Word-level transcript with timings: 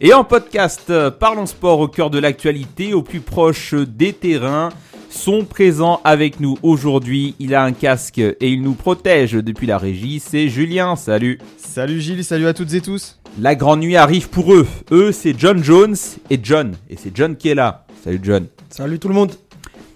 et 0.00 0.12
en 0.12 0.24
podcast. 0.24 0.92
Parlons 1.18 1.46
Sport 1.46 1.80
au 1.80 1.88
cœur 1.88 2.10
de 2.10 2.18
l'actualité, 2.18 2.94
au 2.94 3.02
plus 3.02 3.20
proche 3.20 3.74
des 3.74 4.12
terrains. 4.12 4.70
Sont 5.08 5.44
présents 5.44 6.00
avec 6.04 6.40
nous 6.40 6.58
aujourd'hui. 6.62 7.34
Il 7.38 7.54
a 7.54 7.62
un 7.62 7.72
casque 7.72 8.18
et 8.18 8.36
il 8.40 8.62
nous 8.62 8.74
protège 8.74 9.32
depuis 9.32 9.66
la 9.66 9.78
régie. 9.78 10.20
C'est 10.20 10.48
Julien. 10.48 10.94
Salut. 10.96 11.38
Salut 11.56 12.00
Gilles, 12.00 12.24
salut 12.24 12.46
à 12.46 12.54
toutes 12.54 12.74
et 12.74 12.80
tous. 12.80 13.18
La 13.40 13.54
grande 13.54 13.80
nuit 13.80 13.96
arrive 13.96 14.28
pour 14.28 14.52
eux. 14.52 14.66
Eux, 14.90 15.12
c'est 15.12 15.38
John 15.38 15.62
Jones 15.62 15.96
et 16.28 16.38
John. 16.42 16.74
Et 16.90 16.96
c'est 16.96 17.16
John 17.16 17.36
qui 17.36 17.48
est 17.48 17.54
là. 17.54 17.86
Salut 18.04 18.20
John. 18.22 18.46
Salut 18.68 18.98
tout 18.98 19.08
le 19.08 19.14
monde. 19.14 19.32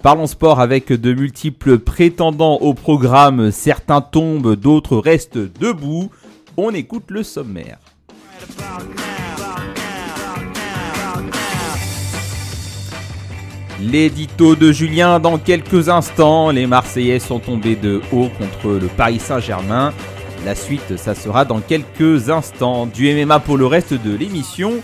Parlons 0.03 0.27
sport 0.27 0.61
avec 0.61 0.91
de 0.91 1.13
multiples 1.13 1.79
prétendants 1.79 2.57
au 2.57 2.73
programme. 2.73 3.51
Certains 3.51 4.01
tombent, 4.01 4.57
d'autres 4.57 4.97
restent 4.97 5.39
debout. 5.39 6.11
On 6.57 6.71
écoute 6.71 7.11
le 7.11 7.23
sommaire. 7.23 7.79
L'édito 13.83 14.57
de 14.57 14.73
Julien 14.73 15.21
dans 15.21 15.39
quelques 15.39 15.89
instants. 15.89 16.51
Les 16.51 16.67
Marseillais 16.67 17.19
sont 17.19 17.39
tombés 17.39 17.77
de 17.77 18.03
haut 18.13 18.29
contre 18.39 18.79
le 18.79 18.89
Paris 18.89 19.19
Saint-Germain. 19.19 19.95
La 20.45 20.55
suite, 20.55 20.99
ça 20.99 21.15
sera 21.15 21.47
dans 21.47 21.61
quelques 21.61 22.29
instants. 22.29 22.87
Du 22.87 23.13
MMA 23.15 23.39
pour 23.39 23.57
le 23.57 23.65
reste 23.65 23.95
de 23.95 24.15
l'émission. 24.15 24.75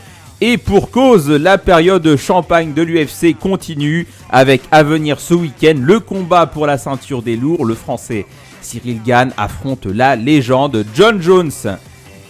Et 0.41 0.57
pour 0.57 0.91
cause, 0.91 1.31
la 1.31 1.59
période 1.59 2.17
champagne 2.17 2.73
de 2.73 2.83
l'UFC 2.83 3.37
continue 3.39 4.07
avec 4.31 4.63
à 4.71 4.83
venir 4.83 5.21
ce 5.21 5.35
week-end 5.35 5.75
le 5.79 6.01
combat 6.01 6.47
pour 6.47 6.67
la 6.67 6.79
ceinture 6.79 7.23
des 7.23 7.37
lourds. 7.37 7.67
Le 7.67 7.75
français 7.75 8.25
Cyril 8.63 9.01
Gann 9.03 9.33
affronte 9.37 9.87
la 9.87 10.17
légende 10.17 10.85
John 10.95 11.21
Jones. 11.21 11.53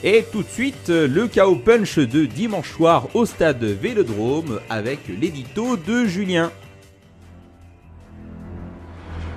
Et 0.05 0.25
tout 0.31 0.43
de 0.43 0.49
suite, 0.49 0.89
le 0.89 1.27
KO 1.27 1.57
Punch 1.57 1.99
de 1.99 2.27
dimanche 2.27 2.71
soir 2.71 3.07
au 3.15 3.25
stade 3.25 3.65
Vélodrome 3.65 4.61
avec 4.69 5.01
l'édito 5.09 5.77
de 5.77 6.05
Julien. 6.05 6.51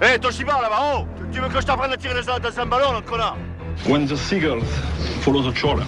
Hé, 0.02 0.14
hey, 0.14 0.20
Toshiba 0.20 0.62
là-bas, 0.62 0.96
oh 0.96 1.06
Tu 1.32 1.40
veux 1.40 1.50
que 1.50 1.60
je 1.60 1.66
t'apprenne 1.66 1.92
à 1.92 1.98
tirer 1.98 2.14
dans 2.14 2.34
un, 2.34 2.40
dans 2.40 2.60
un 2.60 2.66
ballon, 2.66 2.94
là, 2.94 3.02
connard? 3.02 3.38
When 3.88 4.06
the 4.06 4.16
seagulls 4.16 4.64
follow 5.22 5.42
the 5.42 5.54
trawler, 5.54 5.86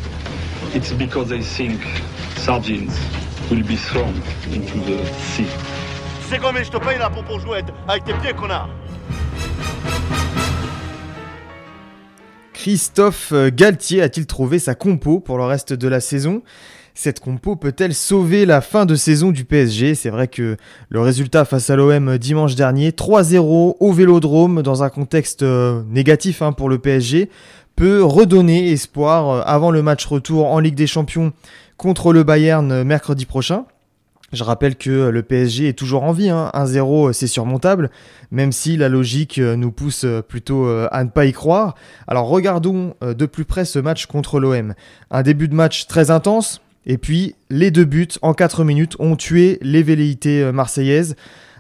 it's 0.74 0.94
because 0.94 1.30
they 1.30 1.42
think 1.42 1.82
sardines 2.38 2.98
will 3.50 3.64
be 3.64 3.76
thrown 3.76 4.14
into 4.54 4.80
the 4.86 5.06
sea. 5.36 5.46
Tu 6.24 6.30
sais 6.30 6.40
combien 6.40 6.64
je 6.64 6.72
te 6.72 6.78
paye 6.78 6.98
là 6.98 7.10
pour, 7.10 7.24
pour 7.24 7.40
jouer 7.40 7.62
avec 7.88 8.04
tes 8.06 8.14
pieds, 8.14 8.34
connard? 8.34 8.70
Christophe 12.62 13.34
Galtier 13.56 14.04
a-t-il 14.04 14.28
trouvé 14.28 14.60
sa 14.60 14.76
compo 14.76 15.20
pour 15.20 15.40
le 15.40 15.46
reste 15.46 15.74
de 15.74 15.88
la 15.88 16.00
saison? 16.00 16.44
Cette 16.94 17.20
compo 17.20 17.56
peut-elle 17.56 17.96
sauver 17.96 18.46
la 18.46 18.62
fin 18.62 18.86
de 18.86 18.94
saison 18.94 19.32
du 19.32 19.46
PSG 19.46 19.96
C'est 19.96 20.12
vrai 20.12 20.28
que 20.28 20.58
le 20.90 21.02
résultat 21.02 21.44
face 21.44 21.72
à 21.72 21.76
l'OM 21.76 22.20
dimanche 22.20 22.54
dernier, 22.54 22.92
3-0 22.92 23.78
au 23.80 23.92
Vélodrome 23.92 24.62
dans 24.62 24.84
un 24.84 24.90
contexte 24.90 25.42
négatif 25.42 26.44
hein, 26.44 26.52
pour 26.52 26.70
le 26.70 26.78
PSG, 26.78 27.32
peut 27.76 28.04
redonner 28.04 28.72
espoir 28.72 29.42
avant 29.50 29.72
le 29.72 29.82
match 29.82 30.06
retour 30.06 30.46
en 30.46 30.60
Ligue 30.60 30.76
des 30.76 30.86
Champions 30.86 31.34
contre 31.78 32.14
le 32.14 32.22
Bayern 32.22 32.84
mercredi 32.84 33.26
prochain. 33.26 33.66
Je 34.34 34.44
rappelle 34.44 34.76
que 34.76 35.10
le 35.10 35.24
PSG 35.24 35.68
est 35.68 35.78
toujours 35.78 36.04
en 36.04 36.14
vie, 36.14 36.30
hein. 36.30 36.52
1-0 36.54 37.12
c'est 37.12 37.28
surmontable, 37.28 37.90
même 38.32 38.52
si 38.52 38.78
la 38.78 38.88
logique 38.88 39.40
nous 39.40 39.72
pousse 39.72 40.06
plutôt 40.28 40.68
à 40.68 41.04
ne 41.04 41.10
pas 41.10 41.26
y 41.26 41.34
croire. 41.34 41.76
Alors 42.08 42.28
regardons 42.28 42.96
de 43.02 43.26
plus 43.26 43.44
près 43.44 43.66
ce 43.66 43.78
match 43.80 44.06
contre 44.06 44.40
l'OM. 44.40 44.74
Un 45.10 45.22
début 45.22 45.50
de 45.50 45.56
match 45.56 45.88
très 45.88 46.12
intense, 46.12 46.62
et 46.86 46.98
puis 46.98 47.36
les 47.50 47.72
deux 47.72 47.84
buts 47.84 48.08
en 48.22 48.34
4 48.34 48.64
minutes 48.64 48.96
ont 49.00 49.18
tué 49.18 49.60
les 49.62 49.84
velléités 49.84 50.50
marseillaises. 50.54 51.16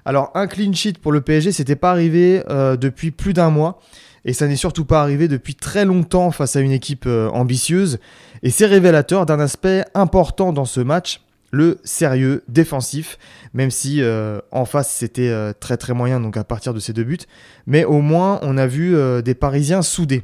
Alors 0.05 0.31
un 0.33 0.47
clean 0.47 0.73
sheet 0.73 0.93
pour 0.93 1.11
le 1.11 1.21
PSG, 1.21 1.51
c'était 1.51 1.75
pas 1.75 1.91
arrivé 1.91 2.43
euh, 2.49 2.75
depuis 2.77 3.11
plus 3.11 3.33
d'un 3.33 3.49
mois. 3.49 3.79
Et 4.23 4.33
ça 4.33 4.47
n'est 4.47 4.55
surtout 4.55 4.85
pas 4.85 5.01
arrivé 5.01 5.27
depuis 5.27 5.55
très 5.55 5.83
longtemps 5.83 6.29
face 6.29 6.55
à 6.55 6.59
une 6.59 6.71
équipe 6.71 7.05
euh, 7.07 7.29
ambitieuse. 7.29 7.99
Et 8.43 8.51
c'est 8.51 8.67
révélateur 8.67 9.25
d'un 9.25 9.39
aspect 9.39 9.83
important 9.95 10.53
dans 10.53 10.65
ce 10.65 10.79
match, 10.79 11.21
le 11.51 11.79
sérieux 11.83 12.43
défensif, 12.47 13.17
même 13.53 13.69
si 13.69 14.01
euh, 14.01 14.39
en 14.51 14.65
face 14.65 14.89
c'était 14.89 15.29
euh, 15.29 15.53
très 15.57 15.77
très 15.77 15.93
moyen 15.93 16.19
donc 16.19 16.37
à 16.37 16.43
partir 16.43 16.73
de 16.73 16.79
ces 16.79 16.93
deux 16.93 17.03
buts, 17.03 17.19
mais 17.67 17.83
au 17.83 17.99
moins 17.99 18.39
on 18.41 18.57
a 18.57 18.67
vu 18.67 18.95
euh, 18.95 19.21
des 19.21 19.35
Parisiens 19.35 19.81
soudés. 19.81 20.23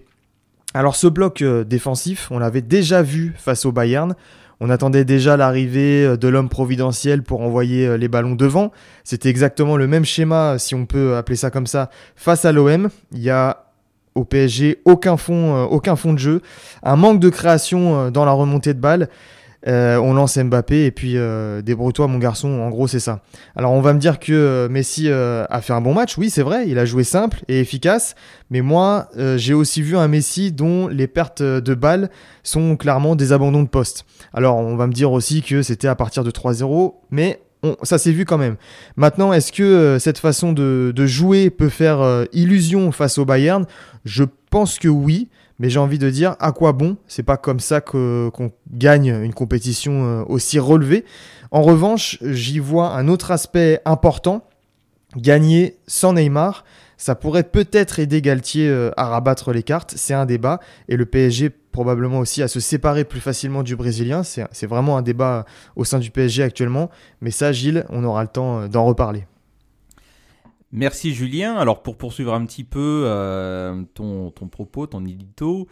Alors 0.74 0.96
ce 0.96 1.08
bloc 1.08 1.44
défensif, 1.44 2.30
on 2.32 2.40
l'avait 2.40 2.62
déjà 2.62 3.02
vu 3.02 3.34
face 3.38 3.66
au 3.66 3.72
Bayern, 3.72 4.16
on 4.60 4.70
attendait 4.70 5.06
déjà 5.06 5.38
l'arrivée 5.38 6.18
de 6.18 6.28
l'homme 6.28 6.50
providentiel 6.50 7.24
pour 7.24 7.42
envoyer 7.42 7.98
les 7.98 8.08
ballons 8.08 8.36
devant, 8.36 8.72
c'était 9.04 9.30
exactement 9.30 9.78
le 9.78 9.88
même 9.88 10.06
schéma 10.06 10.60
si 10.60 10.76
on 10.76 10.86
peut 10.86 11.16
appeler 11.16 11.36
ça 11.36 11.52
comme 11.52 11.68
ça 11.68 11.90
face 12.16 12.44
à 12.46 12.52
l'OM, 12.52 12.90
il 13.12 13.20
y 13.20 13.30
a 13.30 13.66
au 14.14 14.26
PSG 14.26 14.82
aucun 14.86 15.16
fond, 15.16 15.64
aucun 15.66 15.96
fond 15.96 16.14
de 16.14 16.20
jeu, 16.20 16.42
un 16.84 16.96
manque 16.96 17.20
de 17.20 17.30
création 17.30 18.12
dans 18.12 18.26
la 18.26 18.32
remontée 18.32 18.74
de 18.74 18.80
balle. 18.80 19.10
Euh, 19.68 19.98
on 19.98 20.14
lance 20.14 20.38
Mbappé 20.38 20.86
et 20.86 20.92
puis 20.92 21.18
euh, 21.18 21.62
débrouille-toi 21.62 22.08
mon 22.08 22.20
garçon, 22.20 22.48
en 22.62 22.70
gros 22.70 22.88
c'est 22.88 23.00
ça. 23.00 23.22
Alors 23.56 23.74
on 23.74 23.82
va 23.82 23.94
me 23.94 24.00
dire 24.00 24.20
que 24.20 24.32
euh, 24.32 24.70
Messi 24.70 25.10
euh, 25.10 25.46
a 25.50 25.62
fait 25.62 25.74
un 25.74 25.82
bon 25.82 25.94
match, 25.94 26.18
oui 26.18 26.30
c'est 26.30 26.42
vrai, 26.42 26.70
il 26.70 26.80
a 26.80 26.86
joué 26.86 27.04
simple 27.04 27.42
et 27.50 27.60
efficace, 27.60 28.16
mais 28.50 28.62
moi 28.62 29.10
j'ai 29.36 29.54
aussi 29.54 29.82
vu 29.82 29.98
un 29.98 30.08
Messi 30.08 30.52
dont 30.52 30.88
les 30.88 31.08
pertes 31.08 31.42
de 31.42 31.74
balles 31.74 32.10
sont 32.44 32.78
clairement 32.78 33.16
des 33.16 33.34
abandons 33.34 33.64
de 33.64 33.68
poste. 33.68 34.06
Alors 34.34 34.58
on 34.58 34.76
va 34.78 34.88
me 34.88 34.94
dire 34.94 35.12
aussi 35.12 35.42
que 35.42 35.62
c'était 35.62 35.88
à 35.88 35.96
partir 35.96 36.24
de 36.24 36.32
3-0, 36.32 36.94
mais 37.12 37.42
ça 37.84 37.98
s'est 37.98 38.12
vu 38.12 38.24
quand 38.24 38.38
même. 38.38 38.56
Maintenant, 38.96 39.34
est-ce 39.34 39.52
que 39.52 39.98
cette 40.00 40.20
façon 40.20 40.54
de, 40.54 40.94
jouer 41.06 41.50
peut 41.50 41.70
faire 41.70 42.26
illusion 42.32 42.92
face 42.92 43.18
au 43.18 43.26
Bayern? 43.26 43.66
Je 44.06 44.24
pense 44.50 44.80
que 44.80 44.88
oui, 44.88 45.28
mais 45.60 45.70
j'ai 45.70 45.80
envie 45.80 46.00
de 46.00 46.10
dire 46.10 46.36
à 46.40 46.52
quoi 46.52 46.72
bon? 46.72 46.98
C'est 47.08 47.24
pas 47.24 47.38
comme 47.38 47.60
ça 47.60 47.82
qu'on 47.82 48.52
gagne 48.72 49.08
une 49.08 49.34
compétition 49.34 50.06
euh, 50.06 50.24
aussi 50.28 50.60
relevée. 50.60 51.06
En 51.52 51.62
revanche, 51.62 52.18
j'y 52.22 52.60
vois 52.60 52.92
un 52.92 53.08
autre 53.08 53.32
aspect 53.32 53.82
important 53.86 54.44
gagner 55.16 55.78
sans 55.88 56.14
Neymar. 56.14 56.64
Ça 56.98 57.16
pourrait 57.16 57.44
peut-être 57.44 58.00
aider 58.00 58.22
Galtier 58.22 58.68
euh, 58.68 58.92
à 58.98 59.08
rabattre 59.08 59.52
les 59.52 59.64
cartes, 59.64 59.94
c'est 59.96 60.14
un 60.14 60.26
débat. 60.26 60.60
Et 60.90 60.98
le 60.98 61.06
PSG 61.06 61.50
probablement 61.50 62.20
aussi 62.20 62.42
à 62.42 62.48
se 62.48 62.60
séparer 62.60 63.04
plus 63.04 63.20
facilement 63.20 63.62
du 63.62 63.76
Brésilien. 63.76 64.24
C'est 64.24 64.66
vraiment 64.66 64.98
un 64.98 65.04
débat 65.04 65.46
au 65.76 65.86
sein 65.86 66.00
du 66.00 66.10
PSG 66.10 66.42
actuellement. 66.42 66.90
Mais 67.22 67.30
ça, 67.30 67.52
Gilles, 67.52 67.86
on 67.90 68.04
aura 68.04 68.24
le 68.24 68.30
temps 68.30 68.62
euh, 68.62 68.68
d'en 68.68 68.86
reparler. 68.86 69.28
Merci 70.74 71.14
Julien. 71.14 71.56
Alors 71.56 71.82
pour 71.82 71.98
poursuivre 71.98 72.34
un 72.34 72.46
petit 72.46 72.66
peu 72.66 73.04
euh, 73.06 73.84
ton, 73.94 74.32
ton 74.32 74.48
propos, 74.50 74.86
ton 74.86 75.06
édito, 75.06 75.68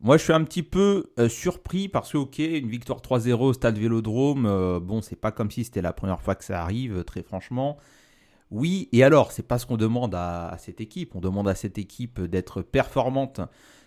moi 0.00 0.16
je 0.16 0.22
suis 0.22 0.32
un 0.32 0.44
petit 0.44 0.62
peu 0.62 1.10
euh, 1.18 1.28
surpris 1.28 1.88
parce 1.88 2.12
que 2.12 2.18
ok, 2.18 2.38
une 2.38 2.68
victoire 2.68 3.00
3-0 3.00 3.32
au 3.32 3.52
stade 3.52 3.78
Vélodrome, 3.78 4.46
euh, 4.46 4.78
bon 4.78 5.02
c'est 5.02 5.16
pas 5.16 5.32
comme 5.32 5.50
si 5.50 5.64
c'était 5.64 5.82
la 5.82 5.92
première 5.92 6.22
fois 6.22 6.36
que 6.36 6.44
ça 6.44 6.62
arrive, 6.62 7.02
très 7.02 7.24
franchement. 7.24 7.78
Oui, 8.52 8.88
et 8.92 9.02
alors 9.02 9.32
c'est 9.32 9.46
pas 9.46 9.58
ce 9.58 9.66
qu'on 9.66 9.76
demande 9.76 10.14
à, 10.14 10.56
cette 10.60 10.80
équipe, 10.80 11.16
on 11.16 11.20
demande 11.20 11.48
à 11.48 11.56
cette 11.56 11.76
équipe 11.76 12.20
d'être 12.20 12.62
performante 12.62 13.40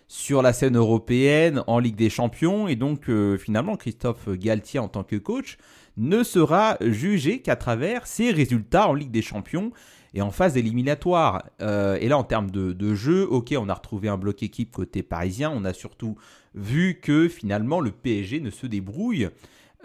sur 0.09 0.41
la 0.41 0.51
scène 0.51 0.75
européenne, 0.75 1.63
en 1.67 1.79
Ligue 1.79 1.95
des 1.95 2.09
Champions, 2.09 2.67
et 2.67 2.75
donc 2.75 3.09
finalement 3.39 3.77
Christophe 3.77 4.29
Galtier 4.29 4.79
en 4.79 4.89
tant 4.89 5.03
que 5.03 5.15
coach 5.15 5.57
ne 5.97 6.21
sera 6.23 6.77
jugé 6.81 7.41
qu'à 7.41 7.55
travers 7.55 8.05
ses 8.05 8.31
résultats 8.31 8.87
en 8.89 8.93
Ligue 8.93 9.11
des 9.11 9.21
Champions 9.21 9.71
et 10.13 10.21
en 10.21 10.31
phase 10.31 10.57
éliminatoire. 10.57 11.43
Euh, 11.61 11.97
et 11.99 12.07
là, 12.07 12.17
en 12.17 12.23
termes 12.23 12.51
de, 12.51 12.95
jeu, 12.95 13.23
ok, 13.29 13.53
on 13.57 13.69
a 13.69 13.73
retrouvé 13.73 14.09
un 14.09 14.17
bloc 14.17 14.43
équipe 14.43 14.71
côté 14.71 15.03
parisien. 15.03 15.51
On 15.53 15.65
a 15.65 15.73
surtout 15.73 16.15
vu 16.53 16.99
que 17.01 17.27
finalement 17.27 17.79
le 17.79 17.91
PSG 17.91 18.41
ne 18.41 18.49
se 18.49 18.67
débrouille 18.67 19.29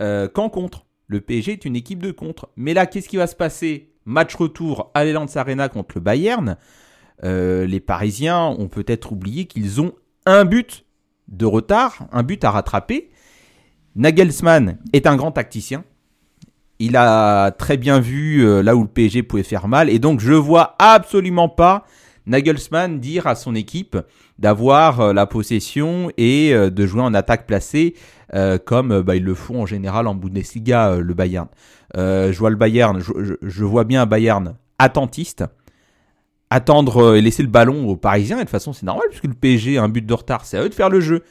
euh, 0.00 0.28
qu'en 0.28 0.48
contre. 0.48 0.86
Le 1.08 1.20
PSG 1.20 1.52
est 1.52 1.64
une 1.64 1.76
équipe 1.76 2.02
de 2.02 2.10
contre. 2.10 2.48
Mais 2.56 2.74
là, 2.74 2.86
qu'est-ce 2.86 3.08
qui 3.08 3.16
va 3.16 3.28
se 3.28 3.36
passer? 3.36 3.92
Match 4.04 4.34
retour 4.34 4.90
à 4.94 5.04
l'Elands 5.04 5.26
Arena 5.34 5.68
contre 5.68 5.96
le 5.96 6.00
Bayern. 6.00 6.56
Euh, 7.24 7.66
les 7.66 7.80
Parisiens 7.80 8.46
ont 8.46 8.68
peut-être 8.68 9.12
oublié 9.12 9.46
qu'ils 9.46 9.80
ont 9.80 9.92
un 10.26 10.44
but 10.44 10.84
de 11.28 11.46
retard, 11.46 12.08
un 12.12 12.22
but 12.22 12.42
à 12.44 12.50
rattraper. 12.50 13.10
Nagelsmann 13.94 14.78
est 14.92 15.06
un 15.06 15.16
grand 15.16 15.32
tacticien. 15.32 15.84
Il 16.78 16.96
a 16.96 17.50
très 17.52 17.76
bien 17.76 18.00
vu 18.00 18.46
euh, 18.46 18.62
là 18.62 18.76
où 18.76 18.82
le 18.82 18.88
PSG 18.88 19.22
pouvait 19.22 19.42
faire 19.42 19.68
mal. 19.68 19.88
Et 19.90 19.98
donc, 19.98 20.20
je 20.20 20.32
vois 20.32 20.76
absolument 20.78 21.48
pas 21.48 21.84
Nagelsmann 22.26 22.98
dire 22.98 23.26
à 23.26 23.34
son 23.34 23.54
équipe 23.54 23.96
d'avoir 24.38 25.00
euh, 25.00 25.12
la 25.12 25.26
possession 25.26 26.10
et 26.16 26.52
euh, 26.52 26.70
de 26.70 26.86
jouer 26.86 27.02
en 27.02 27.14
attaque 27.14 27.46
placée 27.46 27.94
comme 28.66 29.02
bah, 29.02 29.14
ils 29.14 29.22
le 29.22 29.34
font 29.34 29.62
en 29.62 29.66
général 29.66 30.08
en 30.08 30.14
Bundesliga, 30.16 30.96
le 30.96 31.14
Bayern. 31.14 31.46
Je 31.94 32.36
vois 32.36 32.50
le 32.50 32.56
Bayern, 32.56 33.00
je, 33.00 33.64
vois 33.64 33.84
bien 33.84 34.02
un 34.02 34.06
Bayern 34.06 34.56
attentiste, 34.80 35.44
attendre 36.50 37.14
et 37.14 37.22
laisser 37.22 37.44
le 37.44 37.48
ballon 37.48 37.88
aux 37.88 37.96
Parisiens. 37.96 38.36
Et 38.36 38.40
de 38.40 38.44
toute 38.44 38.50
façon, 38.50 38.72
c'est 38.72 38.84
normal 38.84 39.06
puisque 39.10 39.28
le 39.28 39.32
PSG 39.32 39.78
a 39.78 39.84
un 39.84 39.88
but 39.88 40.04
de 40.04 40.12
retard, 40.12 40.44
c'est 40.44 40.58
à 40.58 40.64
eux 40.64 40.68
de 40.68 40.74
faire 40.74 40.90
le 40.90 40.98
jeu. 40.98 41.22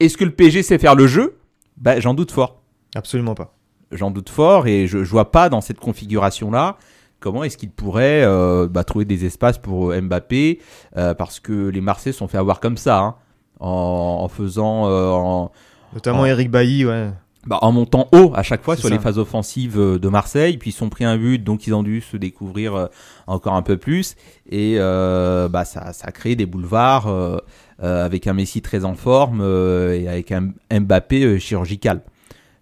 Est-ce 0.00 0.18
que 0.18 0.24
le 0.24 0.32
PSG 0.32 0.64
sait 0.64 0.78
faire 0.78 0.96
le 0.96 1.06
jeu? 1.06 1.38
Bah, 1.76 2.00
J'en 2.00 2.14
doute 2.14 2.32
fort. 2.32 2.60
Absolument 2.96 3.36
pas. 3.36 3.54
J'en 3.92 4.10
doute 4.10 4.28
fort 4.28 4.66
et 4.66 4.86
je, 4.86 5.04
je 5.04 5.10
vois 5.10 5.30
pas 5.32 5.48
dans 5.48 5.60
cette 5.60 5.80
configuration-là 5.80 6.76
comment 7.20 7.44
est-ce 7.44 7.58
qu'il 7.58 7.70
pourrait 7.70 8.22
euh, 8.24 8.66
bah, 8.68 8.82
trouver 8.84 9.04
des 9.04 9.24
espaces 9.26 9.58
pour 9.58 9.90
euh, 9.92 10.00
Mbappé 10.00 10.60
euh, 10.96 11.14
parce 11.14 11.38
que 11.38 11.68
les 11.68 11.80
Marseillais 11.80 12.12
se 12.12 12.18
sont 12.18 12.28
fait 12.28 12.38
avoir 12.38 12.60
comme 12.60 12.76
ça 12.78 12.98
hein, 12.98 13.14
en, 13.60 14.20
en 14.22 14.28
faisant 14.28 14.88
euh, 14.88 15.10
en, 15.10 15.52
Notamment. 15.92 16.24
Eric 16.24 16.50
Bailly, 16.50 16.86
ouais. 16.86 17.10
bah, 17.46 17.58
en 17.62 17.72
montant 17.72 18.08
haut 18.12 18.32
à 18.34 18.42
chaque 18.42 18.62
fois 18.62 18.76
sur 18.76 18.88
ça. 18.88 18.94
les 18.94 19.00
phases 19.00 19.18
offensives 19.18 19.78
euh, 19.78 19.98
de 19.98 20.08
Marseille, 20.08 20.56
puis 20.56 20.70
ils 20.70 20.72
sont 20.72 20.88
pris 20.88 21.04
un 21.04 21.16
but, 21.18 21.42
donc 21.42 21.66
ils 21.66 21.74
ont 21.74 21.82
dû 21.82 22.00
se 22.00 22.16
découvrir 22.16 22.74
euh, 22.74 22.86
encore 23.26 23.54
un 23.54 23.62
peu 23.62 23.76
plus, 23.76 24.14
et 24.48 24.76
euh, 24.78 25.48
bah, 25.48 25.64
ça, 25.64 25.92
ça 25.92 26.06
a 26.08 26.12
créé 26.12 26.36
des 26.36 26.46
boulevards 26.46 27.08
euh, 27.08 27.38
euh, 27.82 28.04
avec 28.04 28.26
un 28.26 28.34
Messi 28.34 28.62
très 28.62 28.84
en 28.84 28.94
forme 28.94 29.40
euh, 29.42 29.98
et 29.98 30.08
avec 30.08 30.32
un 30.32 30.52
Mbappé 30.72 31.38
chirurgical. 31.40 32.02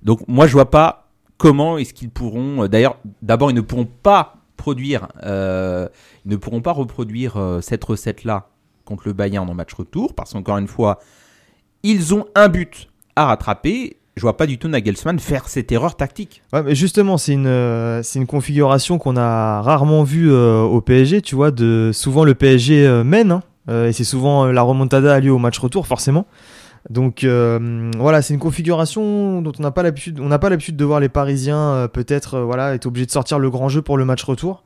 Donc 0.02 0.20
moi 0.26 0.46
je 0.46 0.52
vois 0.52 0.70
pas 0.70 1.07
comment 1.38 1.78
est-ce 1.78 1.94
qu'ils 1.94 2.10
pourront. 2.10 2.64
euh, 2.64 2.68
D'ailleurs, 2.68 2.98
d'abord 3.22 3.50
ils 3.50 3.54
ne 3.54 3.62
pourront 3.62 3.88
pas 4.02 4.34
produire, 4.56 5.08
euh, 5.24 5.88
ils 6.26 6.30
ne 6.32 6.36
pourront 6.36 6.60
pas 6.60 6.72
reproduire 6.72 7.36
euh, 7.36 7.60
cette 7.62 7.84
recette-là 7.84 8.48
contre 8.84 9.04
le 9.06 9.12
Bayern 9.14 9.48
en 9.48 9.54
match 9.54 9.72
retour, 9.72 10.14
parce 10.14 10.32
qu'encore 10.32 10.58
une 10.58 10.66
fois, 10.68 10.98
ils 11.82 12.14
ont 12.14 12.26
un 12.34 12.48
but 12.48 12.88
à 13.16 13.26
rattraper. 13.26 13.96
Je 14.16 14.22
vois 14.22 14.36
pas 14.36 14.46
du 14.46 14.58
tout 14.58 14.66
Nagelsmann 14.66 15.20
faire 15.20 15.48
cette 15.48 15.70
erreur 15.70 15.94
tactique. 15.96 16.42
Mais 16.52 16.74
justement, 16.74 17.18
c'est 17.18 17.34
une, 17.34 17.46
une 17.46 18.26
configuration 18.26 18.98
qu'on 18.98 19.16
a 19.16 19.62
rarement 19.62 20.02
vue 20.02 20.32
au 20.34 20.80
PSG, 20.80 21.22
tu 21.22 21.36
vois. 21.36 21.52
De, 21.52 21.92
souvent, 21.92 22.24
le 22.24 22.34
PSG 22.34 23.04
mène, 23.04 23.30
hein, 23.68 23.84
et 23.84 23.92
c'est 23.92 24.02
souvent 24.02 24.46
la 24.46 24.62
remontada 24.62 25.20
lieu 25.20 25.30
au 25.30 25.38
match 25.38 25.56
retour, 25.60 25.86
forcément. 25.86 26.26
Donc 26.90 27.24
euh, 27.24 27.90
voilà, 27.98 28.22
c'est 28.22 28.34
une 28.34 28.40
configuration 28.40 29.42
dont 29.42 29.52
on 29.58 29.62
n'a 29.62 29.70
pas 29.70 29.82
l'habitude, 29.82 30.20
on 30.20 30.28
n'a 30.28 30.38
pas 30.38 30.48
l'habitude 30.48 30.76
de 30.76 30.84
voir 30.84 31.00
les 31.00 31.08
Parisiens 31.08 31.58
euh, 31.58 31.88
peut-être 31.88 32.34
euh, 32.34 32.44
voilà 32.44 32.74
être 32.74 32.86
obligés 32.86 33.06
de 33.06 33.10
sortir 33.10 33.38
le 33.38 33.50
grand 33.50 33.68
jeu 33.68 33.82
pour 33.82 33.98
le 33.98 34.04
match 34.04 34.22
retour. 34.24 34.64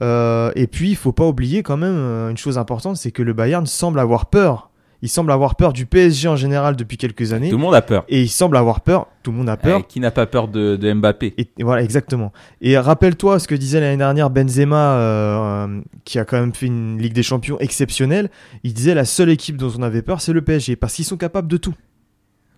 Et 0.00 0.68
puis 0.70 0.90
il 0.90 0.96
faut 0.96 1.12
pas 1.12 1.26
oublier 1.26 1.62
quand 1.62 1.78
même 1.78 1.96
une 2.30 2.36
chose 2.36 2.58
importante, 2.58 2.96
c'est 2.96 3.12
que 3.12 3.22
le 3.22 3.32
Bayern 3.32 3.64
semble 3.64 3.98
avoir 3.98 4.26
peur. 4.26 4.70
Il 5.02 5.08
semble 5.08 5.30
avoir 5.30 5.56
peur 5.56 5.72
du 5.72 5.84
PSG 5.86 6.26
en 6.28 6.36
général 6.36 6.74
depuis 6.76 6.96
quelques 6.96 7.32
années, 7.32 7.50
Tout 7.50 7.56
le 7.56 7.62
monde 7.62 7.74
a 7.74 7.82
peur. 7.82 8.04
et 8.08 8.22
il 8.22 8.28
semble 8.28 8.56
avoir 8.56 8.80
peur. 8.80 9.06
Tout 9.22 9.30
le 9.30 9.38
monde 9.38 9.48
a 9.48 9.56
peur. 9.56 9.80
Euh, 9.80 9.82
qui 9.82 10.00
n'a 10.00 10.10
pas 10.10 10.26
peur 10.26 10.48
de, 10.48 10.76
de 10.76 10.92
Mbappé? 10.92 11.34
Et, 11.36 11.48
et 11.58 11.62
voilà, 11.64 11.82
exactement. 11.82 12.32
Et 12.60 12.78
rappelle-toi 12.78 13.38
ce 13.38 13.46
que 13.48 13.54
disait 13.54 13.80
l'année 13.80 13.96
dernière 13.98 14.30
Benzema, 14.30 14.96
euh, 14.96 15.66
euh, 15.68 15.80
qui 16.04 16.18
a 16.18 16.24
quand 16.24 16.40
même 16.40 16.54
fait 16.54 16.66
une 16.66 16.98
Ligue 16.98 17.12
des 17.12 17.22
Champions 17.22 17.58
exceptionnelle. 17.58 18.30
Il 18.64 18.72
disait 18.72 18.94
la 18.94 19.04
seule 19.04 19.28
équipe 19.30 19.56
dont 19.56 19.70
on 19.78 19.82
avait 19.82 20.02
peur, 20.02 20.20
c'est 20.20 20.32
le 20.32 20.42
PSG, 20.42 20.76
parce 20.76 20.94
qu'ils 20.94 21.04
sont 21.04 21.16
capables 21.18 21.48
de 21.48 21.56
tout. 21.58 21.74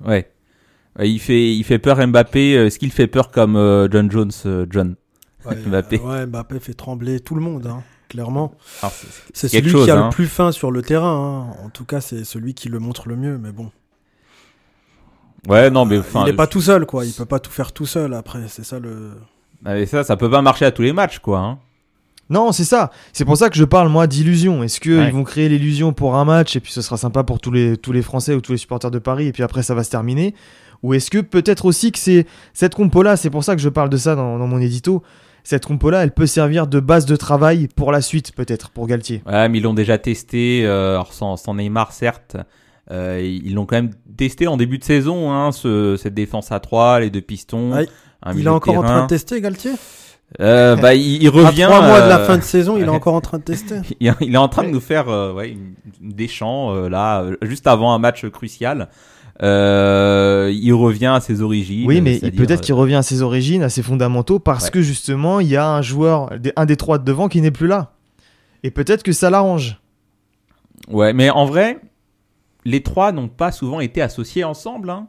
Ouais. 0.07 0.31
Ouais, 0.99 1.11
Il 1.11 1.19
fait, 1.19 1.55
il 1.55 1.65
fait 1.65 1.79
peur 1.79 2.05
Mbappé. 2.07 2.57
euh, 2.57 2.67
Est-ce 2.67 2.79
qu'il 2.79 2.91
fait 2.93 3.07
peur 3.09 3.31
comme 3.31 3.57
euh, 3.57 3.89
John 3.91 4.11
Jones, 4.11 4.31
euh, 4.47 4.67
John 4.71 4.95
Ouais, 5.45 5.57
Mbappé. 5.67 6.01
euh, 6.05 6.09
ouais, 6.21 6.27
Mbappé 6.27 6.61
fait 6.61 6.75
trembler 6.75 7.21
tout 7.21 7.35
le 7.35 7.41
monde, 7.41 7.67
hein, 7.67 7.83
clairement. 8.09 8.53
C'est- 9.35 9.49
celui 9.49 9.71
chose, 9.71 9.85
qui 9.85 9.91
a 9.91 9.97
hein. 9.99 10.05
le 10.07 10.11
plus 10.11 10.27
fin 10.27 10.53
sur 10.53 10.71
le 10.71 10.83
terrain. 10.83 11.47
hein. 11.53 11.65
En 11.65 11.71
tout 11.71 11.85
cas, 11.85 12.01
c'est 12.01 12.25
celui 12.25 12.55
qui 12.55 12.69
le 12.69 12.79
montre 12.79 13.09
le 13.09 13.17
mieux. 13.17 13.39
Mais 13.39 13.53
bon, 13.53 13.71
Ouais, 15.47 15.71
non, 15.71 15.85
mais 15.85 15.97
Euh, 15.97 16.01
enfin, 16.01 16.23
il 16.23 16.31
n'est 16.31 16.37
pas 16.37 16.47
tout 16.49 16.61
seul, 16.61 16.85
quoi. 16.85 17.05
Il 17.07 17.13
peut 17.13 17.25
pas 17.25 17.39
tout 17.39 17.51
faire 17.51 17.73
tout 17.73 17.87
seul. 17.87 18.13
Après, 18.15 18.41
c'est 18.49 18.65
ça 18.65 18.79
le. 18.79 19.13
mais 19.63 19.87
ça, 19.87 20.03
ça 20.05 20.17
peut 20.17 20.31
pas 20.31 20.43
marcher 20.43 20.65
à 20.65 20.73
tous 20.73 20.83
les 20.83 20.93
matchs, 20.93 21.21
quoi. 21.21 21.39
hein. 21.39 21.59
Non, 22.31 22.53
c'est 22.53 22.65
ça. 22.65 22.91
C'est 23.15 23.25
pour 23.25 23.39
ça 23.39 23.49
que 23.49 23.57
je 23.57 23.65
parle, 23.65 23.89
moi, 23.89 24.07
d'illusion. 24.07 24.63
Est-ce 24.63 24.81
qu'ils 24.81 24.99
Ouais. 24.99 25.11
vont 25.11 25.25
créer 25.25 25.49
l'illusion 25.49 25.93
pour 25.95 26.17
un 26.17 26.25
match, 26.27 26.57
et 26.57 26.61
puis 26.61 26.73
ce 26.73 26.83
sera 26.83 26.99
sympa 26.99 27.23
pour 27.25 27.41
tous 27.41 27.51
les, 27.53 27.77
tous 27.79 27.93
les 27.93 28.03
Français 28.03 28.35
ou 28.35 28.41
tous 28.43 28.53
les 28.53 28.59
supporters 28.59 28.91
de 28.91 28.99
Paris, 28.99 29.29
et 29.29 29.33
puis 29.33 29.43
après, 29.43 29.63
ça 29.63 29.75
va 29.75 29.83
se 29.85 29.91
terminer? 29.91 30.35
Ou 30.83 30.93
est-ce 30.95 31.11
que 31.11 31.19
peut-être 31.19 31.65
aussi 31.65 31.91
que 31.91 31.99
c'est 31.99 32.27
cette 32.53 32.75
compo-là, 32.75 33.17
c'est 33.17 33.31
pour 33.31 33.45
ça 33.45 33.57
que 33.57 33.63
je 33.63 33.69
parle 33.71 33.89
de 33.89 33.97
ça 33.97 34.15
dans, 34.15 34.39
dans 34.39 34.47
mon 34.47 34.59
édito, 34.61 35.03
cette 35.49 35.65
compo-là, 35.65 36.03
elle 36.03 36.11
peut 36.13 36.27
servir 36.27 36.67
de 36.67 36.79
base 36.79 37.07
de 37.07 37.17
travail 37.17 37.69
pour 37.75 37.91
la 37.91 38.03
suite, 38.03 38.33
peut-être, 38.35 38.69
pour 38.69 38.87
Galtier. 38.87 39.23
Ouais, 39.27 39.49
mais 39.49 39.57
ils 39.59 39.63
l'ont 39.63 39.73
déjà 39.73 39.97
testé, 39.97 40.61
euh, 40.67 40.97
alors 40.97 41.15
sans, 41.15 41.39
sans 41.39 41.55
Neymar 41.55 41.93
certes. 41.93 42.37
Euh, 42.91 43.19
ils 43.23 43.55
l'ont 43.55 43.65
quand 43.65 43.77
même 43.77 43.93
testé 44.19 44.47
en 44.47 44.59
début 44.59 44.77
de 44.77 44.85
saison, 44.85 45.33
hein, 45.33 45.51
ce- 45.53 45.97
cette 45.97 46.13
défense 46.13 46.53
à 46.53 46.61
3, 46.61 47.01
les 47.01 47.09
deux 47.09 47.23
pistons. 47.23 47.71
Ah, 47.75 47.81
un 48.25 48.37
il 48.37 48.45
est 48.45 48.49
encore 48.51 48.77
en 48.77 48.83
train 48.83 49.03
de 49.05 49.07
tester, 49.07 49.41
Galtier? 49.41 49.71
Euh, 50.39 50.77
bah, 50.77 50.95
il, 50.95 51.23
il 51.23 51.29
revient. 51.31 51.63
À 51.63 51.69
trois 51.69 51.81
mois 51.81 52.03
de 52.03 52.09
la 52.11 52.19
euh, 52.19 52.27
fin 52.27 52.37
de 52.37 52.43
saison, 52.43 52.77
il 52.77 52.83
est 52.85 52.89
encore 52.91 53.15
en 53.15 53.23
train 53.23 53.39
de 53.39 53.43
tester. 53.45 53.77
il 54.01 54.35
est 54.35 54.37
en 54.37 54.49
train 54.49 54.65
de 54.65 54.69
nous 54.69 54.81
faire 54.81 55.09
euh, 55.09 55.33
ouais, 55.33 55.49
une, 55.53 55.73
une 56.03 56.13
Deschamps 56.13 56.75
euh, 56.75 56.91
là, 56.91 57.25
juste 57.41 57.67
avant 57.67 57.95
un 57.95 57.99
match 57.99 58.27
crucial. 58.29 58.89
Euh, 59.43 60.51
il 60.53 60.73
revient 60.73 61.07
à 61.07 61.21
ses 61.21 61.43
origines. 61.43 61.87
Oui, 61.87 62.01
mais 62.01 62.19
peut-être 62.19 62.61
qu'il 62.61 62.75
revient 62.75 62.97
à 62.97 63.03
ses 63.03 63.23
origines, 63.23 63.63
à 63.63 63.69
ses 63.69 63.83
fondamentaux, 63.83 64.39
parce 64.39 64.65
Ouais. 64.65 64.71
que 64.73 64.83
justement, 64.83 65.39
il 65.41 65.49
y 65.49 65.57
a 65.57 65.69
un 65.69 65.83
joueur, 65.83 66.31
un 66.57 66.67
des 66.67 66.77
trois 66.77 66.99
de 66.99 67.05
devant 67.05 67.29
qui 67.29 67.41
n'est 67.41 67.51
plus 67.53 67.69
là. 67.69 67.93
Et 68.65 68.71
peut-être 68.71 69.03
que 69.05 69.13
ça 69.13 69.31
l'arrange. 69.31 69.81
euh, 70.91 70.93
Ouais, 70.95 71.13
mais 71.13 71.31
en 71.31 71.45
vrai, 71.47 71.79
les 72.65 72.83
trois 72.83 73.13
n'ont 73.13 73.29
pas 73.29 73.53
souvent 73.53 73.79
été 73.81 74.03
associés 74.03 74.43
ensemble 74.43 74.91
hein, 74.91 75.07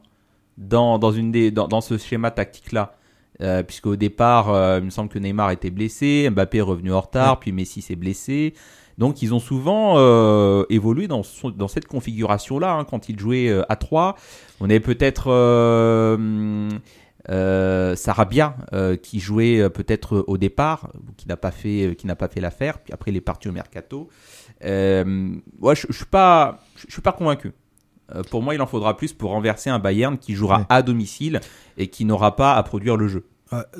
dans, 0.58 0.98
dans, 0.98 1.10
une 1.10 1.32
des, 1.32 1.50
dans, 1.50 1.66
dans 1.66 1.80
ce 1.80 1.98
schéma 1.98 2.30
tactique-là. 2.30 2.94
Euh, 3.42 3.62
Puisqu'au 3.62 3.96
départ, 3.96 4.50
euh, 4.52 4.78
il 4.80 4.84
me 4.84 4.90
semble 4.90 5.08
que 5.08 5.18
Neymar 5.18 5.50
était 5.50 5.70
blessé, 5.70 6.28
Mbappé 6.30 6.58
est 6.58 6.62
revenu 6.62 6.92
en 6.92 7.00
retard, 7.00 7.40
puis 7.40 7.50
Messi 7.52 7.80
s'est 7.82 7.96
blessé. 7.96 8.54
Donc 9.00 9.20
ils 9.22 9.34
ont 9.34 9.40
souvent 9.40 9.94
euh, 9.96 10.64
évolué 10.70 11.08
dans, 11.08 11.22
ce- 11.24 11.48
dans 11.48 11.66
cette 11.68 11.86
configuration-là 11.88 12.74
hein, 12.74 12.84
quand 12.84 13.08
ils 13.08 13.18
jouaient 13.18 13.48
euh, 13.48 13.62
à 13.68 13.74
3. 13.76 14.14
On 14.60 14.66
avait 14.66 14.78
peut-être 14.78 15.30
euh, 17.28 17.96
Sarabia 17.96 18.56
euh, 18.72 18.96
qui 18.96 19.20
jouait 19.20 19.58
euh, 19.60 19.68
peut-être 19.68 20.24
au 20.26 20.38
départ, 20.38 20.90
qui 21.16 21.28
n'a 21.28 21.36
pas 21.36 21.50
fait, 21.50 21.86
euh, 21.88 21.94
qui 21.94 22.06
n'a 22.06 22.14
pas 22.16 22.28
fait 22.28 22.40
l'affaire. 22.40 22.78
Puis 22.78 22.92
après 22.92 23.10
il 23.10 23.16
est 23.16 23.20
parti 23.20 23.48
au 23.48 23.52
mercato. 23.52 24.08
Euh, 24.64 25.34
ouais, 25.60 25.74
je, 25.74 25.86
je 25.88 25.96
suis 25.96 26.04
pas, 26.06 26.60
je 26.86 26.92
suis 26.92 27.02
pas 27.02 27.12
convaincu. 27.12 27.52
Euh, 28.14 28.22
pour 28.30 28.42
moi, 28.42 28.54
il 28.54 28.60
en 28.60 28.66
faudra 28.66 28.96
plus 28.96 29.12
pour 29.12 29.30
renverser 29.30 29.70
un 29.70 29.78
Bayern 29.78 30.18
qui 30.18 30.34
jouera 30.34 30.58
Ouais. 30.60 30.64
à 30.68 30.82
domicile 30.82 31.40
et 31.78 31.86
qui 31.88 32.04
n'aura 32.04 32.36
pas 32.36 32.54
à 32.54 32.62
produire 32.62 32.96
le 32.96 33.08
jeu. 33.08 33.24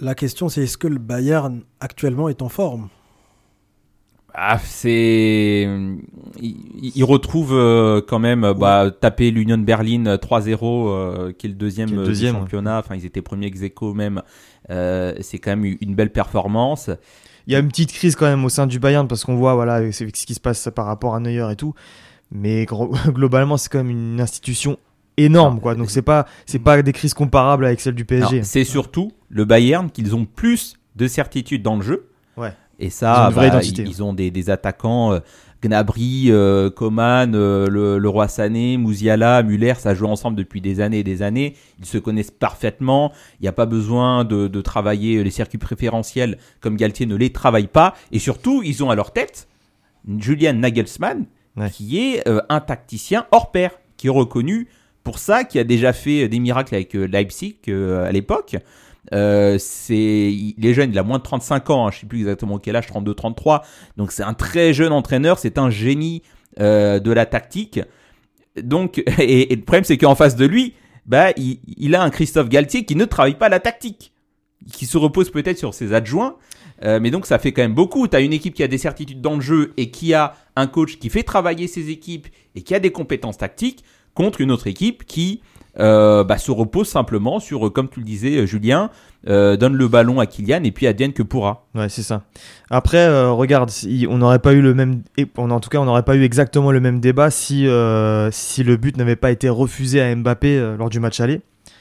La 0.01 0.15
question, 0.15 0.49
c'est 0.49 0.63
est-ce 0.63 0.79
que 0.79 0.89
le 0.89 0.99
Bayern 0.99 1.63
actuellement 1.81 2.29
est 2.29 2.43
en 2.43 2.49
forme? 2.49 2.89
Ah, 4.35 4.59
c'est. 4.63 5.69
Il, 6.41 6.57
il 6.95 7.05
retrouve 7.05 7.53
euh, 7.53 8.01
quand 8.07 8.19
même 8.19 8.45
euh, 8.45 8.55
bah, 8.55 8.91
taper 8.91 9.31
l'Union 9.31 9.59
Berlin 9.59 10.17
3-0, 10.17 10.59
euh, 10.63 11.33
qui 11.33 11.47
est 11.47 11.51
le 11.51 11.55
deuxième, 11.57 11.89
Qui 11.89 11.95
est 11.95 11.99
le 11.99 12.05
deuxième, 12.05 12.35
du 12.35 12.41
championnat. 12.41 12.79
Enfin, 12.79 12.97
ils 12.97 13.05
étaient 13.05 13.23
premiers 13.23 13.47
ex 13.47 13.63
aequo 13.63 13.95
même. 13.95 14.23
Euh, 14.71 15.15
c'est 15.21 15.39
quand 15.39 15.57
même 15.57 15.77
une 15.81 15.95
belle 15.95 16.11
performance. 16.11 16.91
Il 17.47 17.53
y 17.53 17.57
a 17.57 17.59
une 17.59 17.69
petite 17.69 17.93
crise 17.93 18.17
quand 18.17 18.27
même 18.27 18.45
au 18.45 18.49
sein 18.49 18.67
du 18.67 18.79
Bayern, 18.79 19.09
parce 19.09 19.25
qu'on 19.25 19.37
voit, 19.37 19.55
voilà, 19.55 19.91
ce 19.93 20.05
qui 20.05 20.35
se 20.35 20.41
passe 20.41 20.69
par 20.75 20.87
rapport 20.87 21.15
à 21.15 21.21
Neuer 21.21 21.51
et 21.51 21.57
tout. 21.57 21.75
Mais 22.31 22.67
globalement, 23.09 23.57
c'est 23.57 23.71
quand 23.71 23.79
même 23.79 23.91
une 23.91 24.21
institution 24.21 24.79
énorme, 25.17 25.61
quoi. 25.61 25.75
Donc 25.75 25.91
c'est 25.91 26.03
pas, 26.03 26.27
c'est 26.47 26.59
pas 26.59 26.81
des 26.83 26.93
crises 26.93 27.15
comparables 27.15 27.65
avec 27.65 27.81
celles 27.81 27.95
du 27.95 28.05
PSG. 28.05 28.43
C'est 28.43 28.65
surtout 28.65 29.13
le 29.29 29.45
Bayern 29.45 29.91
qu'ils 29.91 30.15
ont 30.15 30.25
plus 30.25 30.77
de 30.97 31.07
certitude 31.07 31.63
dans 31.63 31.77
le 31.77 31.83
jeu. 31.83 32.10
Et 32.81 32.87
Ils 32.87 32.89
ont 32.89 32.91
ça, 32.91 33.31
bah, 33.31 33.61
ils, 33.63 33.79
ils 33.87 34.03
ont 34.03 34.13
des, 34.15 34.31
des 34.31 34.51
attaquants, 34.51 35.13
euh, 35.13 35.21
Gnabry, 35.63 36.29
euh, 36.31 36.71
Coman, 36.71 37.35
euh, 37.35 37.69
le, 37.69 37.99
le 37.99 38.09
Roi 38.09 38.27
Sané, 38.29 38.79
Mouziala, 38.79 39.43
Muller, 39.43 39.75
ça 39.79 39.95
joue 39.95 40.07
ensemble 40.07 40.37
depuis 40.37 40.63
des 40.63 40.81
années 40.81 41.01
et 41.01 41.05
des 41.05 41.21
années. 41.23 41.55
Ils 41.79 41.85
se 41.87 41.99
connaissent 41.99 42.31
parfaitement. 42.31 43.13
Il 43.39 43.43
n'y 43.43 43.49
a 43.49 43.53
pas 43.53 43.67
besoin 43.67 44.25
de, 44.25 44.49
de 44.49 44.61
travailler 44.63 45.23
les 45.23 45.31
circuits 45.31 45.59
préférentiels 45.59 46.39
comme 46.61 46.77
Galtier 46.77 47.05
ne 47.07 47.15
les 47.15 47.31
travaille 47.31 47.67
pas. 47.67 47.95
Et 48.11 48.19
surtout, 48.19 48.63
ils 48.65 48.83
ont 48.83 48.89
à 48.91 48.95
leur 48.95 49.13
tête 49.13 49.49
Julian 50.19 50.55
Nagelsmann, 50.55 51.27
Ouais. 51.57 51.69
qui 51.69 51.99
est 51.99 52.27
euh, 52.29 52.41
un 52.49 52.61
tacticien 52.61 53.27
hors 53.33 53.51
pair, 53.51 53.73
qui 53.97 54.07
est 54.07 54.11
reconnu 54.11 54.69
pour 55.03 55.19
ça, 55.19 55.43
qui 55.45 55.59
a 55.59 55.65
déjà 55.65 55.93
fait 55.93 56.29
des 56.29 56.39
miracles 56.39 56.75
avec 56.75 56.95
Leipzig 56.95 57.57
à 57.69 58.13
l'époque. 58.13 58.57
Euh, 59.13 59.57
c'est 59.59 59.97
il 59.97 60.65
est 60.65 60.75
jeune, 60.75 60.91
il 60.91 60.99
a 60.99 61.03
moins 61.03 61.19
de 61.19 61.23
35 61.23 61.71
ans, 61.71 61.87
hein, 61.87 61.91
je 61.91 62.01
sais 62.01 62.07
plus 62.07 62.21
exactement 62.21 62.59
quel 62.59 62.77
âge, 62.77 62.87
32, 62.87 63.15
33. 63.15 63.63
Donc 63.97 64.13
c'est 64.13 64.23
un 64.23 64.35
très 64.35 64.73
jeune 64.73 64.93
entraîneur, 64.93 65.39
c'est 65.39 65.59
un 65.59 65.71
génie 65.71 66.23
euh, 66.61 67.01
de 67.01 67.11
la 67.13 67.27
tactique. 67.27 67.81
Donc 68.63 69.03
et, 69.19 69.55
le 69.55 69.63
problème 69.63 69.85
c'est 69.85 69.99
qu'en 69.99 70.15
face 70.15 70.37
de 70.37 70.47
lui, 70.47 70.75
bah 71.07 71.31
il, 71.37 71.61
il 71.77 71.95
a 71.95 72.03
un 72.03 72.11
Christophe 72.11 72.49
Galtier 72.49 72.85
qui 72.85 72.95
ne 72.95 73.05
travaille 73.05 73.39
pas 73.39 73.49
la 73.49 73.61
tactique. 73.61 74.13
qui 74.73 74.87
se 74.87 74.99
repose 74.99 75.31
peut-être 75.31 75.59
sur 75.59 75.75
ses 75.75 75.93
adjoints. 75.93 76.37
Euh, 76.83 76.99
mais 77.01 77.11
donc 77.11 77.27
ça 77.27 77.39
fait 77.39 77.53
quand 77.53 77.63
même 77.63 77.75
beaucoup. 77.75 78.09
Tu 78.09 78.17
as 78.17 78.21
une 78.21 78.33
équipe 78.33 78.55
qui 78.55 78.63
a 78.63 78.69
des 78.69 78.79
certitudes 78.79 79.21
dans 79.21 79.35
le 79.35 79.41
jeu 79.41 79.73
et 79.77 79.91
qui 79.91 80.15
a 80.15 80.35
un 80.57 80.67
coach 80.67 80.99
qui 80.99 81.11
fait 81.11 81.23
travailler 81.23 81.67
ses 81.67 81.91
équipes 81.91 82.29
et 82.55 82.63
qui 82.63 82.75
a 82.75 82.81
des 82.81 82.91
compétences 82.91 83.39
tactiques 83.39 83.85
contre 84.15 84.41
une 84.41 84.51
autre 84.51 84.67
équipe 84.67 85.05
qui 85.05 85.43
euh, 85.79 86.25
bah, 86.25 86.39
se 86.39 86.51
repose 86.51 86.89
simplement 86.89 87.39
sur, 87.39 87.67
euh, 87.67 87.71
comme 87.71 87.89
tu 87.89 88.01
le 88.01 88.05
disais 88.05 88.37
euh, 88.39 88.47
Julien, 88.47 88.91
euh, 89.29 89.57
donne 89.57 89.75
le 89.75 89.87
ballon 89.87 90.19
à 90.19 90.27
Kylian 90.27 90.65
et 90.65 90.73
puis 90.73 90.87
advienne 90.87 91.13
que 91.13 91.23
pourra. 91.23 91.67
Ouais, 91.75 91.89
c'est 91.89 92.03
ça. 92.03 92.23
Après, 92.71 92.99
euh, 92.99 93.31
regarde, 93.31 93.71
on 94.09 94.19
n'aurait 94.19 94.39
pas 94.41 94.53
eu 94.53 94.63
le 94.63 94.75
même, 94.75 95.03
en 95.37 95.61
tout 95.61 95.71
cas, 95.71 95.79
on 95.79 95.85
n'aurait 95.85 96.03
pas 96.03 96.17
eu 96.17 96.25
exactement 96.25 96.73
le 96.73 96.81
même 96.81 97.01
débat 97.01 97.31
si 97.31 97.67
si 98.33 98.65
le 98.65 98.77
but 98.77 98.97
n'avait 98.97 99.17
pas 99.17 99.31
été 99.31 99.49
refusé 99.49 100.01
à 100.01 100.15
Mbappé 100.15 100.75
lors 100.79 100.91
du 100.91 100.99
match 101.01 101.21
aller. 101.21 101.41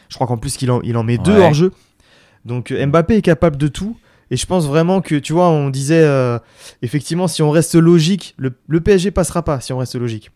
Je 0.09 0.15
crois 0.15 0.27
qu'en 0.27 0.37
plus 0.37 0.57
qu'il 0.57 0.69
en, 0.71 0.81
il 0.81 0.97
en 0.97 1.03
met 1.03 1.17
deux 1.17 1.37
hors 1.37 1.53
jeu. 1.53 1.71
Donc 2.45 2.71
Mbappé 2.71 3.15
est 3.17 3.21
capable 3.21 3.57
de 3.57 3.67
tout. 3.67 3.97
Et 4.31 4.37
je 4.37 4.45
pense 4.45 4.67
vraiment 4.67 5.01
que, 5.01 5.15
tu 5.15 5.33
vois, 5.33 5.49
on 5.49 5.69
disait, 5.71 6.07
effectivement, 6.81 7.27
si 7.27 7.41
on 7.41 7.49
reste 7.49 7.75
logique, 7.75 8.35
le, 8.37 8.53
le 8.67 8.79
PSG 8.81 9.11
passera 9.11 9.43
pas 9.43 9.59
si 9.59 9.73
on 9.73 9.77
reste 9.79 9.95
logique. 9.95 10.29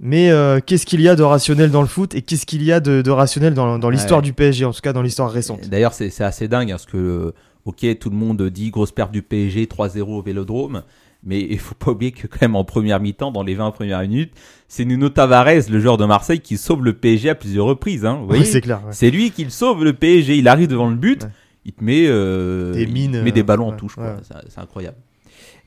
Mais 0.00 0.30
euh, 0.30 0.60
qu'est-ce 0.64 0.84
qu'il 0.86 1.00
y 1.00 1.08
a 1.08 1.14
de 1.16 1.22
rationnel 1.22 1.70
dans 1.70 1.82
le 1.82 1.86
foot 1.88 2.14
et 2.14 2.22
qu'est-ce 2.22 2.46
qu'il 2.46 2.62
y 2.62 2.72
a 2.72 2.80
de, 2.80 3.02
de 3.02 3.10
rationnel 3.10 3.54
dans, 3.54 3.78
dans 3.78 3.90
l'histoire 3.90 4.20
Ouais. 4.20 4.24
du 4.24 4.32
PSG, 4.32 4.64
en 4.64 4.72
tout 4.72 4.80
cas 4.80 4.92
dans 4.92 5.02
l'histoire 5.02 5.30
récente? 5.30 5.68
D'ailleurs, 5.68 5.92
c'est 5.94 6.10
c'est 6.10 6.24
assez 6.24 6.48
dingue 6.48 6.70
hein, 6.70 6.74
parce 6.74 6.86
que, 6.86 6.96
euh, 6.96 7.32
ok, 7.64 7.86
tout 8.00 8.10
le 8.10 8.16
monde 8.16 8.42
dit 8.48 8.70
grosse 8.70 8.90
perte 8.92 9.12
du 9.12 9.22
PSG 9.22 9.66
3-0 9.66 10.00
au 10.02 10.22
Vélodrome. 10.22 10.82
Mais 11.24 11.40
il 11.40 11.58
faut 11.60 11.76
pas 11.76 11.92
oublier 11.92 12.10
que 12.10 12.26
quand 12.26 12.42
même 12.42 12.56
en 12.56 12.64
première 12.64 12.98
mi-temps, 12.98 13.30
dans 13.30 13.44
les 13.44 13.54
20 13.54 13.70
premières 13.70 14.00
minutes, 14.00 14.32
c'est 14.66 14.84
Nuno 14.84 15.08
Tavares, 15.08 15.70
le 15.70 15.78
joueur 15.78 15.96
de 15.96 16.04
Marseille, 16.04 16.40
qui 16.40 16.56
sauve 16.56 16.82
le 16.84 16.94
PSG 16.94 17.30
à 17.30 17.36
plusieurs 17.36 17.66
reprises. 17.66 18.04
Hein, 18.04 18.22
Oui, 18.28 18.44
c'est 18.44 18.60
clair. 18.60 18.80
ouais. 18.84 18.90
C'est 18.92 19.12
lui 19.12 19.30
qui 19.30 19.44
le 19.44 19.50
sauve 19.50 19.84
le 19.84 19.92
PSG. 19.92 20.36
Il 20.36 20.48
arrive 20.48 20.66
devant 20.66 20.90
le 20.90 20.96
but, 20.96 21.22
Ouais. 21.22 21.28
il 21.64 21.72
te 21.74 21.84
met, 21.84 22.06
euh, 22.08 22.72
Des 22.72 22.82
il 22.82 23.10
te 23.12 23.16
met 23.18 23.30
des 23.30 23.44
ballons 23.44 23.68
en 23.68 23.76
touche. 23.76 23.94
C'est 24.48 24.58
incroyable. 24.60 24.96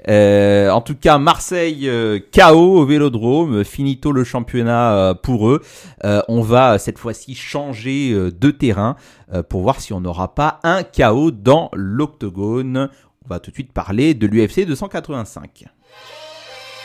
Euh, 0.07 0.69
en 0.69 0.81
tout 0.81 0.95
cas, 0.95 1.17
Marseille 1.17 1.89
euh, 1.89 2.19
KO 2.33 2.79
au 2.79 2.85
Vélodrome, 2.85 3.63
finito 3.63 4.11
le 4.11 4.23
championnat 4.23 4.93
euh, 4.93 5.13
pour 5.13 5.49
eux. 5.49 5.61
Euh, 6.03 6.21
on 6.27 6.41
va 6.41 6.73
euh, 6.73 6.77
cette 6.77 6.97
fois-ci 6.99 7.35
changer 7.35 8.11
euh, 8.11 8.31
de 8.31 8.51
terrain 8.51 8.95
euh, 9.33 9.41
pour 9.41 9.61
voir 9.61 9.81
si 9.81 9.93
on 9.93 10.01
n'aura 10.01 10.35
pas 10.35 10.59
un 10.63 10.83
KO 10.83 11.31
dans 11.31 11.69
l'octogone. 11.73 12.89
On 13.25 13.29
va 13.29 13.39
tout 13.39 13.49
de 13.49 13.55
suite 13.55 13.73
parler 13.73 14.13
de 14.13 14.27
l'UFC 14.27 14.65
285. 14.65 15.65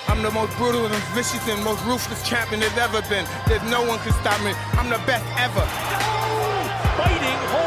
I'm 0.08 0.22
the 0.22 0.32
most 0.32 0.56
brutal 0.56 0.86
and 0.86 1.14
vicious 1.14 1.46
and 1.48 1.62
most 1.62 1.84
ruthless 1.84 2.22
champion 2.28 2.58
there's 2.58 2.76
ever 2.78 3.02
been. 3.08 3.24
There's 3.46 3.62
no 3.70 3.82
one 3.82 3.98
can 4.00 4.12
stop 4.14 4.40
me. 4.42 4.52
I'm 4.78 4.88
the 4.88 4.98
best 5.06 5.24
ever. 5.38 5.64
Fighting 6.96 7.59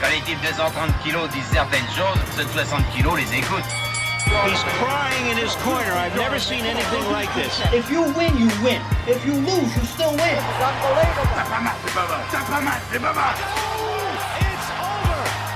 Quand 0.00 0.08
les 0.10 0.20
types 0.22 0.40
de 0.42 0.54
130 0.54 0.90
kilos 1.02 1.28
disent 1.30 1.50
certaines 1.52 1.88
choses, 1.94 2.18
ceux 2.36 2.44
de 2.44 2.50
60 2.50 2.84
kilos 2.94 3.16
les 3.16 3.38
écoutent. 3.38 3.64
He's 4.26 4.62
crying 4.80 5.30
in 5.30 5.38
his 5.38 5.54
corner. 5.62 5.92
I've 5.92 6.16
never 6.16 6.38
seen 6.40 6.64
anything 6.64 7.04
like 7.12 7.32
this. 7.34 7.60
If 7.72 7.88
you 7.90 8.02
win, 8.16 8.36
you 8.36 8.48
win. 8.62 8.80
If 9.06 9.24
you 9.24 9.34
lose, 9.34 9.70
you 9.76 9.84
still 9.84 10.10
win. 10.10 10.18
It's 10.18 10.60
over. 10.82 11.06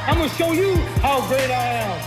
I'm 0.06 0.16
gonna 0.16 0.28
show 0.28 0.52
you 0.52 0.76
how 1.02 1.20
great 1.28 1.50
I 1.50 1.82
am. 1.84 1.99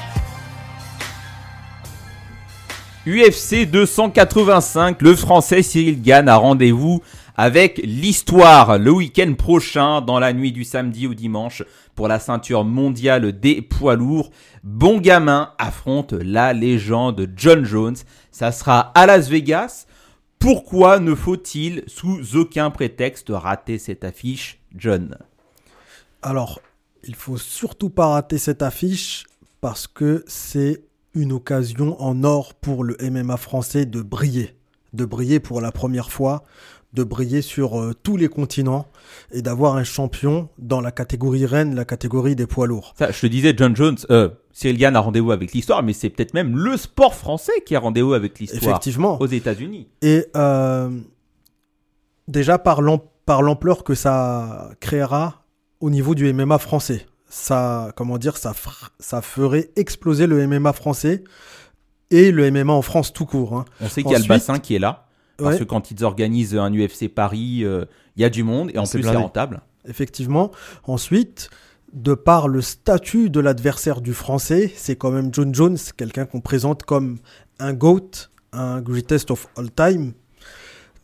UFC 3.05 3.69
285, 3.69 5.01
le 5.01 5.15
français 5.15 5.61
Cyril 5.61 6.01
Gann 6.01 6.29
a 6.29 6.37
rendez-vous 6.37 7.01
avec 7.35 7.79
l'histoire 7.83 8.77
le 8.77 8.91
week-end 8.91 9.33
prochain 9.33 10.01
dans 10.01 10.19
la 10.19 10.33
nuit 10.33 10.51
du 10.51 10.63
samedi 10.63 11.07
au 11.07 11.13
dimanche 11.13 11.63
pour 11.95 12.07
la 12.07 12.19
ceinture 12.19 12.63
mondiale 12.63 13.39
des 13.39 13.61
poids 13.61 13.95
lourds. 13.95 14.31
Bon 14.63 14.99
gamin 14.99 15.51
affronte 15.57 16.13
la 16.13 16.53
légende 16.53 17.29
John 17.35 17.65
Jones. 17.65 17.97
Ça 18.31 18.51
sera 18.51 18.91
à 18.95 19.05
Las 19.05 19.29
Vegas. 19.29 19.85
Pourquoi 20.39 20.99
ne 20.99 21.15
faut-il 21.15 21.83
sous 21.87 22.35
aucun 22.35 22.69
prétexte 22.69 23.29
rater 23.29 23.77
cette 23.77 24.03
affiche, 24.03 24.59
John? 24.75 25.17
Alors, 26.21 26.59
il 27.05 27.15
faut 27.15 27.37
surtout 27.37 27.89
pas 27.89 28.07
rater 28.07 28.37
cette 28.37 28.61
affiche 28.61 29.25
parce 29.61 29.87
que 29.87 30.23
c'est 30.27 30.83
une 31.13 31.31
occasion 31.31 32.01
en 32.01 32.23
or 32.23 32.53
pour 32.55 32.83
le 32.83 32.97
MMA 32.99 33.37
français 33.37 33.85
de 33.85 34.01
briller, 34.01 34.55
de 34.93 35.05
briller 35.05 35.39
pour 35.39 35.61
la 35.61 35.71
première 35.71 36.11
fois, 36.11 36.43
de 36.93 37.03
briller 37.03 37.41
sur 37.41 37.79
euh, 37.79 37.93
tous 38.03 38.17
les 38.17 38.27
continents 38.27 38.87
et 39.31 39.41
d'avoir 39.41 39.75
un 39.75 39.83
champion 39.83 40.49
dans 40.59 40.79
la 40.81 40.91
catégorie 40.91 41.45
reine, 41.45 41.73
la 41.75 41.85
catégorie 41.85 42.35
des 42.35 42.45
poids 42.47 42.67
lourds. 42.67 42.93
Ça, 42.97 43.11
je 43.11 43.19
te 43.19 43.25
disais, 43.27 43.53
John 43.57 43.75
Jones, 43.75 43.97
euh, 44.11 44.29
Cyril 44.51 44.77
Gann 44.77 44.95
a 44.95 44.99
rendez-vous 44.99 45.31
avec 45.31 45.53
l'histoire, 45.53 45.81
mais 45.81 45.93
c'est 45.93 46.09
peut-être 46.09 46.33
même 46.35 46.55
le 46.55 46.77
sport 46.77 47.15
français 47.15 47.53
qui 47.65 47.75
a 47.75 47.79
rendez-vous 47.79 48.13
avec 48.13 48.37
l'histoire 48.39 48.61
Effectivement. 48.63 49.19
aux 49.19 49.25
États-Unis. 49.27 49.87
Et 50.03 50.25
euh, 50.37 50.89
déjà 52.27 52.57
par 52.57 52.81
l'am- 52.81 52.99
par 53.25 53.41
l'ampleur 53.41 53.83
que 53.83 53.95
ça 53.95 54.69
créera 54.79 55.45
au 55.79 55.89
niveau 55.89 56.13
du 56.15 56.31
MMA 56.33 56.57
français. 56.59 57.05
Ça, 57.29 57.91
comment 57.95 58.17
dire, 58.17 58.37
ça, 58.37 58.53
ça 58.99 59.21
ferait 59.21 59.71
exploser 59.75 60.27
le 60.27 60.45
MMA 60.47 60.73
français 60.73 61.23
et 62.11 62.31
le 62.31 62.51
MMA 62.51 62.71
en 62.73 62.81
France 62.83 63.11
tout 63.13 63.25
court. 63.25 63.57
hein. 63.57 63.65
On 63.81 63.89
sait 63.89 64.03
qu'il 64.03 64.11
y 64.11 64.15
a 64.15 64.19
le 64.19 64.25
bassin 64.25 64.59
qui 64.59 64.75
est 64.75 64.79
là. 64.79 65.02
Parce 65.37 65.53
Ouais. 65.55 65.59
que 65.59 65.63
quand 65.63 65.91
ils 65.91 66.03
organisent 66.03 66.55
un 66.55 66.71
UFC 66.73 67.07
Paris, 67.09 67.61
euh, 67.63 67.85
il 68.15 68.21
y 68.21 68.25
a 68.25 68.29
du 68.29 68.43
monde 68.43 68.69
et 68.73 68.77
en 68.77 68.85
plus 68.85 69.01
c'est 69.03 69.09
rentable. 69.15 69.61
Effectivement. 69.87 70.51
Ensuite, 70.85 71.49
de 71.93 72.13
par 72.13 72.47
le 72.47 72.61
statut 72.61 73.29
de 73.29 73.39
l'adversaire 73.39 74.01
du 74.01 74.13
français, 74.13 74.71
c'est 74.75 74.95
quand 74.95 75.11
même 75.11 75.29
John 75.33 75.53
Jones, 75.53 75.77
quelqu'un 75.97 76.25
qu'on 76.25 76.41
présente 76.41 76.83
comme 76.83 77.17
un 77.59 77.73
GOAT, 77.73 78.29
un 78.51 78.81
greatest 78.81 79.31
of 79.31 79.47
all 79.57 79.69
time. 79.71 80.13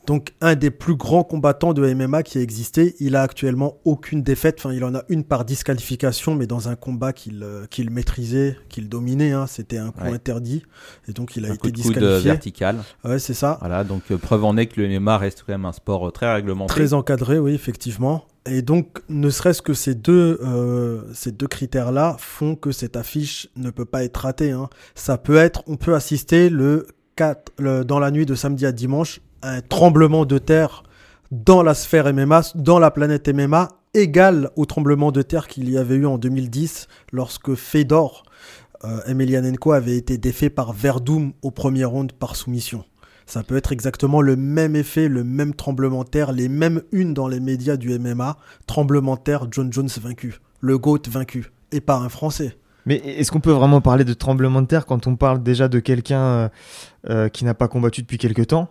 Donc 0.07 0.33
un 0.41 0.55
des 0.55 0.71
plus 0.71 0.95
grands 0.95 1.23
combattants 1.23 1.73
de 1.73 1.93
MMA 1.93 2.23
qui 2.23 2.39
a 2.39 2.41
existé. 2.41 2.95
Il 2.99 3.15
a 3.15 3.21
actuellement 3.21 3.77
aucune 3.85 4.23
défaite. 4.23 4.55
Enfin, 4.59 4.73
il 4.73 4.83
en 4.83 4.95
a 4.95 5.03
une 5.09 5.23
par 5.23 5.45
disqualification, 5.45 6.33
mais 6.33 6.47
dans 6.47 6.67
un 6.67 6.75
combat 6.75 7.13
qu'il 7.13 7.43
euh, 7.43 7.65
qu'il 7.69 7.91
maîtrisait, 7.91 8.57
qu'il 8.69 8.89
dominait. 8.89 9.31
hein. 9.33 9.45
C'était 9.45 9.77
un 9.77 9.91
coup 9.91 10.03
Ouais. 10.05 10.13
interdit. 10.13 10.63
Et 11.07 11.11
donc 11.13 11.35
il 11.35 11.45
a 11.45 11.49
Un 11.51 11.55
coup 11.57 11.67
été 11.67 11.71
de 11.77 11.81
coude 11.83 11.93
disqualifié. 11.93 12.31
vertical. 12.31 12.77
Ouais, 13.03 13.19
c'est 13.19 13.33
ça. 13.35 13.57
Voilà, 13.59 13.83
donc 13.83 14.03
euh, 14.09 14.17
preuve 14.17 14.45
en 14.45 14.57
est 14.57 14.65
que 14.67 14.81
le 14.81 14.87
MMA 14.99 15.17
reste 15.19 15.43
quand 15.45 15.53
même 15.53 15.65
un 15.65 15.73
sport 15.73 16.07
euh, 16.07 16.11
très 16.11 16.33
réglementé. 16.33 16.73
Très 16.73 16.93
encadré, 16.93 17.37
oui, 17.37 17.53
effectivement. 17.53 18.25
Et 18.49 18.63
donc, 18.63 19.03
ne 19.09 19.29
serait-ce 19.29 19.61
que 19.61 19.73
ces 19.75 19.93
deux, 19.93 20.39
euh, 20.43 21.03
ces 21.13 21.31
deux 21.31 21.45
critères-là 21.47 22.15
font 22.17 22.55
que 22.55 22.71
cette 22.71 22.95
affiche 22.95 23.49
ne 23.57 23.69
peut 23.69 23.85
pas 23.85 24.03
être 24.03 24.17
ratée. 24.17 24.51
hein. 24.51 24.69
Ça 24.95 25.19
peut 25.19 25.35
être, 25.35 25.61
on 25.67 25.75
peut 25.75 25.93
assister 25.93 26.49
le 26.49 26.87
4, 27.15 27.51
le- 27.59 27.83
dans 27.85 27.99
la 27.99 28.09
nuit 28.09 28.25
de 28.25 28.33
samedi 28.33 28.65
à 28.65 28.71
dimanche 28.71 29.19
un 29.43 29.61
tremblement 29.61 30.25
de 30.25 30.37
terre 30.37 30.83
dans 31.31 31.63
la 31.63 31.73
sphère 31.73 32.11
MMA, 32.13 32.41
dans 32.55 32.79
la 32.79 32.91
planète 32.91 33.29
MMA, 33.29 33.69
égal 33.93 34.49
au 34.55 34.65
tremblement 34.65 35.11
de 35.11 35.21
terre 35.21 35.47
qu'il 35.47 35.69
y 35.69 35.77
avait 35.77 35.95
eu 35.95 36.05
en 36.05 36.17
2010 36.17 36.87
lorsque 37.11 37.55
Fedor, 37.55 38.23
euh, 38.83 38.99
Emelianenko 39.05 39.71
avait 39.73 39.97
été 39.97 40.17
défait 40.17 40.49
par 40.49 40.73
Verdum 40.73 41.33
au 41.41 41.51
premier 41.51 41.85
round 41.85 42.11
par 42.13 42.35
soumission. 42.35 42.85
Ça 43.25 43.43
peut 43.43 43.57
être 43.57 43.71
exactement 43.71 44.21
le 44.21 44.35
même 44.35 44.75
effet, 44.75 45.07
le 45.07 45.23
même 45.23 45.53
tremblement 45.53 46.03
de 46.03 46.09
terre, 46.09 46.31
les 46.31 46.49
mêmes 46.49 46.81
unes 46.91 47.13
dans 47.13 47.27
les 47.27 47.39
médias 47.39 47.77
du 47.77 47.97
MMA. 47.99 48.37
Tremblement 48.65 49.15
de 49.15 49.21
terre, 49.21 49.45
John 49.51 49.71
Jones 49.71 49.89
vaincu. 50.01 50.39
Le 50.61 50.79
GOAT 50.79 51.01
vaincu. 51.07 51.51
Et 51.71 51.79
pas 51.79 51.97
un 51.97 52.09
Français. 52.09 52.57
Mais 52.87 52.95
est-ce 52.95 53.31
qu'on 53.31 53.39
peut 53.39 53.51
vraiment 53.51 53.81
parler 53.81 54.03
de 54.03 54.13
tremblement 54.13 54.63
de 54.63 54.67
terre 54.67 54.87
quand 54.87 55.05
on 55.05 55.15
parle 55.15 55.43
déjà 55.43 55.67
de 55.67 55.79
quelqu'un 55.79 56.21
euh, 56.21 56.49
euh, 57.09 57.29
qui 57.29 57.45
n'a 57.45 57.53
pas 57.53 57.67
combattu 57.67 58.01
depuis 58.01 58.17
quelque 58.17 58.41
temps? 58.41 58.69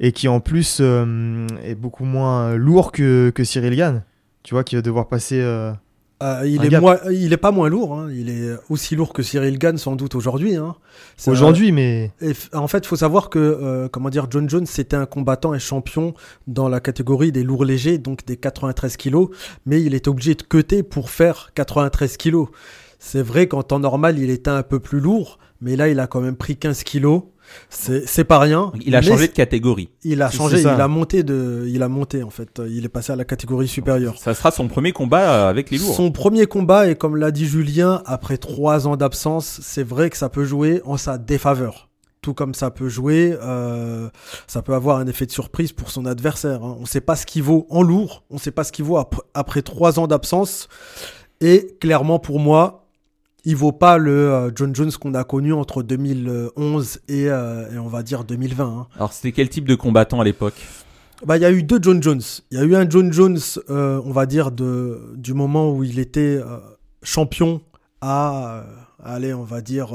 Et 0.00 0.12
qui 0.12 0.26
en 0.28 0.40
plus 0.40 0.78
euh, 0.80 1.46
est 1.62 1.74
beaucoup 1.76 2.04
moins 2.04 2.56
lourd 2.56 2.90
que, 2.90 3.30
que 3.34 3.44
Cyril 3.44 3.76
Gann 3.76 4.02
Tu 4.42 4.54
vois, 4.54 4.64
qui 4.64 4.74
va 4.74 4.82
devoir 4.82 5.06
passer. 5.08 5.40
euh, 5.40 5.72
Euh, 6.22 6.42
il, 6.46 6.60
est 6.66 6.80
moins, 6.80 6.98
il 7.10 7.32
est 7.32 7.38
pas 7.38 7.50
moins 7.50 7.68
lourd. 7.70 7.94
hein. 7.98 8.08
Il 8.12 8.28
est 8.28 8.50
aussi 8.68 8.94
lourd 8.96 9.12
que 9.14 9.22
Cyril 9.22 9.58
Gann 9.58 9.78
sans 9.78 9.96
doute 9.96 10.14
aujourd'hui. 10.14 10.56
hein. 10.56 10.74
Aujourd'hui, 11.26 11.72
mais. 11.72 12.12
Et 12.20 12.32
en 12.52 12.66
fait, 12.68 12.78
il 12.78 12.86
faut 12.86 12.96
savoir 12.96 13.30
que, 13.30 13.38
euh, 13.38 13.88
comment 13.88 14.10
dire, 14.10 14.26
John 14.30 14.48
Jones, 14.48 14.66
c'était 14.66 14.96
un 14.96 15.06
combattant 15.06 15.54
et 15.54 15.58
champion 15.58 16.12
dans 16.46 16.68
la 16.68 16.80
catégorie 16.80 17.32
des 17.32 17.42
lourds 17.42 17.64
légers, 17.64 17.96
donc 17.98 18.24
des 18.26 18.36
93 18.36 18.96
kilos, 18.98 19.28
mais 19.66 19.82
il 19.82 19.94
était 19.94 20.08
obligé 20.08 20.34
de 20.34 20.42
cutter 20.42 20.82
pour 20.82 21.08
faire 21.10 21.52
93 21.54 22.16
kilos. 22.18 22.48
C'est 22.98 23.22
vrai 23.22 23.46
qu'en 23.48 23.62
temps 23.62 23.78
normal, 23.78 24.18
il 24.18 24.28
était 24.28 24.50
un 24.50 24.62
peu 24.62 24.78
plus 24.78 25.00
lourd, 25.00 25.38
mais 25.62 25.74
là, 25.76 25.88
il 25.88 25.98
a 26.00 26.06
quand 26.06 26.20
même 26.20 26.36
pris 26.36 26.56
15 26.58 26.84
kilos. 26.84 27.22
C'est 27.68 28.06
c'est 28.08 28.24
pas 28.24 28.38
rien. 28.38 28.72
Il 28.84 28.94
a 28.96 29.00
changé 29.02 29.28
de 29.28 29.32
catégorie. 29.32 29.90
Il 30.04 30.22
a 30.22 30.30
changé, 30.30 30.56
il 30.74 30.80
a 30.80 30.88
monté 30.88 31.22
de, 31.22 31.64
il 31.68 31.82
a 31.82 31.88
monté 31.88 32.22
en 32.22 32.30
fait. 32.30 32.60
Il 32.68 32.84
est 32.84 32.88
passé 32.88 33.12
à 33.12 33.16
la 33.16 33.24
catégorie 33.24 33.68
supérieure. 33.68 34.18
Ça 34.18 34.34
sera 34.34 34.50
son 34.50 34.68
premier 34.68 34.92
combat 34.92 35.20
euh, 35.46 35.48
avec 35.50 35.70
les 35.70 35.78
lourds. 35.78 35.94
Son 35.94 36.10
premier 36.10 36.46
combat, 36.46 36.88
et 36.88 36.94
comme 36.96 37.16
l'a 37.16 37.30
dit 37.30 37.46
Julien, 37.46 38.02
après 38.06 38.36
trois 38.38 38.86
ans 38.88 38.96
d'absence, 38.96 39.60
c'est 39.62 39.82
vrai 39.82 40.10
que 40.10 40.16
ça 40.16 40.28
peut 40.28 40.44
jouer 40.44 40.80
en 40.84 40.96
sa 40.96 41.18
défaveur. 41.18 41.88
Tout 42.22 42.34
comme 42.34 42.52
ça 42.52 42.70
peut 42.70 42.88
jouer, 42.90 43.34
euh, 43.42 44.10
ça 44.46 44.60
peut 44.60 44.74
avoir 44.74 44.98
un 44.98 45.06
effet 45.06 45.24
de 45.24 45.30
surprise 45.30 45.72
pour 45.72 45.90
son 45.90 46.04
adversaire. 46.04 46.62
hein. 46.62 46.76
On 46.78 46.82
ne 46.82 46.86
sait 46.86 47.00
pas 47.00 47.16
ce 47.16 47.24
qu'il 47.24 47.42
vaut 47.42 47.66
en 47.70 47.82
lourd, 47.82 48.24
on 48.28 48.34
ne 48.34 48.38
sait 48.40 48.50
pas 48.50 48.62
ce 48.62 48.72
qu'il 48.72 48.84
vaut 48.84 48.98
ap- 48.98 49.22
après 49.32 49.62
trois 49.62 49.98
ans 49.98 50.06
d'absence. 50.06 50.68
Et 51.40 51.76
clairement, 51.80 52.18
pour 52.18 52.38
moi, 52.38 52.79
il 53.44 53.56
vaut 53.56 53.72
pas 53.72 53.98
le 53.98 54.10
euh, 54.30 54.50
John 54.54 54.74
Jones 54.74 54.90
qu'on 54.92 55.14
a 55.14 55.24
connu 55.24 55.52
entre 55.52 55.82
2011 55.82 57.00
et, 57.08 57.28
euh, 57.30 57.72
et 57.74 57.78
on 57.78 57.88
va 57.88 58.02
dire 58.02 58.24
2020. 58.24 58.64
hein. 58.64 58.86
Alors, 58.96 59.12
c'était 59.12 59.32
quel 59.32 59.48
type 59.48 59.66
de 59.66 59.74
combattant 59.74 60.20
à 60.20 60.24
l'époque? 60.24 60.54
Bah, 61.26 61.36
il 61.36 61.42
y 61.42 61.44
a 61.44 61.50
eu 61.50 61.62
deux 61.62 61.78
John 61.82 62.02
Jones. 62.02 62.22
Il 62.50 62.58
y 62.58 62.60
a 62.60 62.64
eu 62.64 62.74
un 62.74 62.88
John 62.88 63.12
Jones, 63.12 63.38
euh, 63.68 64.00
on 64.04 64.10
va 64.12 64.26
dire, 64.26 64.50
de, 64.50 65.12
du 65.16 65.34
moment 65.34 65.70
où 65.70 65.84
il 65.84 65.98
était 65.98 66.38
euh, 66.38 66.58
champion 67.02 67.60
à, 68.00 68.64
allez, 69.04 69.34
on 69.34 69.44
va 69.44 69.60
dire, 69.60 69.88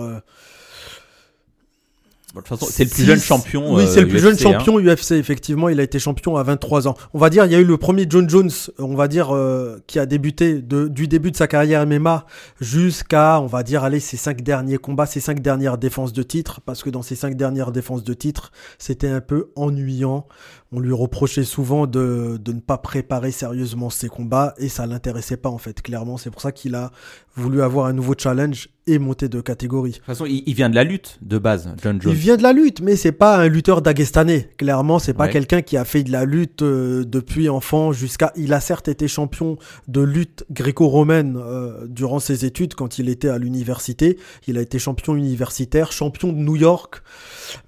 Bon, 2.36 2.42
De 2.42 2.46
toute 2.46 2.60
façon, 2.60 2.70
c'est 2.70 2.84
le 2.84 2.90
plus 2.90 2.98
Six- 3.04 3.06
jeune 3.06 3.20
champion. 3.20 3.76
Oui, 3.76 3.84
euh, 3.84 3.88
c'est 3.88 4.02
le 4.02 4.10
plus 4.10 4.20
jeune 4.20 4.34
hein. 4.34 4.38
champion 4.38 4.78
UFC. 4.78 5.12
Effectivement, 5.14 5.70
il 5.70 5.80
a 5.80 5.84
été 5.84 6.00
champion 6.00 6.36
à 6.36 6.44
23 6.44 6.86
ans. 6.90 6.96
On 7.14 7.18
va 7.20 7.30
dire, 7.30 7.46
il 7.46 7.52
y 7.54 7.56
a 7.56 7.60
eu 7.60 7.64
le 7.64 7.78
premier 7.78 8.06
John 8.10 8.30
Jones, 8.30 8.52
on 8.78 8.94
va 8.94 9.08
dire, 9.08 9.34
euh, 9.34 9.78
qui 9.88 10.00
a 10.00 10.06
débuté 10.06 10.62
de, 10.62 10.90
du 10.90 11.08
début 11.08 11.32
de 11.32 11.38
sa 11.38 11.48
carrière 11.48 11.88
MMA 11.88 12.26
jusqu'à, 12.60 13.40
on 13.40 13.46
va 13.46 13.64
dire, 13.64 13.86
aller 13.86 14.02
ses 14.02 14.18
cinq 14.18 14.42
derniers 14.42 14.78
combats, 14.78 15.06
ses 15.06 15.22
cinq 15.22 15.42
dernières 15.42 15.78
défenses 15.78 16.12
de 16.12 16.24
titre, 16.24 16.60
parce 16.66 16.84
que 16.84 16.90
dans 16.90 17.02
ces 17.02 17.16
cinq 17.16 17.38
dernières 17.38 17.72
défenses 17.72 18.04
de 18.04 18.14
titre, 18.14 18.52
c'était 18.80 19.08
un 19.08 19.22
peu 19.22 19.52
ennuyant. 19.56 20.28
On 20.76 20.80
lui 20.82 20.92
reprochait 20.94 21.44
souvent 21.46 21.88
de, 21.88 22.38
de 22.44 22.52
ne 22.52 22.60
pas 22.60 22.78
préparer 22.78 23.32
sérieusement 23.32 23.90
ses 23.90 24.10
combats 24.10 24.54
et 24.58 24.68
ça 24.68 24.86
l'intéressait 24.86 25.38
pas 25.38 25.50
en 25.50 25.58
fait. 25.58 25.82
Clairement, 25.82 26.18
c'est 26.18 26.30
pour 26.32 26.42
ça 26.42 26.52
qu'il 26.52 26.76
a 26.76 26.92
voulu 27.38 27.62
avoir 27.62 27.86
un 27.86 27.94
nouveau 27.94 28.14
challenge 28.18 28.70
et 28.88 29.00
monter 29.00 29.30
de 29.30 29.42
catégorie. 29.42 29.92
De 29.92 29.96
toute 29.98 30.06
façon, 30.06 30.26
il, 30.26 30.44
il 30.46 30.54
vient 30.54 30.70
de 30.70 30.76
la 30.76 30.84
lutte 30.84 31.18
de 31.22 31.38
base, 31.40 31.70
John 31.82 32.00
Jones. 32.02 32.14
Il 32.14 32.18
vient 32.20 32.38
de 32.38 32.44
la 32.44 32.54
lutte, 32.54 32.82
mais 32.82 32.96
c'est 32.96 33.12
pas 33.12 33.38
un 33.38 33.48
lutteur 33.48 33.82
dagestanais. 33.82 34.50
Clairement, 34.58 35.00
c'est 35.00 35.14
pas 35.14 35.26
Ouais. 35.26 35.32
quelqu'un 35.32 35.62
qui 35.64 35.76
a 35.76 35.86
fait 35.86 36.04
de 36.04 36.12
la 36.12 36.24
lutte 36.26 36.62
euh, 36.62 37.04
depuis 37.04 37.50
enfant 37.50 37.92
jusqu'à. 37.94 38.32
Il 38.36 38.54
a 38.54 38.60
certes 38.60 38.88
été 38.88 39.08
champion 39.08 39.58
de 39.88 40.02
lutte 40.02 40.46
gréco-romaine 40.52 41.36
euh, 41.38 41.88
durant 41.88 42.20
ses 42.20 42.46
études 42.46 42.76
quand 42.76 43.00
il 43.00 43.10
était 43.10 43.30
à 43.30 43.38
l'université. 43.40 44.18
Il 44.48 44.58
a 44.58 44.62
été 44.62 44.78
champion 44.78 45.16
universitaire, 45.16 45.92
champion 45.92 46.32
de 46.32 46.38
New 46.38 46.56
York. 46.56 47.02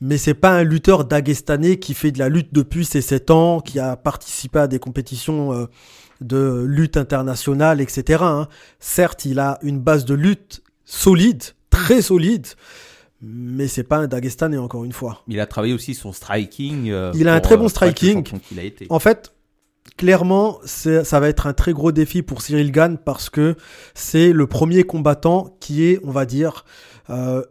Mais 0.01 0.17
c'est 0.17 0.33
pas 0.35 0.51
un 0.51 0.63
lutteur 0.63 1.05
dagestanais 1.05 1.77
qui 1.77 1.93
fait 1.93 2.11
de 2.11 2.19
la 2.19 2.29
lutte 2.29 2.53
depuis 2.53 2.85
ses 2.85 2.96
7 3.01 3.31
ans, 3.31 3.59
qui 3.59 3.79
a 3.79 3.95
participé 3.95 4.59
à 4.59 4.67
des 4.67 4.79
compétitions 4.79 5.53
euh, 5.53 5.65
de 6.21 6.63
lutte 6.67 6.97
internationale, 6.97 7.81
etc. 7.81 8.19
hein. 8.23 8.47
Certes, 8.79 9.25
il 9.25 9.39
a 9.39 9.59
une 9.61 9.79
base 9.79 10.05
de 10.05 10.13
lutte 10.13 10.63
solide, 10.85 11.43
très 11.69 12.01
solide, 12.01 12.47
mais 13.21 13.67
c'est 13.67 13.83
pas 13.83 13.97
un 13.97 14.07
Dagestanais 14.07 14.57
encore 14.57 14.83
une 14.85 14.91
fois. 14.91 15.23
Il 15.27 15.39
a 15.39 15.45
travaillé 15.45 15.73
aussi 15.73 15.93
son 15.93 16.13
striking. 16.13 16.89
euh, 16.89 17.11
Il 17.15 17.27
a 17.27 17.33
un 17.33 17.39
très 17.39 17.55
euh, 17.55 17.57
bon 17.57 17.69
striking. 17.69 18.23
a 18.57 18.63
été. 18.63 18.87
En 18.89 18.99
fait, 18.99 19.33
clairement, 19.97 20.59
ça 20.65 21.19
va 21.19 21.27
être 21.27 21.47
un 21.47 21.53
très 21.53 21.73
gros 21.73 21.91
défi 21.91 22.21
pour 22.21 22.41
Cyril 22.41 22.71
Gann 22.71 22.97
parce 22.97 23.29
que 23.29 23.55
c'est 23.93 24.31
le 24.31 24.47
premier 24.47 24.83
combattant 24.83 25.55
qui 25.59 25.83
est, 25.85 25.99
on 26.03 26.11
va 26.11 26.25
dire, 26.25 26.65
euh, 27.09 27.41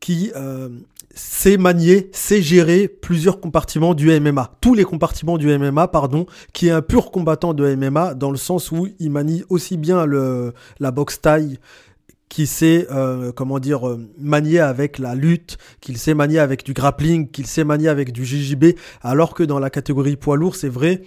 qui 0.00 0.32
euh, 0.36 0.68
sait 1.14 1.56
manier, 1.56 2.08
sait 2.12 2.42
gérer 2.42 2.88
plusieurs 2.88 3.40
compartiments 3.40 3.94
du 3.94 4.08
MMA. 4.20 4.52
Tous 4.60 4.74
les 4.74 4.84
compartiments 4.84 5.38
du 5.38 5.56
MMA, 5.58 5.88
pardon, 5.88 6.26
qui 6.52 6.68
est 6.68 6.72
un 6.72 6.82
pur 6.82 7.10
combattant 7.10 7.54
de 7.54 7.74
MMA 7.74 8.14
dans 8.14 8.30
le 8.30 8.36
sens 8.36 8.70
où 8.72 8.88
il 8.98 9.10
manie 9.10 9.44
aussi 9.48 9.76
bien 9.76 10.06
le, 10.06 10.52
la 10.80 10.90
boxe 10.90 11.20
taille 11.20 11.58
qui 12.28 12.46
sait 12.46 12.86
euh, 12.90 13.32
comment 13.32 13.58
dire 13.58 13.88
euh, 13.88 14.00
manier 14.18 14.58
avec 14.58 14.98
la 14.98 15.14
lutte, 15.14 15.58
qu'il 15.80 15.96
sait 15.96 16.14
manier 16.14 16.38
avec 16.38 16.64
du 16.64 16.72
grappling, 16.72 17.30
qu'il 17.30 17.46
sait 17.46 17.64
manier 17.64 17.88
avec 17.88 18.12
du 18.12 18.24
JJB, 18.24 18.76
alors 19.02 19.34
que 19.34 19.42
dans 19.42 19.58
la 19.58 19.70
catégorie 19.70 20.16
poids 20.16 20.36
lourd, 20.36 20.56
c'est 20.56 20.68
vrai 20.68 21.02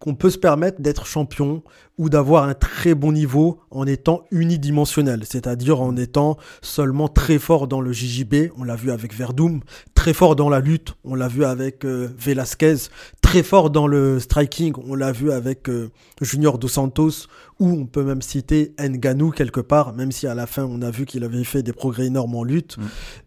qu'on 0.00 0.14
peut 0.14 0.30
se 0.30 0.38
permettre 0.38 0.80
d'être 0.80 1.06
champion 1.06 1.62
ou 1.98 2.08
d'avoir 2.08 2.44
un 2.44 2.54
très 2.54 2.94
bon 2.94 3.12
niveau 3.12 3.60
en 3.70 3.86
étant 3.86 4.24
unidimensionnel, 4.30 5.24
c'est-à-dire 5.24 5.82
en 5.82 5.96
étant 5.96 6.38
seulement 6.62 7.08
très 7.08 7.38
fort 7.38 7.68
dans 7.68 7.82
le 7.82 7.92
JJB, 7.92 8.52
on 8.56 8.64
l'a 8.64 8.76
vu 8.76 8.90
avec 8.90 9.14
Verdum, 9.14 9.60
très 9.94 10.14
fort 10.14 10.34
dans 10.34 10.48
la 10.48 10.60
lutte, 10.60 10.94
on 11.04 11.14
l'a 11.14 11.28
vu 11.28 11.44
avec 11.44 11.84
euh, 11.84 12.08
Velasquez, 12.18 12.76
très 13.20 13.42
fort 13.42 13.68
dans 13.68 13.86
le 13.86 14.18
striking, 14.18 14.72
on 14.86 14.94
l'a 14.94 15.12
vu 15.12 15.30
avec 15.30 15.68
euh, 15.68 15.90
Junior 16.22 16.58
Dos 16.58 16.68
Santos, 16.68 17.26
ou 17.58 17.68
on 17.68 17.84
peut 17.84 18.02
même 18.02 18.22
citer 18.22 18.74
Nganou 18.80 19.30
quelque 19.30 19.60
part, 19.60 19.92
même 19.92 20.12
si 20.12 20.26
à 20.26 20.34
la 20.34 20.46
fin 20.46 20.64
on 20.64 20.80
a 20.80 20.90
vu 20.90 21.04
qu'il 21.04 21.22
avait 21.24 21.44
fait 21.44 21.62
des 21.62 21.74
progrès 21.74 22.06
énormes 22.06 22.34
en 22.34 22.44
lutte, 22.44 22.78
Mm. 22.78 22.82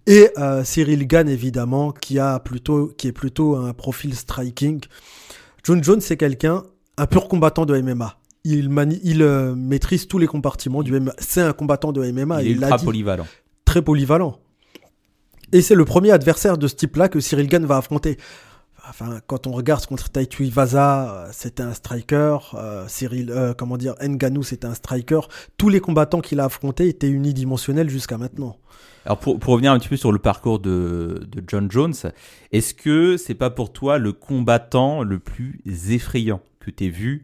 et 0.07 0.29
euh, 0.37 0.63
Cyril 0.63 1.07
Gann 1.07 1.29
évidemment 1.29 1.91
qui 1.91 2.19
a 2.19 2.39
plutôt 2.39 2.87
qui 2.97 3.07
est 3.07 3.13
plutôt 3.13 3.55
un 3.55 3.73
profil 3.73 4.15
striking. 4.15 4.81
John 5.63 5.83
Jones, 5.83 6.01
c'est 6.01 6.17
quelqu'un, 6.17 6.63
un 6.97 7.07
pur 7.07 7.27
combattant 7.27 7.65
de 7.65 7.79
MMA. 7.79 8.17
Il, 8.43 8.69
manie, 8.69 8.99
il 9.03 9.21
euh, 9.21 9.55
maîtrise 9.55 10.07
tous 10.07 10.17
les 10.17 10.27
compartiments 10.27 10.83
du 10.83 10.99
MMA. 10.99 11.13
C'est 11.17 11.41
un 11.41 11.53
combattant 11.53 11.93
de 11.93 12.01
MMA. 12.11 12.43
il 12.43 12.47
est 12.47 12.51
ultra 12.55 12.77
dit, 12.77 12.85
polyvalent. 12.85 13.25
très 13.63 13.81
polyvalent. 13.81 14.39
Et 15.53 15.61
c'est 15.61 15.75
le 15.75 15.85
premier 15.85 16.11
adversaire 16.11 16.57
de 16.57 16.67
ce 16.67 16.75
type-là 16.75 17.07
que 17.07 17.19
Cyril 17.19 17.47
Gann 17.47 17.65
va 17.65 17.77
affronter. 17.77 18.17
Enfin, 18.93 19.21
quand 19.25 19.47
on 19.47 19.51
regarde 19.53 19.83
contre 19.87 20.09
Taito 20.11 20.43
Iwasa, 20.43 21.15
euh, 21.15 21.29
c'était 21.31 21.63
un 21.63 21.73
striker. 21.73 22.37
euh, 22.53 22.85
Cyril, 22.87 23.31
euh, 23.31 23.55
comment 23.55 23.75
dire, 23.77 23.95
Nganou, 23.99 24.43
c'était 24.43 24.67
un 24.67 24.75
striker. 24.75 25.21
Tous 25.57 25.69
les 25.69 25.79
combattants 25.79 26.21
qu'il 26.21 26.39
a 26.39 26.45
affrontés 26.45 26.89
étaient 26.89 27.09
unidimensionnels 27.09 27.89
jusqu'à 27.89 28.19
maintenant. 28.19 28.55
Alors 29.05 29.17
pour, 29.17 29.39
pour 29.39 29.53
revenir 29.53 29.71
un 29.71 29.79
petit 29.79 29.89
peu 29.89 29.97
sur 29.97 30.11
le 30.11 30.19
parcours 30.19 30.59
de, 30.59 31.27
de 31.27 31.43
John 31.47 31.71
Jones, 31.71 31.95
est-ce 32.51 32.75
que 32.75 33.17
c'est 33.17 33.33
pas 33.33 33.49
pour 33.49 33.73
toi 33.73 33.97
le 33.97 34.13
combattant 34.13 35.01
le 35.01 35.17
plus 35.17 35.59
effrayant 35.89 36.41
que 36.59 36.69
tu 36.69 36.89
vu 36.91 37.23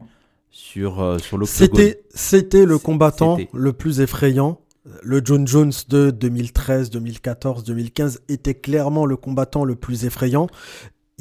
sur, 0.50 1.00
euh, 1.00 1.18
sur 1.18 1.38
C'était, 1.46 2.02
c'était 2.12 2.66
le 2.66 2.78
combattant 2.78 3.38
le 3.52 3.72
plus 3.72 4.00
effrayant. 4.00 4.60
Le 5.02 5.22
John 5.24 5.46
Jones 5.46 5.72
de 5.88 6.10
2013, 6.10 6.90
2014, 6.90 7.64
2015 7.64 8.22
était 8.28 8.54
clairement 8.54 9.06
le 9.06 9.16
combattant 9.16 9.64
le 9.64 9.76
plus 9.76 10.04
effrayant. 10.04 10.48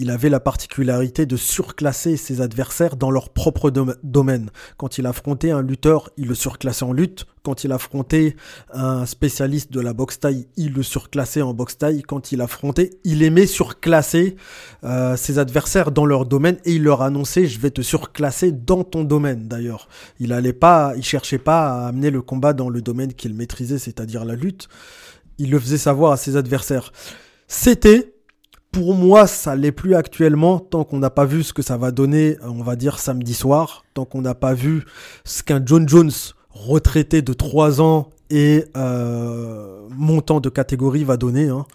Il 0.01 0.11
avait 0.11 0.29
la 0.29 0.39
particularité 0.39 1.25
de 1.25 1.35
surclasser 1.35 2.15
ses 2.15 2.39
adversaires 2.39 2.95
dans 2.95 3.11
leur 3.11 3.31
propre 3.31 3.69
dom- 3.69 3.97
domaine. 4.01 4.49
Quand 4.77 4.97
il 4.97 5.05
affrontait 5.05 5.51
un 5.51 5.61
lutteur, 5.61 6.09
il 6.15 6.29
le 6.29 6.35
surclassait 6.35 6.85
en 6.85 6.93
lutte. 6.93 7.25
Quand 7.43 7.65
il 7.65 7.73
affrontait 7.73 8.37
un 8.71 9.05
spécialiste 9.05 9.73
de 9.73 9.81
la 9.81 9.91
boxe 9.91 10.21
taille, 10.21 10.47
il 10.55 10.71
le 10.71 10.83
surclassait 10.83 11.41
en 11.41 11.53
boxe 11.53 11.77
taille. 11.77 12.01
Quand 12.01 12.31
il 12.31 12.39
affrontait, 12.39 12.91
il 13.03 13.23
aimait 13.23 13.45
surclasser 13.45 14.37
euh, 14.85 15.17
ses 15.17 15.37
adversaires 15.37 15.91
dans 15.91 16.05
leur 16.05 16.25
domaine 16.25 16.59
et 16.63 16.75
il 16.75 16.83
leur 16.83 17.01
annonçait 17.01 17.45
je 17.45 17.59
vais 17.59 17.71
te 17.71 17.81
surclasser 17.81 18.53
dans 18.53 18.85
ton 18.85 19.03
domaine 19.03 19.49
d'ailleurs. 19.49 19.89
Il 20.21 20.31
allait 20.31 20.53
pas, 20.53 20.93
il 20.95 21.03
cherchait 21.03 21.39
pas 21.39 21.73
à 21.73 21.87
amener 21.89 22.09
le 22.09 22.21
combat 22.21 22.53
dans 22.53 22.69
le 22.69 22.81
domaine 22.81 23.13
qu'il 23.13 23.33
maîtrisait, 23.33 23.79
c'est-à-dire 23.79 24.23
la 24.23 24.35
lutte. 24.35 24.69
Il 25.39 25.51
le 25.51 25.59
faisait 25.59 25.77
savoir 25.77 26.13
à 26.13 26.17
ses 26.17 26.37
adversaires. 26.37 26.93
C'était 27.49 28.13
pour 28.71 28.93
moi, 28.93 29.25
ça 29.27 29.55
l'est 29.55 29.71
plus 29.71 29.95
actuellement 29.95 30.59
tant 30.59 30.83
qu'on 30.83 30.99
n'a 30.99 31.09
pas 31.09 31.25
vu 31.25 31.43
ce 31.43 31.53
que 31.53 31.61
ça 31.61 31.77
va 31.77 31.91
donner, 31.91 32.37
euh, 32.43 32.47
on 32.49 32.63
va 32.63 32.75
dire 32.75 32.99
samedi 32.99 33.33
soir, 33.33 33.83
tant 33.93 34.05
qu'on 34.05 34.21
n'a 34.21 34.35
pas 34.35 34.53
vu 34.53 34.83
ce 35.25 35.41
qu'un 35.43 35.61
John 35.65 35.87
Jones 35.89 36.11
retraité 36.51 37.21
de 37.21 37.33
3 37.33 37.81
ans 37.81 38.09
et 38.29 38.65
euh, 38.77 39.87
montant 39.89 40.39
de 40.39 40.49
catégorie 40.49 41.03
va 41.03 41.17
donner. 41.17 41.49
Hein. 41.49 41.65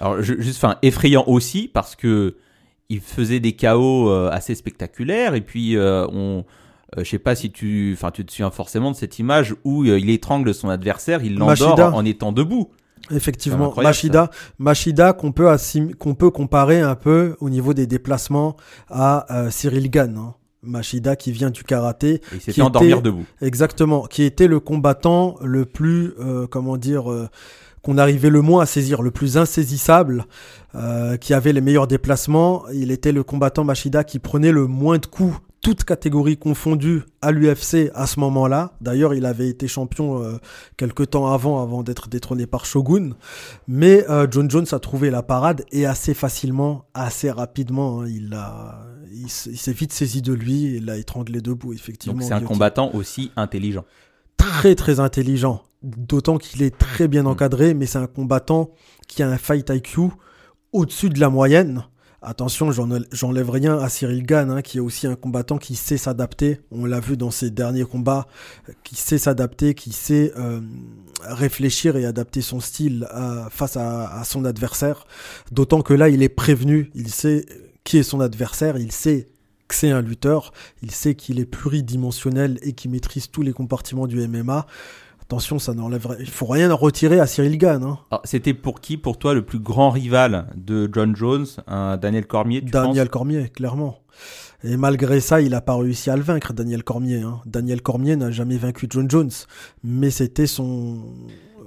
Alors 0.00 0.22
je- 0.22 0.40
juste, 0.40 0.62
enfin 0.62 0.76
effrayant 0.82 1.24
aussi 1.26 1.68
parce 1.72 1.96
que 1.96 2.36
il 2.88 3.00
faisait 3.00 3.40
des 3.40 3.52
chaos 3.52 4.10
euh, 4.10 4.28
assez 4.30 4.54
spectaculaires 4.54 5.34
et 5.34 5.40
puis 5.40 5.76
euh, 5.76 6.06
on 6.12 6.44
euh, 6.96 7.02
je 7.02 7.10
sais 7.10 7.18
pas 7.18 7.34
si 7.34 7.50
tu 7.50 7.92
enfin 7.96 8.10
tu 8.10 8.24
te 8.24 8.30
souviens 8.30 8.50
forcément 8.50 8.90
de 8.90 8.96
cette 8.96 9.18
image 9.18 9.54
où 9.64 9.84
il 9.84 10.10
étrangle 10.10 10.52
son 10.54 10.68
adversaire, 10.68 11.24
il 11.24 11.36
l'endort 11.36 11.94
en 11.94 12.04
étant 12.04 12.30
debout. 12.32 12.70
Effectivement, 13.10 13.74
Machida, 13.76 14.30
Machida 14.58 15.12
qu'on 15.12 15.32
peut 15.32 15.48
qu'on 15.98 16.14
peut 16.14 16.30
comparer 16.30 16.80
un 16.80 16.94
peu 16.94 17.36
au 17.40 17.50
niveau 17.50 17.74
des 17.74 17.86
déplacements 17.86 18.56
à 18.88 19.26
euh, 19.34 19.50
Cyril 19.50 19.90
Gann. 19.90 20.16
hein. 20.16 20.34
Machida 20.62 21.14
qui 21.14 21.30
vient 21.30 21.50
du 21.50 21.62
karaté, 21.62 22.22
Et 22.32 22.38
il 22.56 22.62
endormir 22.62 22.96
était- 22.96 23.02
debout. 23.04 23.24
exactement, 23.42 24.06
qui 24.06 24.22
était 24.22 24.46
le 24.46 24.60
combattant 24.60 25.36
le 25.42 25.66
plus, 25.66 26.14
euh, 26.18 26.46
comment 26.46 26.78
dire, 26.78 27.12
euh, 27.12 27.28
qu'on 27.82 27.98
arrivait 27.98 28.30
le 28.30 28.40
moins 28.40 28.62
à 28.62 28.66
saisir, 28.66 29.02
le 29.02 29.10
plus 29.10 29.36
insaisissable, 29.36 30.24
euh, 30.74 31.18
qui 31.18 31.34
avait 31.34 31.52
les 31.52 31.60
meilleurs 31.60 31.86
déplacements. 31.86 32.62
Il 32.72 32.90
était 32.90 33.12
le 33.12 33.22
combattant 33.22 33.62
Machida 33.62 34.04
qui 34.04 34.18
prenait 34.18 34.52
le 34.52 34.66
moins 34.66 34.96
de 34.96 35.04
coups, 35.04 35.36
toutes 35.64 35.84
catégories 35.84 36.36
confondues, 36.36 37.04
à 37.22 37.32
l'UFC 37.32 37.90
à 37.94 38.06
ce 38.06 38.20
moment-là. 38.20 38.76
D'ailleurs, 38.82 39.14
il 39.14 39.24
avait 39.24 39.48
été 39.48 39.66
champion 39.66 40.22
euh, 40.22 40.36
quelques 40.76 41.10
temps 41.10 41.32
avant, 41.32 41.62
avant 41.62 41.82
d'être 41.82 42.08
détrôné 42.10 42.46
par 42.46 42.66
Shogun. 42.66 43.12
Mais 43.66 44.04
euh, 44.10 44.26
John 44.30 44.50
Jones 44.50 44.66
a 44.72 44.78
trouvé 44.78 45.08
la 45.08 45.22
parade 45.22 45.64
et 45.72 45.86
assez 45.86 46.12
facilement, 46.12 46.84
assez 46.92 47.30
rapidement, 47.30 48.02
hein, 48.02 48.08
il 48.08 48.34
a, 48.34 48.84
il, 49.10 49.30
s'est 49.30 49.72
vite 49.72 49.94
saisi 49.94 50.20
de 50.20 50.34
lui 50.34 50.76
et 50.76 50.80
l'a 50.80 50.98
étranglé 50.98 51.40
debout, 51.40 51.72
effectivement. 51.72 52.18
Donc 52.18 52.28
c'est 52.28 52.34
un 52.34 52.42
combattant 52.42 52.94
aussi 52.94 53.32
intelligent. 53.34 53.86
très 54.36 54.74
très 54.74 55.00
intelligent, 55.00 55.62
d'autant 55.82 56.36
qu'il 56.36 56.62
est 56.62 56.76
très 56.76 57.08
bien 57.08 57.24
encadré, 57.24 57.72
mais 57.72 57.86
c'est 57.86 57.98
un 57.98 58.06
combattant 58.06 58.72
qui 59.08 59.22
a 59.22 59.30
un 59.30 59.38
fight 59.38 59.70
IQ 59.70 60.10
au-dessus 60.74 61.08
de 61.08 61.20
la 61.20 61.30
moyenne, 61.30 61.86
Attention, 62.26 62.72
j'en- 62.72 62.88
j'enlève 63.12 63.50
rien 63.50 63.78
à 63.78 63.88
Cyril 63.90 64.24
Gann, 64.24 64.50
hein, 64.50 64.62
qui 64.62 64.78
est 64.78 64.80
aussi 64.80 65.06
un 65.06 65.14
combattant 65.14 65.58
qui 65.58 65.74
sait 65.76 65.98
s'adapter. 65.98 66.60
On 66.70 66.86
l'a 66.86 66.98
vu 66.98 67.18
dans 67.18 67.30
ses 67.30 67.50
derniers 67.50 67.84
combats, 67.84 68.26
euh, 68.68 68.72
qui 68.82 68.96
sait 68.96 69.18
s'adapter, 69.18 69.74
qui 69.74 69.92
sait 69.92 70.32
euh, 70.38 70.60
réfléchir 71.22 71.96
et 71.96 72.06
adapter 72.06 72.40
son 72.40 72.60
style 72.60 73.06
face 73.50 73.76
à, 73.76 74.22
son 74.24 74.44
adversaire. 74.44 75.06
D'autant 75.52 75.82
que 75.82 75.92
là, 75.94 76.08
il 76.08 76.22
est 76.22 76.28
prévenu, 76.30 76.90
il 76.94 77.10
sait 77.10 77.44
qui 77.84 77.98
est 77.98 78.02
son 78.02 78.20
adversaire, 78.20 78.78
il 78.78 78.90
sait 78.90 79.28
que 79.68 79.74
c'est 79.74 79.90
un 79.90 80.00
lutteur, 80.02 80.52
il 80.82 80.90
sait 80.90 81.14
qu'il 81.14 81.38
est 81.38 81.46
pluridimensionnel 81.46 82.58
et 82.62 82.72
qu'il 82.72 82.90
maîtrise 82.90 83.30
tous 83.30 83.42
les 83.42 83.52
compartiments 83.52 84.06
du 84.06 84.20
MMA. 84.26 84.66
Attention, 85.26 85.58
ça 85.58 85.72
n'enlèverait. 85.74 86.18
Il 86.20 86.28
faut 86.30 86.46
rien 86.46 86.70
en 86.70 86.76
retirer 86.76 87.18
à 87.18 87.26
Cyril 87.26 87.56
Gann. 87.58 87.82
Hein. 87.82 87.98
Alors, 88.10 88.20
C'était 88.24 88.52
pour 88.54 88.80
qui, 88.80 88.96
pour 88.96 89.18
toi, 89.18 89.32
le 89.34 89.42
plus 89.42 89.58
grand 89.58 89.90
rival 89.90 90.46
de 90.56 90.88
John 90.92 91.16
Jones 91.16 91.46
Daniel 92.00 92.26
Cormier 92.26 92.60
tu 92.62 92.70
Daniel 92.70 93.06
penses? 93.06 93.12
Cormier, 93.12 93.48
clairement. 93.48 93.98
Et 94.62 94.76
malgré 94.76 95.20
ça, 95.20 95.40
il 95.40 95.50
n'a 95.50 95.60
pas 95.60 95.76
réussi 95.76 96.10
à 96.10 96.16
le 96.16 96.22
vaincre, 96.22 96.52
Daniel 96.52 96.84
Cormier. 96.84 97.20
hein. 97.22 97.40
Daniel 97.46 97.82
Cormier 97.82 98.16
n'a 98.16 98.30
jamais 98.30 98.56
vaincu 98.56 98.86
John 98.88 99.10
Jones, 99.10 99.30
mais 99.82 100.10
c'était 100.10 100.46
son 100.46 100.98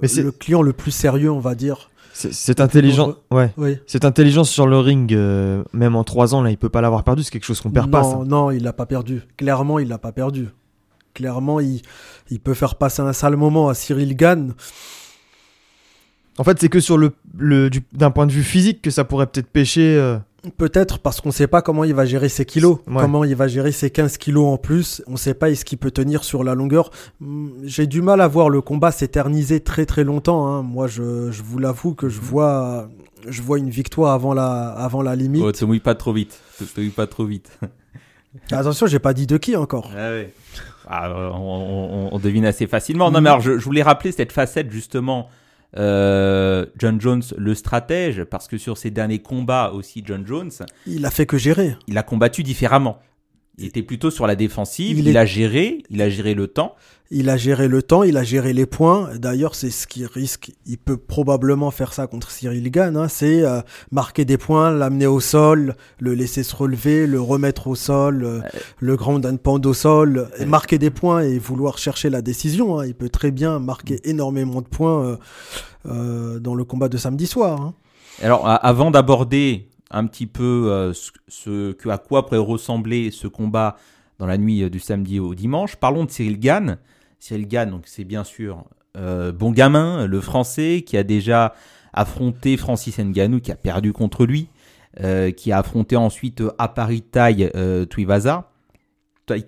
Mais 0.00 0.08
c'est- 0.08 0.22
le 0.22 0.32
client 0.32 0.62
le 0.62 0.72
plus 0.72 0.90
sérieux, 0.92 1.30
on 1.30 1.38
va 1.40 1.54
dire. 1.54 1.90
C'est- 2.12 2.32
C'est 2.32 2.60
intelligent. 2.60 3.14
Ouais. 3.30 3.52
Oui. 3.56 3.76
Cette 3.86 4.04
intelligence 4.04 4.50
sur 4.50 4.66
le 4.66 4.78
ring, 4.78 5.12
euh, 5.12 5.62
même 5.72 5.94
en 5.94 6.02
3 6.04 6.34
ans, 6.34 6.42
là, 6.42 6.50
il 6.50 6.58
peut 6.58 6.68
pas 6.70 6.80
l'avoir 6.80 7.04
perdu. 7.04 7.22
C'est 7.22 7.30
quelque 7.30 7.44
chose 7.44 7.60
qu'on 7.60 7.70
perd 7.70 7.86
non, 7.86 7.92
pas. 7.92 8.02
ça. 8.04 8.18
non, 8.26 8.50
il 8.50 8.62
l'a 8.64 8.72
pas 8.72 8.86
perdu. 8.86 9.22
Clairement, 9.36 9.78
il 9.78 9.88
l'a 9.88 9.98
pas 9.98 10.10
perdu. 10.12 10.48
Clairement, 11.18 11.58
il, 11.58 11.82
il 12.30 12.38
peut 12.38 12.54
faire 12.54 12.76
passer 12.76 13.02
un 13.02 13.12
sale 13.12 13.34
moment 13.34 13.68
à 13.68 13.74
Cyril 13.74 14.14
Gann. 14.16 14.54
En 16.38 16.44
fait, 16.44 16.56
c'est 16.60 16.68
que 16.68 16.78
sur 16.78 16.96
le, 16.96 17.10
le 17.36 17.68
du- 17.70 17.82
d'un 17.92 18.12
point 18.12 18.24
de 18.26 18.30
vue 18.32 18.44
physique 18.44 18.80
que 18.82 18.90
ça 18.90 19.02
pourrait 19.02 19.26
peut-être 19.26 19.48
pêcher. 19.48 19.96
euh, 19.96 20.16
Peut-être 20.56 21.00
parce 21.00 21.20
qu'on 21.20 21.32
sait 21.32 21.48
pas 21.48 21.60
comment 21.60 21.82
il 21.82 21.92
va 21.94 22.04
gérer 22.06 22.28
ses 22.28 22.44
kilos, 22.44 22.78
Ouais. 22.86 23.00
comment 23.00 23.24
il 23.24 23.34
va 23.34 23.48
gérer 23.48 23.72
ses 23.72 23.90
15 23.90 24.16
kilos 24.18 24.46
en 24.46 24.56
plus. 24.58 25.02
On 25.08 25.16
sait 25.16 25.34
pas 25.34 25.50
est-ce 25.50 25.64
qu'il 25.64 25.78
peut 25.78 25.90
tenir 25.90 26.22
sur 26.22 26.44
la 26.44 26.54
longueur. 26.54 26.90
Hum, 27.20 27.52
J'ai 27.64 27.88
du 27.88 28.00
mal 28.00 28.20
à 28.20 28.28
voir 28.28 28.48
le 28.48 28.60
combat 28.60 28.92
s'éterniser 28.92 29.58
très 29.58 29.84
très 29.86 30.04
longtemps. 30.04 30.46
hein. 30.46 30.62
Moi, 30.62 30.86
je, 30.86 31.32
je 31.32 31.42
vous 31.42 31.58
l'avoue 31.58 31.94
que 31.94 32.08
je 32.08 32.20
vois, 32.20 32.88
je 33.26 33.42
vois 33.42 33.58
une 33.58 33.70
victoire 33.70 34.12
avant 34.14 34.32
la, 34.32 34.68
avant 34.68 35.02
la 35.02 35.16
limite. 35.16 35.42
Oh, 35.44 35.50
te 35.50 35.64
mouille 35.64 35.80
pas 35.80 35.96
trop 35.96 36.12
vite. 36.12 36.38
Te, 36.60 36.62
te 36.62 36.78
mouille 36.80 36.90
pas 36.90 37.08
trop 37.08 37.24
vite. 37.24 37.50
Attention, 38.52 38.86
j'ai 38.86 39.00
pas 39.00 39.14
dit 39.14 39.26
de 39.26 39.38
qui 39.38 39.56
encore. 39.56 39.90
Ah 39.96 40.10
ouais. 40.10 40.32
Ah, 40.88 41.10
on, 41.34 41.36
on- 41.36 42.08
on 42.14 42.18
devine 42.18 42.46
assez 42.46 42.66
facilement. 42.66 43.10
Non, 43.10 43.20
mais 43.20 43.28
alors, 43.28 43.40
je, 43.42 43.58
je 43.58 43.64
voulais 43.64 43.82
rappeler 43.82 44.10
cette 44.12 44.32
facette, 44.32 44.70
justement, 44.70 45.28
euh, 45.76 46.64
John 46.78 47.00
Jones, 47.00 47.22
le 47.36 47.54
stratège, 47.54 48.24
parce 48.24 48.48
que 48.48 48.56
sur 48.56 48.78
ses 48.78 48.90
derniers 48.90 49.18
combats 49.20 49.70
aussi, 49.74 50.02
John 50.04 50.26
Jones, 50.26 50.50
Il 50.86 51.04
a 51.04 51.10
fait 51.10 51.26
que 51.26 51.36
gérer. 51.36 51.76
il 51.86 51.98
a 51.98 52.02
combattu 52.02 52.42
différemment. 52.42 52.98
Il 53.58 53.66
était 53.66 53.82
plutôt 53.82 54.10
sur 54.10 54.26
la 54.26 54.36
défensive, 54.36 54.98
Il 54.98 55.08
il, 55.08 55.16
est- 55.16 55.18
a 55.18 55.26
géré, 55.26 55.82
il 55.90 56.00
a 56.00 56.08
géré 56.08 56.34
le 56.34 56.46
temps. 56.46 56.74
Il 57.10 57.30
a 57.30 57.38
géré 57.38 57.68
le 57.68 57.82
temps, 57.82 58.02
il 58.02 58.18
a 58.18 58.22
géré 58.22 58.52
les 58.52 58.66
points. 58.66 59.08
D'ailleurs, 59.16 59.54
c'est 59.54 59.70
ce 59.70 59.86
qui 59.86 60.04
risque. 60.04 60.52
Il 60.66 60.76
peut 60.76 60.98
probablement 60.98 61.70
faire 61.70 61.94
ça 61.94 62.06
contre 62.06 62.30
Cyril 62.30 62.70
Gann. 62.70 62.96
hein. 62.98 63.08
C'est 63.08 63.42
euh, 63.42 63.62
marquer 63.90 64.26
des 64.26 64.36
points, 64.36 64.70
l'amener 64.70 65.06
au 65.06 65.18
sol, 65.18 65.74
le 66.00 66.12
laisser 66.14 66.42
se 66.42 66.54
relever, 66.54 67.06
le 67.06 67.18
remettre 67.20 67.66
au 67.66 67.74
sol, 67.74 68.24
euh, 68.24 68.40
le 68.78 68.94
grand 68.96 69.24
and 69.24 69.38
pound 69.38 69.64
au 69.64 69.72
sol, 69.72 70.28
et 70.38 70.44
marquer 70.44 70.76
des 70.78 70.90
points 70.90 71.22
et 71.22 71.38
vouloir 71.38 71.78
chercher 71.78 72.10
la 72.10 72.20
décision. 72.20 72.78
hein. 72.78 72.84
Il 72.86 72.94
peut 72.94 73.08
très 73.08 73.30
bien 73.30 73.58
marquer 73.58 74.00
énormément 74.04 74.60
de 74.60 74.68
points 74.68 75.02
euh, 75.06 75.16
euh, 75.86 76.38
dans 76.38 76.54
le 76.54 76.64
combat 76.64 76.88
de 76.90 76.98
samedi 76.98 77.26
soir. 77.26 77.58
hein. 77.60 77.74
Alors, 78.22 78.42
avant 78.46 78.90
d'aborder 78.90 79.68
un 79.90 80.06
petit 80.06 80.26
peu 80.26 80.66
euh, 80.70 80.92
ce, 81.28 81.88
à 81.88 81.98
quoi 81.98 82.26
pourrait 82.26 82.38
ressembler 82.38 83.10
ce 83.10 83.26
combat 83.26 83.76
dans 84.18 84.26
la 84.26 84.36
nuit 84.38 84.62
euh, 84.62 84.70
du 84.70 84.80
samedi 84.80 85.20
au 85.20 85.34
dimanche, 85.34 85.76
parlons 85.76 86.04
de 86.04 86.10
Cyril 86.10 86.38
Gann. 86.38 86.78
Cyril 87.18 87.48
Gann, 87.48 87.70
donc 87.70 87.82
c'est 87.86 88.04
bien 88.04 88.24
sûr 88.24 88.64
euh, 88.96 89.32
bon 89.32 89.50
gamin, 89.52 90.06
le 90.06 90.20
français, 90.20 90.82
qui 90.86 90.96
a 90.96 91.02
déjà 91.02 91.54
affronté 91.92 92.56
Francis 92.56 92.98
Ngannou, 92.98 93.40
qui 93.40 93.50
a 93.50 93.56
perdu 93.56 93.92
contre 93.92 94.26
lui, 94.26 94.48
euh, 95.00 95.30
qui 95.30 95.52
a 95.52 95.58
affronté 95.58 95.96
ensuite 95.96 96.40
euh, 96.42 96.52
Aparitai 96.58 97.50
euh, 97.56 97.86
Tuivasa, 97.86 98.50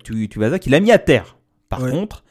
Tuivasa, 0.03 0.59
qui 0.59 0.69
l'a 0.69 0.79
mis 0.79 0.91
à 0.91 0.99
terre, 0.99 1.37
par 1.69 1.81
Ouais. 1.83 1.91
contre. 1.91 2.23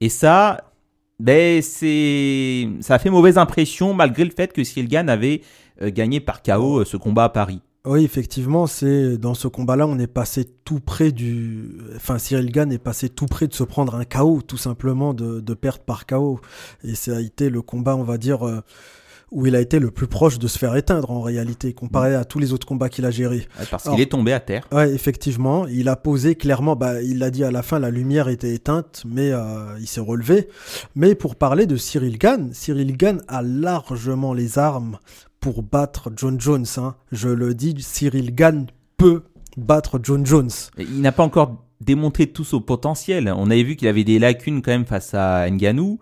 Et 0.00 0.08
ça, 0.08 0.72
ben, 1.18 1.62
c'est, 1.62 2.68
ça 2.80 2.94
a 2.94 2.98
fait 2.98 3.10
mauvaise 3.10 3.38
impression, 3.38 3.94
malgré 3.94 4.24
le 4.24 4.30
fait 4.30 4.52
que 4.52 4.62
Cyril 4.64 4.88
Gann 4.88 5.08
avait 5.08 5.42
euh, 5.82 5.90
gagné 5.90 6.20
par 6.20 6.42
KO 6.42 6.80
euh, 6.80 6.84
ce 6.84 6.96
combat 6.96 7.24
à 7.24 7.28
Paris. 7.28 7.60
Oui, 7.86 8.02
effectivement, 8.02 8.66
c'est 8.66 9.16
dans 9.16 9.34
ce 9.34 9.46
combat-là, 9.46 9.86
on 9.86 9.98
est 10.00 10.08
passé 10.08 10.44
tout 10.64 10.80
près 10.80 11.12
du. 11.12 11.70
Enfin, 11.94 12.18
Cyril 12.18 12.50
Gann 12.50 12.72
est 12.72 12.78
passé 12.78 13.08
tout 13.08 13.26
près 13.26 13.46
de 13.46 13.54
se 13.54 13.62
prendre 13.62 13.94
un 13.94 14.04
KO, 14.04 14.42
tout 14.42 14.56
simplement 14.56 15.14
de, 15.14 15.40
de 15.40 15.54
perdre 15.54 15.84
par 15.84 16.04
KO. 16.04 16.40
Et 16.82 16.96
ça 16.96 17.18
a 17.18 17.20
été 17.20 17.48
le 17.48 17.62
combat, 17.62 17.94
on 17.94 18.02
va 18.02 18.18
dire, 18.18 18.44
euh, 18.44 18.60
où 19.30 19.46
il 19.46 19.54
a 19.54 19.60
été 19.60 19.78
le 19.78 19.92
plus 19.92 20.08
proche 20.08 20.40
de 20.40 20.48
se 20.48 20.58
faire 20.58 20.74
éteindre 20.74 21.12
en 21.12 21.20
réalité, 21.20 21.74
comparé 21.74 22.16
à 22.16 22.24
tous 22.24 22.40
les 22.40 22.52
autres 22.52 22.66
combats 22.66 22.88
qu'il 22.88 23.04
a 23.04 23.12
gérés. 23.12 23.46
Parce 23.70 23.88
qu'il 23.88 24.00
est 24.00 24.10
tombé 24.10 24.32
à 24.32 24.40
terre. 24.40 24.66
Ouais, 24.72 24.90
effectivement, 24.92 25.68
il 25.68 25.88
a 25.88 25.94
posé 25.94 26.34
clairement, 26.34 26.74
bah, 26.74 27.02
il 27.02 27.18
l'a 27.18 27.30
dit 27.30 27.44
à 27.44 27.52
la 27.52 27.62
fin, 27.62 27.78
la 27.78 27.90
lumière 27.90 28.28
était 28.28 28.52
éteinte, 28.52 29.04
mais 29.06 29.30
euh, 29.30 29.78
il 29.78 29.86
s'est 29.86 30.00
relevé. 30.00 30.48
Mais 30.96 31.14
pour 31.14 31.36
parler 31.36 31.66
de 31.66 31.76
Cyril 31.76 32.18
Gann, 32.18 32.50
Cyril 32.52 32.96
Gann 32.96 33.22
a 33.28 33.42
largement 33.42 34.34
les 34.34 34.58
armes 34.58 34.98
pour 35.46 35.62
battre 35.62 36.10
John 36.16 36.40
Jones. 36.40 36.66
hein. 36.78 36.96
Je 37.12 37.28
le 37.28 37.54
dis, 37.54 37.76
Cyril 37.78 38.34
Gann 38.34 38.66
peut 38.96 39.22
battre 39.56 40.00
John 40.02 40.26
Jones. 40.26 40.50
Il 40.76 41.00
n'a 41.00 41.12
pas 41.12 41.22
encore 41.22 41.62
démontré 41.80 42.26
tout 42.26 42.42
son 42.42 42.60
potentiel. 42.60 43.32
On 43.36 43.48
avait 43.48 43.62
vu 43.62 43.76
qu'il 43.76 43.86
avait 43.86 44.02
des 44.02 44.18
lacunes 44.18 44.60
quand 44.60 44.72
même 44.72 44.86
face 44.86 45.14
à 45.14 45.48
Ngannou. 45.48 46.00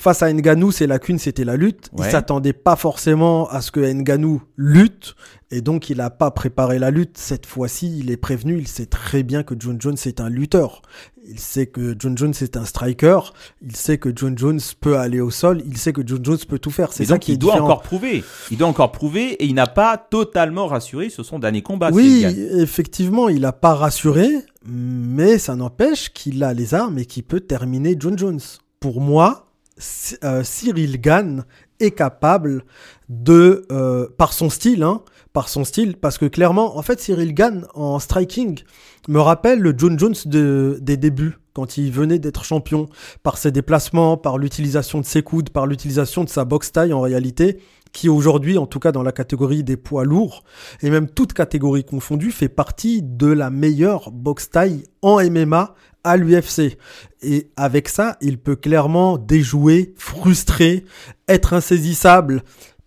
Face 0.00 0.22
à 0.22 0.30
Ngannou, 0.32 0.70
ses 0.70 0.86
lacunes, 0.86 1.18
c'était 1.18 1.44
la 1.44 1.56
lutte. 1.56 1.88
Il 1.96 2.00
Ouais. 2.02 2.10
s'attendait 2.10 2.52
pas 2.52 2.76
forcément 2.76 3.48
à 3.48 3.60
ce 3.62 3.70
que 3.70 3.80
Ngannou 3.80 4.42
lutte, 4.56 5.14
et 5.50 5.62
donc 5.62 5.88
il 5.88 5.96
n'a 5.98 6.10
pas 6.10 6.30
préparé 6.30 6.78
la 6.78 6.90
lutte. 6.90 7.16
Cette 7.16 7.46
fois-ci, 7.46 7.98
il 8.00 8.10
est 8.10 8.16
prévenu, 8.18 8.58
il 8.58 8.68
sait 8.68 8.84
très 8.86 9.22
bien 9.22 9.42
que 9.42 9.54
John 9.58 9.80
Jones 9.80 9.96
est 10.04 10.20
un 10.20 10.28
lutteur. 10.28 10.82
Il 11.26 11.38
sait 11.40 11.66
que 11.66 11.94
John 11.98 12.18
Jones 12.18 12.34
est 12.42 12.58
un 12.58 12.66
striker. 12.66 13.18
Il 13.62 13.74
sait 13.74 13.96
que 13.96 14.10
John 14.14 14.36
Jones 14.36 14.60
peut 14.78 14.98
aller 14.98 15.20
au 15.22 15.30
sol. 15.30 15.62
Il 15.66 15.78
sait 15.78 15.94
que 15.94 16.02
John 16.06 16.22
Jones 16.22 16.36
peut 16.46 16.58
tout 16.58 16.70
faire. 16.70 16.92
C'est 16.92 17.06
ça 17.06 17.14
donc 17.14 17.22
qui 17.22 17.30
est 17.30 17.36
il 17.36 17.38
doit 17.38 17.52
différent. 17.52 17.70
encore 17.70 17.82
prouver. 17.82 18.22
Il 18.50 18.58
doit 18.58 18.68
encore 18.68 18.92
prouver 18.92 19.32
et 19.42 19.46
il 19.46 19.54
n'a 19.54 19.66
pas 19.66 19.96
totalement 19.96 20.66
rassuré 20.66 21.08
sur 21.08 21.24
son 21.24 21.38
dernier 21.38 21.62
combat. 21.62 21.88
Oui, 21.92 22.26
effectivement, 22.58 23.30
il 23.30 23.40
n'a 23.40 23.52
pas 23.52 23.72
rassuré, 23.74 24.28
mais 24.66 25.38
ça 25.38 25.56
n'empêche 25.56 26.12
qu'il 26.12 26.44
a 26.44 26.52
les 26.52 26.74
armes 26.74 26.98
et 26.98 27.06
qu'il 27.06 27.22
peut 27.22 27.40
terminer 27.40 27.96
John 27.98 28.18
Jones. 28.18 28.40
Pour 28.80 29.00
moi, 29.00 29.46
Cyril 29.76 31.00
Gann 31.00 31.44
est 31.80 31.90
capable 31.90 32.64
de, 33.08 33.66
euh, 33.72 34.08
par 34.16 34.32
son 34.32 34.50
style, 34.50 34.82
hein, 34.82 35.02
par 35.32 35.48
son 35.48 35.64
style, 35.64 35.96
parce 35.96 36.18
que 36.18 36.26
clairement, 36.26 36.78
en 36.78 36.82
fait, 36.82 37.00
Cyril 37.00 37.34
Gann 37.34 37.66
en 37.74 37.98
striking 37.98 38.60
me 39.08 39.20
rappelle 39.20 39.60
le 39.60 39.74
John 39.76 39.98
Jones 39.98 40.14
de, 40.26 40.78
des 40.80 40.96
débuts, 40.96 41.38
quand 41.52 41.76
il 41.76 41.90
venait 41.92 42.18
d'être 42.18 42.44
champion, 42.44 42.88
par 43.22 43.38
ses 43.38 43.52
déplacements, 43.52 44.16
par 44.16 44.38
l'utilisation 44.38 45.00
de 45.00 45.04
ses 45.04 45.22
coudes, 45.22 45.50
par 45.50 45.66
l'utilisation 45.66 46.24
de 46.24 46.28
sa 46.28 46.44
boxe 46.44 46.72
taille 46.72 46.92
en 46.92 47.00
réalité, 47.00 47.58
qui 47.92 48.08
aujourd'hui, 48.08 48.58
en 48.58 48.66
tout 48.66 48.80
cas 48.80 48.92
dans 48.92 49.04
la 49.04 49.12
catégorie 49.12 49.62
des 49.62 49.76
poids 49.76 50.04
lourds, 50.04 50.42
et 50.82 50.90
même 50.90 51.08
toute 51.08 51.32
catégorie 51.32 51.84
confondue, 51.84 52.32
fait 52.32 52.48
partie 52.48 53.02
de 53.02 53.28
la 53.28 53.50
meilleure 53.50 54.10
boxe 54.10 54.50
taille 54.50 54.82
en 55.02 55.22
MMA 55.22 55.74
à 56.04 56.16
l'UFC. 56.16 56.78
Et 57.22 57.48
avec 57.56 57.88
ça, 57.88 58.16
il 58.20 58.38
peut 58.38 58.56
clairement 58.56 59.18
déjouer, 59.18 59.94
frustrer, 59.96 60.84
être 61.28 61.54
insaisissable, 61.54 62.42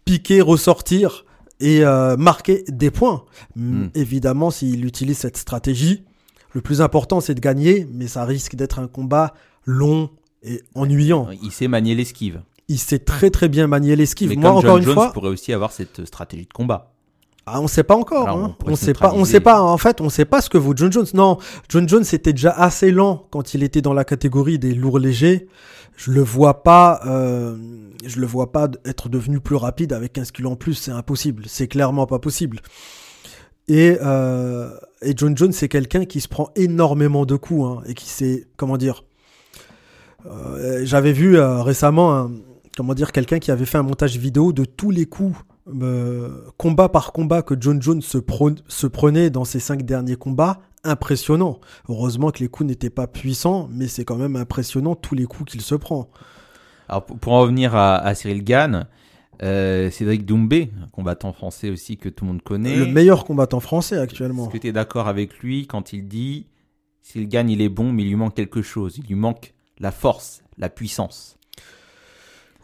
piquer, 0.05 0.41
ressortir 0.41 1.25
et 1.59 1.83
euh, 1.83 2.15
marquer 2.17 2.63
des 2.67 2.91
points. 2.91 3.25
Mm. 3.55 3.87
Évidemment, 3.95 4.51
s'il 4.51 4.85
utilise 4.85 5.17
cette 5.17 5.37
stratégie, 5.37 6.03
le 6.53 6.61
plus 6.61 6.81
important 6.81 7.19
c'est 7.19 7.35
de 7.35 7.39
gagner, 7.39 7.87
mais 7.91 8.07
ça 8.07 8.23
risque 8.25 8.55
d'être 8.55 8.79
un 8.79 8.87
combat 8.87 9.33
long 9.65 10.09
et 10.43 10.61
ennuyant. 10.75 11.27
Il 11.43 11.51
sait 11.51 11.67
manier 11.67 11.95
l'esquive. 11.95 12.41
Il 12.69 12.79
sait 12.79 12.99
très 12.99 13.29
très 13.29 13.49
bien 13.49 13.67
manier 13.67 13.95
l'esquive. 13.95 14.33
Moi, 14.37 14.41
comme 14.41 14.57
encore 14.57 14.61
John 14.61 14.77
une 14.79 14.85
Jones 14.85 14.93
fois, 14.93 15.13
pourrait 15.13 15.29
aussi 15.29 15.53
avoir 15.53 15.71
cette 15.71 16.05
stratégie 16.05 16.45
de 16.45 16.53
combat. 16.53 16.93
Ah, 17.49 17.61
on 17.61 17.67
sait 17.67 17.83
pas 17.83 17.95
encore. 17.95 18.27
On 18.27 18.45
hein. 18.45 18.55
On, 18.65 18.75
sait 18.75 18.93
pas. 18.93 19.13
On 19.15 19.23
sait 19.23 19.39
pas. 19.39 19.61
En 19.61 19.77
fait, 19.77 20.01
on 20.01 20.09
sait 20.09 20.25
pas 20.25 20.41
ce 20.41 20.49
que 20.49 20.57
vaut 20.57 20.73
John 20.75 20.91
Jones. 20.91 21.05
Non, 21.13 21.37
John 21.69 21.87
Jones 21.87 22.03
était 22.11 22.33
déjà 22.33 22.51
assez 22.51 22.91
lent 22.91 23.25
quand 23.31 23.53
il 23.53 23.63
était 23.63 23.81
dans 23.81 23.93
la 23.93 24.03
catégorie 24.03 24.59
des 24.59 24.73
lourds 24.73 24.99
légers. 24.99 25.47
Je 25.95 26.11
le 26.11 26.21
vois 26.21 26.61
pas. 26.63 26.99
euh, 27.07 27.55
je 28.05 28.19
le 28.19 28.27
vois 28.27 28.51
pas 28.51 28.67
être 28.85 29.07
devenu 29.09 29.39
plus 29.39 29.55
rapide 29.55 29.93
avec 29.93 30.13
15 30.13 30.31
kilos 30.31 30.51
en 30.51 30.55
plus. 30.57 30.73
C'est 30.73 30.91
impossible. 30.91 31.43
C'est 31.47 31.67
clairement 31.67 32.05
pas 32.05 32.19
possible. 32.19 32.59
Et, 33.69 33.97
euh, 34.01 34.69
et 35.01 35.13
John 35.15 35.35
Jones, 35.35 35.51
c'est 35.53 35.67
quelqu'un 35.69 36.05
qui 36.05 36.21
se 36.21 36.27
prend 36.27 36.49
énormément 36.55 37.25
de 37.25 37.35
coups 37.35 37.65
hein, 37.65 37.81
et 37.87 37.93
qui 37.93 38.05
sait 38.09 38.45
comment 38.57 38.77
dire. 38.77 39.03
Euh, 40.25 40.81
J'avais 40.83 41.13
vu 41.13 41.39
récemment 41.39 42.13
un- 42.15 42.31
comment 42.75 42.93
dire 42.93 43.11
quelqu'un 43.11 43.39
qui 43.39 43.51
avait 43.51 43.65
fait 43.65 43.77
un 43.77 43.83
montage 43.83 44.17
vidéo 44.17 44.51
de 44.53 44.65
tous 44.65 44.91
les 44.91 45.05
coups 45.05 45.37
euh, 45.81 46.45
combat 46.57 46.89
par 46.89 47.11
combat 47.11 47.41
que 47.41 47.55
John 47.59 47.81
Jones 47.81 48.01
se, 48.01 48.17
prenait 48.87 49.29
dans 49.29 49.45
ses 49.45 49.59
cinq 49.59 49.83
derniers 49.83 50.15
combats, 50.15 50.61
impressionnant. 50.83 51.59
Heureusement 51.89 52.31
que 52.31 52.39
les 52.39 52.47
coups 52.47 52.67
n'étaient 52.67 52.89
pas 52.89 53.07
puissants, 53.07 53.67
mais 53.71 53.87
c'est 53.87 54.05
quand 54.05 54.15
même 54.15 54.35
impressionnant 54.35 54.95
tous 54.95 55.15
les 55.15 55.25
coups 55.25 55.51
qu'il 55.51 55.61
se 55.61 55.75
prend. 55.75 56.09
Alors 56.87 57.05
pour, 57.05 57.33
en 57.33 57.41
revenir 57.41 57.75
à, 57.75 57.97
à 57.97 58.15
Cyril 58.15 58.43
Gann, 58.43 58.87
euh, 59.43 59.91
Cédric 59.91 60.25
Doumbé, 60.25 60.71
un 60.83 60.87
combattant 60.87 61.31
français 61.31 61.69
aussi 61.69 61.97
que 61.97 62.09
tout 62.09 62.25
le 62.25 62.31
monde 62.31 62.41
connaît. 62.41 62.75
Le 62.75 62.87
meilleur 62.87 63.25
combattant 63.25 63.59
français 63.59 63.97
actuellement. 63.97 64.45
Est-ce 64.45 64.53
que 64.53 64.57
tu 64.57 64.67
es 64.67 64.71
d'accord 64.71 65.07
avec 65.07 65.39
lui 65.39 65.67
quand 65.67 65.93
il 65.93 66.07
dit 66.07 66.47
Cyril 67.01 67.27
Gann 67.27 67.49
il 67.49 67.61
est 67.61 67.69
bon 67.69 67.91
mais 67.91 68.03
il 68.03 68.09
lui 68.09 68.15
manque 68.15 68.35
quelque 68.35 68.61
chose, 68.61 68.97
il 68.97 69.05
lui 69.05 69.15
manque 69.15 69.53
la 69.79 69.91
force, 69.91 70.43
la 70.57 70.69
puissance. 70.69 71.37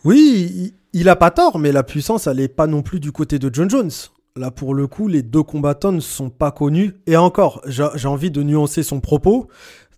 Oui, 0.03 0.73
il, 0.93 1.09
a 1.09 1.15
pas 1.15 1.31
tort, 1.31 1.59
mais 1.59 1.71
la 1.71 1.83
puissance, 1.83 2.27
elle 2.27 2.39
est 2.39 2.47
pas 2.47 2.67
non 2.67 2.81
plus 2.81 2.99
du 2.99 3.11
côté 3.11 3.39
de 3.39 3.49
John 3.53 3.69
Jones. 3.69 3.91
Là, 4.35 4.49
pour 4.49 4.73
le 4.73 4.87
coup, 4.87 5.07
les 5.07 5.21
deux 5.21 5.43
combattants 5.43 5.91
ne 5.91 5.99
sont 5.99 6.29
pas 6.31 6.51
connus. 6.51 6.95
Et 7.05 7.17
encore, 7.17 7.61
j'ai 7.65 8.07
envie 8.07 8.31
de 8.31 8.41
nuancer 8.41 8.81
son 8.81 8.99
propos. 8.99 9.47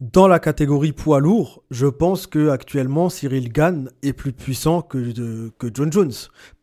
Dans 0.01 0.27
la 0.27 0.39
catégorie 0.39 0.91
poids 0.91 1.21
lourd, 1.21 1.63
je 1.71 1.86
pense 1.88 2.27
que 2.27 2.49
actuellement 2.49 3.08
Cyril 3.10 3.49
Gann 3.53 3.89
est 4.03 4.12
plus 4.12 4.34
puissant 4.34 4.81
que, 4.81 4.97
de- 4.97 5.51
que 5.58 5.67
John 5.73 5.91
Jones. 5.91 6.12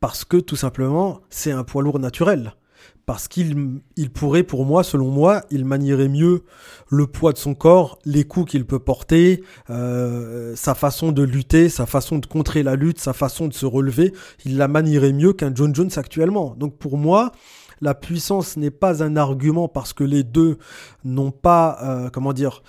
Parce 0.01 0.25
que 0.27 0.37
tout 0.37 0.57
simplement, 0.57 1.21
c'est 1.31 1.53
un 1.53 1.65
poids 1.65 1.83
lourd 1.83 1.99
naturel. 1.99 2.53
Parce 3.05 3.27
qu'il 3.27 3.81
il 3.97 4.11
pourrait, 4.11 4.45
pour 4.45 4.65
moi, 4.65 4.85
selon 4.85 5.09
moi, 5.09 5.43
il 5.51 5.65
manierait 5.65 6.09
mieux 6.09 6.45
le 6.89 7.07
poids 7.09 7.33
de 7.33 7.39
son 7.39 7.55
corps, 7.55 7.99
les 8.05 8.23
coups 8.25 8.53
qu'il 8.53 8.65
peut 8.65 8.79
porter, 8.79 9.43
euh, 9.71 10.55
sa 10.55 10.75
façon 10.75 11.11
de 11.11 11.23
lutter, 11.23 11.69
sa 11.69 11.87
façon 11.87 12.19
de 12.19 12.27
contrer 12.27 12.63
la 12.63 12.77
lutte, 12.77 13.01
sa 13.01 13.13
façon 13.13 13.49
de 13.49 13.55
se 13.55 13.67
relever. 13.67 14.13
Il 14.45 14.57
la 14.57 14.69
manierait 14.69 15.13
mieux 15.13 15.33
qu'un 15.33 15.53
John 15.53 15.75
Jones 15.75 15.91
actuellement. 15.97 16.55
Donc 16.57 16.77
pour 16.77 16.97
moi, 16.97 17.33
la 17.81 17.95
puissance 17.95 18.57
n'est 18.57 18.71
pas 18.71 19.03
un 19.03 19.17
argument 19.17 19.67
parce 19.67 19.93
que 19.93 20.05
les 20.05 20.23
deux 20.23 20.59
n'ont 21.05 21.33
pas, 21.33 21.79
euh, 21.83 22.09
comment 22.09 22.33
dire, 22.33 22.63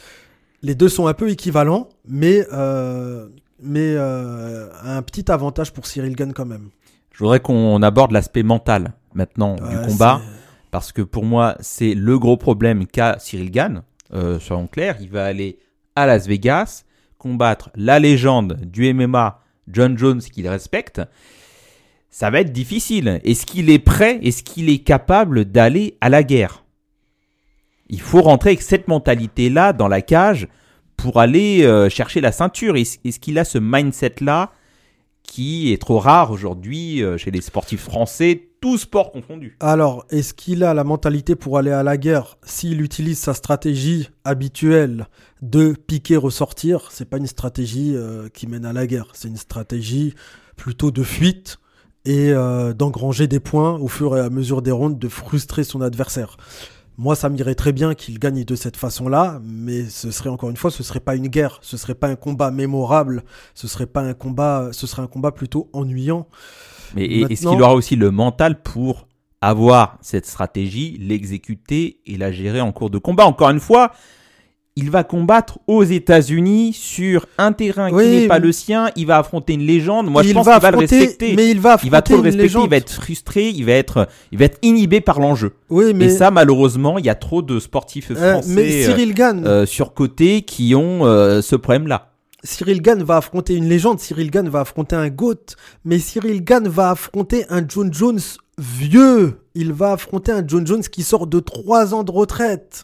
les 0.64 0.74
deux 0.74 0.90
sont 0.90 1.06
un 1.06 1.14
peu 1.14 1.30
équivalents, 1.30 1.90
mais 2.08 2.48
euh, 2.54 3.28
mais 3.62 3.96
un 3.96 5.02
petit 5.04 5.32
avantage 5.32 5.72
pour 5.72 5.86
Cyril 5.86 6.16
Gann 6.16 6.34
quand 6.34 6.46
même. 6.46 6.70
Je 7.12 7.20
voudrais 7.20 7.40
qu'on 7.40 7.82
aborde 7.82 8.12
l'aspect 8.12 8.44
mental 8.44 8.94
maintenant 9.14 9.56
Ouais, 9.58 9.70
du 9.70 9.88
combat, 9.88 10.22
parce 10.72 10.92
que 10.92 11.02
pour 11.02 11.26
moi, 11.26 11.56
c'est 11.60 11.94
le 11.94 12.18
gros 12.20 12.38
problème 12.38 12.88
qu'a 12.88 13.18
Cyril 13.20 13.52
Gann. 13.52 13.84
Euh, 14.14 14.40
soyons 14.40 14.68
clairs, 14.68 14.98
il 15.02 15.10
va 15.10 15.26
aller 15.26 15.58
à 15.96 16.06
Las 16.06 16.28
Vegas 16.28 16.84
combattre 17.18 17.70
la 17.76 18.00
légende 18.00 18.60
du 18.66 18.94
MMA, 18.94 19.40
John 19.70 19.98
Jones, 19.98 20.20
qu'il 20.20 20.48
respecte. 20.48 21.02
Ça 22.10 22.30
va 22.30 22.42
être 22.42 22.52
difficile. 22.52 23.22
Est-ce 23.24 23.46
qu'il 23.46 23.70
est 23.70 23.80
prêt? 23.80 24.20
Est-ce 24.22 24.44
qu'il 24.44 24.70
est 24.70 24.84
capable 24.84 25.46
d'aller 25.46 25.98
à 26.02 26.10
la 26.10 26.22
guerre? 26.22 26.64
Il 27.88 28.02
faut 28.02 28.22
rentrer 28.22 28.50
avec 28.50 28.62
cette 28.62 28.88
mentalité-là 28.88 29.72
dans 29.72 29.88
la 29.88 30.02
cage 30.02 30.48
pour 30.98 31.20
aller 31.20 31.64
euh, 31.64 31.90
chercher 31.90 32.20
la 32.20 32.32
ceinture. 32.32 32.76
Est-ce 32.76 32.98
est-ce 33.06 33.20
qu'il 33.20 33.40
a 33.40 33.46
ce 33.46 33.58
mindset-là 33.58 34.52
qui 35.34 35.74
est 35.74 35.82
trop 35.82 35.98
rare 35.98 36.30
aujourd'hui 36.30 37.02
euh, 37.02 37.18
chez 37.18 37.32
les 37.32 37.42
sportifs 37.42 37.82
français, 37.82 38.50
tous 38.62 38.78
sports 38.78 39.12
confondus. 39.12 39.58
Alors, 39.60 40.06
est-ce 40.12 40.32
qu'il 40.32 40.64
a 40.64 40.76
la 40.76 40.84
mentalité 40.84 41.36
pour 41.36 41.58
aller 41.58 41.72
à 41.72 41.82
la 41.82 41.98
guerre? 41.98 42.38
S'il 42.44 42.82
utilise 42.82 43.18
sa 43.18 43.34
stratégie 43.34 44.12
habituelle 44.26 45.08
de 45.42 45.74
piquer 45.74 46.18
ressortir 46.18 46.90
C'est 46.92 47.10
pas 47.10 47.18
une 47.18 47.26
stratégie 47.26 47.96
euh, 47.96 48.30
qui 48.30 48.46
mène 48.46 48.64
à 48.64 48.74
la 48.74 48.86
guerre, 48.86 49.08
c'est 49.14 49.28
une 49.28 49.38
stratégie 49.38 50.14
plutôt 50.56 50.92
de 50.92 51.02
fuite 51.02 51.58
et 52.06 52.30
euh, 52.30 52.74
d'engranger 52.74 53.26
des 53.26 53.40
points 53.40 53.80
au 53.80 53.88
fur 53.88 54.16
et 54.16 54.20
à 54.20 54.30
mesure 54.30 54.62
des 54.62 54.70
rondes, 54.70 55.00
de 55.00 55.08
frustrer 55.08 55.64
son 55.64 55.82
adversaire. 55.82 56.38
Moi, 56.98 57.16
ça 57.16 57.28
m'irait 57.30 57.56
très 57.56 57.72
bien 57.72 57.96
qu'il 57.96 58.20
gagne 58.20 58.44
de 58.44 58.56
cette 58.56 58.78
façon-là, 58.78 59.40
mais 59.44 59.86
ce 59.90 60.12
serait 60.12 60.30
encore 60.30 60.50
une 60.52 60.58
fois, 60.58 60.70
ce 60.70 60.84
serait 60.84 61.00
pas 61.00 61.16
une 61.16 61.28
guerre, 61.28 61.58
ce 61.62 61.76
serait 61.76 61.96
pas 61.96 62.08
un 62.08 62.16
combat 62.16 62.52
mémorable, 62.52 63.24
ce 63.56 63.68
serait 63.68 63.88
pas 63.88 64.02
un 64.02 64.14
combat, 64.14 64.70
ce 64.72 64.86
serait 64.86 65.02
un 65.02 65.08
combat 65.08 65.32
plutôt 65.32 65.70
ennuyant. 65.74 66.28
Mais 66.96 67.06
est- 67.06 67.32
est-ce 67.32 67.48
qu'il 67.48 67.62
aura 67.62 67.74
aussi 67.74 67.96
le 67.96 68.12
mental 68.12 68.62
pour 68.62 69.08
avoir 69.42 69.98
cette 70.02 70.28
stratégie, 70.28 70.98
l'exécuter 71.00 72.00
et 72.06 72.16
la 72.18 72.32
gérer 72.32 72.62
en 72.62 72.72
cours 72.72 72.92
de 72.92 73.00
combat? 73.00 73.26
Encore 73.26 73.50
une 73.50 73.60
fois, 73.60 73.92
il 74.76 74.90
va 74.90 75.04
combattre 75.04 75.60
aux 75.68 75.84
États-Unis 75.84 76.74
sur 76.74 77.28
un 77.38 77.52
terrain 77.52 77.90
qui 77.90 77.96
n'est 77.96 78.28
pas 78.28 78.40
le 78.40 78.52
sien. 78.52 78.90
Il 78.96 79.06
va 79.06 79.20
affronter 79.20 79.54
une 79.54 79.62
légende. 79.62 80.10
Moi, 80.10 80.24
je 80.24 80.34
pense 80.34 80.48
qu'il 80.48 80.60
va 80.62 80.72
le 80.72 80.78
respecter. 80.78 81.36
mais 81.36 81.50
il 81.52 81.60
va 81.60 81.78
il 81.84 81.92
va 81.92 82.02
trop 82.02 82.16
le 82.16 82.22
respecter. 82.22 82.60
Il 82.64 82.70
va 82.70 82.78
être 82.78 82.92
frustré. 82.92 83.50
Il 83.50 83.66
va 83.66 83.74
être, 83.74 84.08
il 84.32 84.40
va 84.40 84.46
être 84.46 84.58
inhibé 84.64 85.00
par 85.00 85.20
l'enjeu. 85.20 85.54
Oui, 85.70 85.94
mais 85.94 86.06
Et 86.06 86.10
ça, 86.10 86.32
malheureusement, 86.32 86.98
il 86.98 87.06
y 87.06 87.10
a 87.10 87.16
trop 87.16 87.42
de 87.42 87.60
sportifs 87.60 88.12
Euh, 88.12 88.34
français 88.34 88.54
mais 88.54 88.84
Cyril 88.84 89.14
Gann, 89.14 89.46
euh, 89.46 89.66
surcotés 89.66 90.42
qui 90.42 90.74
ont 90.76 91.06
euh, 91.06 91.42
ce 91.42 91.56
problème-là. 91.56 92.10
Cyril 92.44 92.82
Gann 92.82 93.02
va 93.04 93.18
affronter 93.18 93.56
une 93.56 93.70
légende, 93.70 94.00
Cyril 94.00 94.30
Gann 94.30 94.50
va 94.50 94.62
affronter 94.62 94.96
un 94.98 95.10
GOAT, 95.10 95.56
mais 95.86 95.98
Cyril 96.00 96.44
Gann 96.44 96.68
va 96.68 96.90
affronter 96.92 97.46
un 97.50 97.64
John 97.68 97.94
Jones 97.94 98.20
vieux. 98.58 99.40
Il 99.56 99.72
va 99.72 99.94
affronter 99.94 100.32
un 100.32 100.44
John 100.46 100.68
Jones 100.68 100.82
qui 100.82 101.04
sort 101.04 101.28
de 101.28 101.40
trois 101.40 101.94
ans 101.94 102.04
de 102.04 102.12
retraite. 102.12 102.84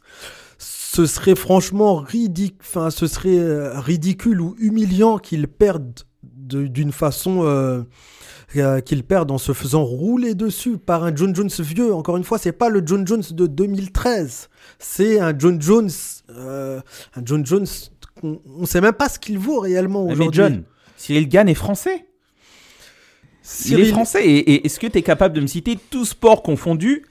Ce 0.92 1.06
serait 1.06 1.36
franchement 1.36 1.98
ridicule, 1.98 2.58
enfin, 2.62 2.90
ce 2.90 3.06
serait 3.08 3.38
euh, 3.38 3.80
ridicule 3.80 4.42
ou 4.42 4.56
humiliant 4.60 5.18
qu'il 5.20 5.48
perde 5.48 6.00
de- 6.24 6.68
d'une 6.68 6.92
façon 6.92 7.44
euh, 7.44 7.84
euh, 8.56 8.82
en 9.30 9.38
se 9.38 9.54
faisant 9.54 9.84
rouler 9.84 10.34
dessus 10.34 10.78
par 10.78 11.04
un 11.04 11.16
John 11.16 11.36
Jones 11.36 11.50
vieux. 11.60 11.94
Encore 11.94 12.18
une 12.18 12.24
fois, 12.24 12.40
c'est 12.40 12.52
pas 12.52 12.70
le 12.70 12.82
John 12.84 13.06
Jones 13.06 13.24
de 13.32 13.46
2013. 13.46 14.50
C'est 14.80 15.20
un 15.20 15.38
John 15.38 15.62
Jones, 15.62 15.92
euh, 16.32 16.82
un 17.16 17.22
John 17.24 17.46
Jones 17.46 17.68
on 18.24 18.66
sait 18.66 18.82
même 18.82 18.94
pas 18.94 19.08
ce 19.10 19.20
qu'il 19.20 19.38
vaut 19.38 19.60
réellement 19.60 20.06
Mais 20.06 20.14
aujourd'hui. 20.14 20.38
John, 20.42 20.64
Cyril 20.98 21.30
Gann 21.30 21.48
est 21.48 21.54
français. 21.54 22.06
Il 23.66 23.80
est 23.80 23.86
français. 23.92 24.26
Et, 24.26 24.38
et 24.54 24.66
est-ce 24.66 24.80
que 24.80 24.88
tu 24.88 24.98
es 24.98 25.02
capable 25.02 25.36
de 25.36 25.42
me 25.42 25.48
citer, 25.48 25.78
tous 25.90 26.06
sports 26.06 26.44
confondus, 26.44 27.04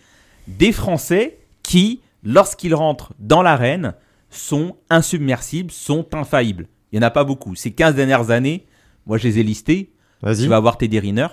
des 0.47 0.73
Français 0.73 1.39
qui, 1.63 2.01
lorsqu'ils 2.23 2.75
rentrent 2.75 3.13
dans 3.19 3.43
l'arène, 3.43 3.95
sont 4.31 4.77
insubmersibles, 4.91 5.71
sont 5.71 6.15
infaillibles 6.15 6.69
Il 6.93 6.99
n'y 6.99 7.05
en 7.05 7.09
a 7.09 7.11
pas 7.11 7.25
beaucoup. 7.25 7.55
Ces 7.55 7.73
15 7.73 7.95
dernières 7.95 8.31
années, 8.31 8.67
moi 9.07 9.19
je 9.19 9.29
les 9.29 9.39
ai 9.39 9.43
listés. 9.43 9.93
Vas-y. 10.23 10.43
Tu 10.43 10.49
vas 10.49 10.61
voir 10.61 10.77
Teddy 10.77 10.99
Riner. 10.99 11.29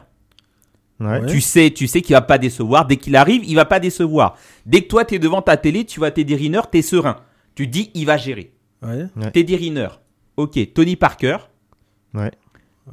Ouais. 1.00 1.26
Tu 1.26 1.42
sais, 1.42 1.72
tu 1.72 1.88
sais 1.88 2.02
qu'il 2.02 2.14
va 2.14 2.22
pas 2.22 2.38
décevoir. 2.38 2.86
Dès 2.86 2.98
qu'il 2.98 3.16
arrive, 3.16 3.44
il 3.44 3.56
va 3.56 3.66
pas 3.66 3.80
décevoir. 3.80 4.38
Dès 4.66 4.82
que 4.84 4.88
toi, 4.88 5.04
tu 5.04 5.16
es 5.16 5.20
devant 5.20 5.42
ta 5.42 5.58
télé, 5.58 5.84
tu 5.84 6.00
vois 6.00 6.12
Teddy 6.12 6.36
Riner, 6.36 6.62
tu 6.72 6.78
es 6.78 6.82
serein. 6.82 7.18
Tu 7.54 7.68
dis, 7.68 7.92
il 7.94 8.06
va 8.06 8.18
gérer. 8.18 8.54
Ouais. 8.82 9.08
Ouais. 9.16 9.32
Teddy 9.32 9.56
Riner. 9.58 9.90
Ok, 10.38 10.58
Tony 10.74 10.96
Parker. 10.96 11.38
Ouais. 12.14 12.32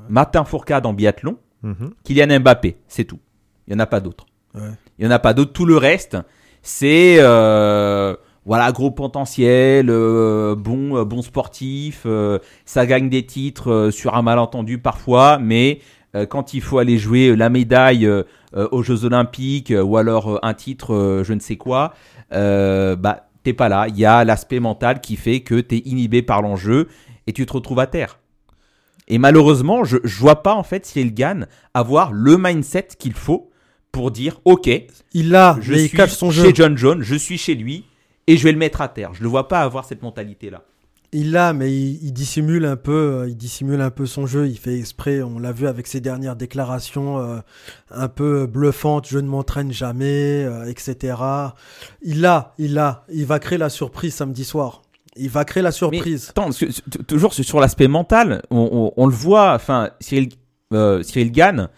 Martin 0.09 0.45
Fourcade 0.45 0.87
en 0.87 0.93
biathlon. 0.93 1.39
Mhm. 1.63 1.93
Kylian 2.03 2.41
Mbappé, 2.41 2.77
c'est 2.89 3.05
tout. 3.05 3.21
Il 3.67 3.75
n'y 3.75 3.77
en 3.77 3.85
a 3.85 3.87
pas 3.87 4.01
d'autres. 4.01 4.27
Ouais. 4.55 4.71
Il 4.99 5.07
n'y 5.07 5.09
en 5.09 5.15
a 5.15 5.19
pas 5.19 5.35
d'autres. 5.35 5.53
Tout 5.53 5.65
le 5.67 5.77
reste, 5.77 6.17
c'est 6.63 7.17
euh, 7.19 8.15
voilà 8.47 8.71
gros 8.73 8.93
potentiel, 8.93 9.91
euh, 9.91 10.55
bon 10.55 10.97
euh, 10.97 11.05
bon 11.05 11.23
sportif. 11.23 12.07
ça 12.65 12.87
gagne 12.87 13.09
des 13.09 13.27
titres 13.27 13.91
sur 13.93 14.15
un 14.15 14.23
malentendu 14.23 14.79
parfois, 14.79 15.39
mais 15.39 15.81
quand 16.29 16.53
il 16.53 16.61
faut 16.61 16.79
aller 16.79 16.99
jouer 16.99 17.35
la 17.35 17.49
médaille 17.49 18.07
aux 18.55 18.83
Jeux 18.83 19.07
Olympiques 19.07 19.73
ou 19.75 19.97
alors 19.97 20.39
un 20.43 20.53
titre, 20.53 21.23
je 21.25 21.33
ne 21.33 21.41
sais 21.41 21.57
quoi, 21.57 21.95
bah 22.31 23.27
t'es 23.43 23.55
pas 23.55 23.71
là. 23.71 23.87
Il 23.89 23.99
y 23.99 24.05
a 24.05 24.23
l'aspect 24.23 24.61
mental 24.61 25.01
qui 25.01 25.17
fait 25.17 25.41
que 25.41 25.59
t'es 25.59 25.79
inhibé 25.79 26.21
par 26.21 26.43
l'enjeu 26.43 26.89
et 27.27 27.33
tu 27.33 27.47
te 27.47 27.53
retrouves 27.55 27.81
à 27.81 27.87
terre. 27.87 28.19
Et 29.09 29.17
malheureusement, 29.17 29.85
je, 29.85 29.97
je 30.05 30.19
vois 30.19 30.43
pas 30.43 30.55
en 30.55 30.63
fait 30.63 30.85
Cyril 30.85 31.15
Gann 31.15 31.47
avoir 31.73 32.13
le 32.13 32.37
mindset 32.37 32.89
qu'il 32.99 33.15
faut 33.15 33.52
pour 33.93 34.11
dire 34.11 34.41
ok, 34.45 34.69
Il 35.15 35.35
a, 35.37 35.59
je 35.61 35.75
il 35.75 35.89
suis 35.89 35.97
cache 35.97 36.13
son 36.13 36.31
jeu. 36.31 36.45
chez 36.45 36.55
John 36.55 36.77
John, 36.77 37.03
je 37.03 37.15
suis 37.15 37.39
chez 37.39 37.55
lui 37.55 37.85
et 38.27 38.37
je 38.37 38.45
vais 38.45 38.53
le 38.53 38.59
mettre 38.59 38.81
à 38.81 38.89
terre. 38.89 39.13
Je 39.15 39.23
le 39.23 39.29
vois 39.29 39.49
pas 39.49 39.61
avoir 39.61 39.85
cette 39.85 40.03
mentalité 40.03 40.51
là. 40.51 40.63
Il 41.15 41.31
l'a, 41.33 41.53
mais 41.53 41.71
il, 41.71 42.03
il 42.03 42.13
dissimule 42.15 42.65
un 42.65 42.77
peu, 42.77 42.93
euh, 43.21 43.29
il 43.29 43.37
dissimule 43.37 43.83
un 43.83 43.91
peu 43.91 44.07
son 44.07 44.25
jeu. 44.27 44.49
Il 44.49 44.57
fait 44.59 44.79
exprès. 44.79 45.21
On 45.21 45.39
l'a 45.39 45.53
vu 45.53 45.67
avec 45.67 45.87
ses 45.87 46.01
dernières 46.01 46.37
déclarations 46.37 47.19
euh, 47.19 47.41
un 47.91 48.09
peu 48.09 48.47
bluffantes. 48.47 49.07
Je 49.09 49.19
ne 49.19 49.29
m'entraîne 49.29 49.71
jamais, 49.73 50.43
euh, 50.47 50.65
etc. 50.65 51.17
Il 52.01 52.23
l'a, 52.23 52.55
il 52.57 52.73
l'a. 52.73 53.05
Il 53.13 53.27
va 53.27 53.39
créer 53.41 53.59
la 53.59 53.69
surprise 53.69 54.15
samedi 54.15 54.43
soir. 54.45 54.81
Il 55.17 55.29
va 55.29 55.45
créer 55.45 55.63
la 55.63 55.71
surprise. 55.73 56.29
Attends, 56.31 56.45
parce 56.45 56.57
que, 56.59 56.65
t- 56.65 57.05
toujours 57.07 57.35
sur 57.35 57.45
sur 57.45 57.61
l'aspect 57.61 57.89
mental, 57.89 58.43
on, 58.51 58.71
on- 58.73 58.93
on 58.97 59.07
le 59.07 59.13
voit. 59.15 59.53
Enfin, 59.53 59.91
Cyril, 60.01 60.31
euh, 60.73 61.03
Cyril 61.03 61.31
Gann, 61.31 61.69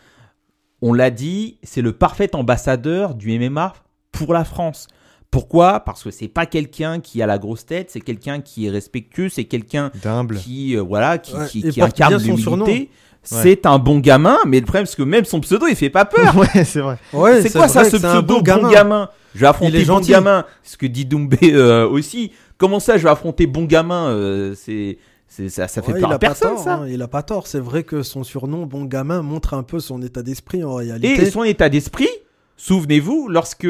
on 0.87 0.92
l'a 0.92 1.11
dit, 1.11 1.57
c'est 1.62 1.81
le 1.81 1.92
parfait 1.92 2.35
ambassadeur 2.37 3.14
du 3.14 3.38
MMA 3.38 3.73
pour 4.12 4.35
la 4.35 4.44
France. 4.44 4.87
Pourquoi? 5.31 5.81
Parce 5.81 6.03
que 6.05 6.11
c'est 6.11 6.29
pas 6.29 6.44
quelqu'un 6.44 7.01
qui 7.01 7.23
a 7.23 7.27
la 7.27 7.38
grosse 7.38 7.64
tête, 7.64 7.90
c'est 7.90 8.03
quelqu'un 8.03 8.42
qui 8.42 8.66
est 8.66 8.70
respectueux, 8.70 9.31
c'est 9.31 9.44
quelqu'un 9.44 9.90
D'humble. 10.03 10.37
qui 10.37 10.77
euh, 10.77 10.83
voilà 10.83 11.16
qui, 11.16 11.35
Ouais, 11.35 11.47
qui, 11.49 11.62
qui 11.62 11.81
incarne 11.81 12.18
l'humilité. 12.23 12.90
C'est 13.23 13.64
un 13.64 13.79
bon 13.79 13.99
gamin, 14.01 14.37
mais 14.47 14.61
le 14.61 14.66
problème 14.66 14.85
c'est 14.85 14.97
que 14.99 15.03
même 15.03 15.25
son 15.25 15.40
pseudo 15.40 15.66
il 15.66 15.75
fait 15.75 15.88
pas 15.88 16.05
peur. 16.05 16.37
Ouais, 16.37 16.64
c'est 16.64 16.81
vrai. 16.81 16.99
Ouais, 17.14 17.40
c'est 17.40 17.51
quoi 17.51 17.66
ça 17.66 17.85
ce 17.85 17.97
pseudo 17.97 18.35
bon 18.37 18.42
gamin. 18.42 18.62
bon 18.64 18.70
gamin 18.70 19.09
Je 19.35 19.40
vais 19.40 19.47
affronter 19.47 19.73
Il 19.79 19.81
est 19.81 19.87
bon 19.87 19.94
gentil. 19.94 20.11
gamin. 20.11 20.44
Ce 20.62 20.77
que 20.77 20.85
dit 20.85 21.07
Doumbé 21.07 21.55
euh, 21.55 21.88
aussi. 21.88 22.33
Comment 22.59 22.79
ça 22.79 22.99
je 22.99 23.05
vais 23.05 23.11
affronter 23.11 23.47
bon 23.47 23.64
gamin 23.64 24.09
euh, 24.09 24.55
c'est 24.55 24.99
ça, 25.26 25.66
ça 25.68 25.82
fait 25.82 25.92
Ouais, 25.92 26.00
peur 26.00 26.10
il 26.10 26.12
à 26.12 26.16
a 26.16 26.18
pas 26.18 26.26
personne 26.28 26.54
tort, 26.54 26.62
ça. 26.64 26.74
hein, 26.76 26.88
il 26.88 27.02
a 27.02 27.08
pas 27.08 27.22
tort. 27.22 27.46
C'est 27.46 27.58
vrai 27.58 27.82
que 27.82 28.02
son 28.02 28.22
surnom, 28.24 28.66
bon 28.66 28.84
gamin, 28.84 29.22
montre 29.22 29.54
un 29.54 29.62
peu 29.62 29.80
son 29.80 30.00
état 30.02 30.22
d'esprit 30.22 30.62
en 30.62 30.74
réalité. 30.74 31.22
Et 31.22 31.30
son 31.30 31.42
état 31.44 31.68
d'esprit, 31.68 32.08
souvenez-vous, 32.56 33.28
lorsque 33.28 33.66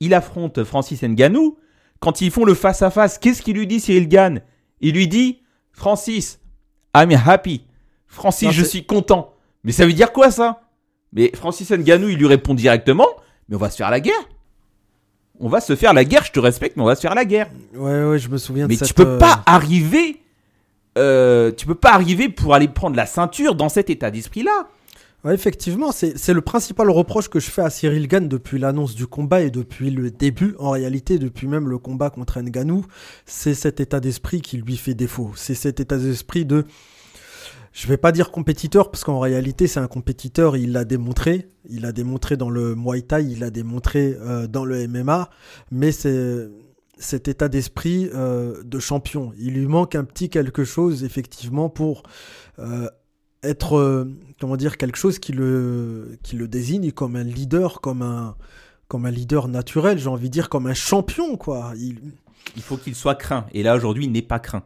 il 0.00 0.14
affronte 0.14 0.62
Francis 0.64 1.02
Ngannou, 1.02 1.56
quand 2.00 2.20
ils 2.20 2.30
font 2.30 2.44
le 2.44 2.54
face 2.54 2.82
à 2.82 2.90
face, 2.90 3.18
qu'est-ce 3.18 3.42
qu'il 3.42 3.56
lui 3.56 3.66
dit 3.66 3.80
Cyril 3.80 4.08
Gann? 4.08 4.40
Il 4.80 4.94
lui 4.94 5.08
dit 5.08 5.40
Francis, 5.72 6.40
I'm 6.96 7.10
happy. 7.26 7.64
Francis, 8.06 8.46
Non, 8.48 8.52
je 8.52 8.64
suis 8.64 8.84
content. 8.84 9.34
Mais 9.64 9.72
ça 9.72 9.86
veut 9.86 9.92
dire 9.92 10.12
quoi 10.12 10.30
ça? 10.30 10.62
Mais 11.12 11.30
Francis 11.34 11.70
Ngannou, 11.70 12.08
il 12.08 12.18
lui 12.18 12.26
répond 12.26 12.54
directement, 12.54 13.06
mais 13.48 13.56
on 13.56 13.58
va 13.58 13.70
se 13.70 13.76
faire 13.76 13.90
la 13.90 14.00
guerre. 14.00 14.14
On 15.40 15.48
va 15.48 15.60
se 15.60 15.74
faire 15.76 15.92
la 15.92 16.04
guerre, 16.04 16.24
je 16.24 16.30
te 16.32 16.40
respecte, 16.40 16.76
mais 16.76 16.82
on 16.82 16.86
va 16.86 16.94
se 16.94 17.00
faire 17.00 17.14
la 17.14 17.24
guerre. 17.24 17.48
Ouais, 17.74 18.04
ouais, 18.04 18.18
je 18.18 18.28
me 18.28 18.38
souviens 18.38 18.66
Mais 18.68 18.74
de 18.74 18.78
cette. 18.78 18.88
tu 18.88 18.94
peux 18.94 19.06
euh, 19.06 19.18
pas 19.18 19.42
arriver, 19.46 20.20
euh, 20.98 21.52
tu 21.52 21.66
peux 21.66 21.74
pas 21.74 21.92
arriver 21.92 22.28
pour 22.28 22.54
aller 22.54 22.68
prendre 22.68 22.96
la 22.96 23.06
ceinture 23.06 23.54
dans 23.54 23.68
cet 23.68 23.90
état 23.90 24.10
d'esprit-là. 24.10 24.68
Effectivement, 25.30 25.92
c'est 25.92 26.32
le 26.32 26.40
principal 26.40 26.90
reproche 26.90 27.28
que 27.28 27.38
je 27.38 27.48
fais 27.48 27.62
à 27.62 27.70
Cyril 27.70 28.08
Gann 28.08 28.26
depuis 28.26 28.58
l'annonce 28.58 28.96
du 28.96 29.06
combat 29.06 29.42
et 29.42 29.50
depuis 29.50 29.92
le 29.92 30.10
début, 30.10 30.56
en 30.58 30.70
réalité, 30.70 31.20
depuis 31.20 31.46
même 31.46 31.68
le 31.68 31.78
combat 31.78 32.10
contre 32.10 32.40
Ngannou, 32.40 32.84
c'est 33.24 33.54
cet 33.54 33.78
état 33.78 34.00
d'esprit 34.00 34.40
qui 34.40 34.56
lui 34.56 34.76
fait 34.76 34.94
défaut. 34.94 35.30
C'est 35.36 35.54
cet 35.54 35.78
état 35.78 35.96
d'esprit 35.96 36.44
de, 36.44 36.64
je 37.72 37.86
vais 37.86 37.98
pas 37.98 38.10
dire 38.10 38.32
compétiteur, 38.32 38.90
parce 38.90 39.04
qu'en 39.04 39.20
réalité, 39.20 39.68
c'est 39.68 39.78
un 39.78 39.86
compétiteur, 39.86 40.56
il 40.56 40.72
l'a 40.72 40.84
démontré, 40.84 41.48
il 41.70 41.82
l'a 41.82 41.92
démontré 41.92 42.36
dans 42.36 42.50
le 42.50 42.74
Muay 42.74 43.02
Thai, 43.02 43.24
il 43.24 43.38
l'a 43.38 43.50
démontré 43.50 44.16
euh, 44.20 44.48
dans 44.48 44.64
le 44.64 44.88
MMA, 44.88 45.30
mais 45.70 45.92
c'est 45.92 46.48
cet 46.98 47.28
état 47.28 47.48
d'esprit 47.48 48.08
euh, 48.14 48.62
de 48.64 48.78
champion. 48.78 49.32
Il 49.38 49.54
lui 49.54 49.66
manque 49.66 49.94
un 49.94 50.04
petit 50.04 50.28
quelque 50.28 50.64
chose, 50.64 51.04
effectivement, 51.04 51.68
pour 51.68 52.02
euh, 52.58 52.88
être, 53.42 53.76
euh, 53.78 54.04
comment 54.40 54.56
dire, 54.56 54.76
quelque 54.76 54.98
chose 54.98 55.18
qui 55.18 55.32
le, 55.32 56.18
qui 56.22 56.36
le 56.36 56.48
désigne 56.48 56.92
comme 56.92 57.16
un 57.16 57.24
leader, 57.24 57.80
comme 57.80 58.02
un, 58.02 58.36
comme 58.88 59.06
un 59.06 59.10
leader 59.10 59.48
naturel, 59.48 59.98
j'ai 59.98 60.08
envie 60.08 60.28
de 60.28 60.32
dire 60.32 60.48
comme 60.48 60.66
un 60.66 60.74
champion, 60.74 61.36
quoi. 61.36 61.72
Il, 61.76 61.98
Il 62.56 62.62
faut 62.62 62.76
qu'il 62.76 62.94
soit 62.94 63.14
craint. 63.14 63.46
Et 63.52 63.62
là, 63.62 63.74
aujourd'hui, 63.74 64.04
il 64.04 64.12
n'est 64.12 64.20
pas 64.22 64.38
craint. 64.38 64.64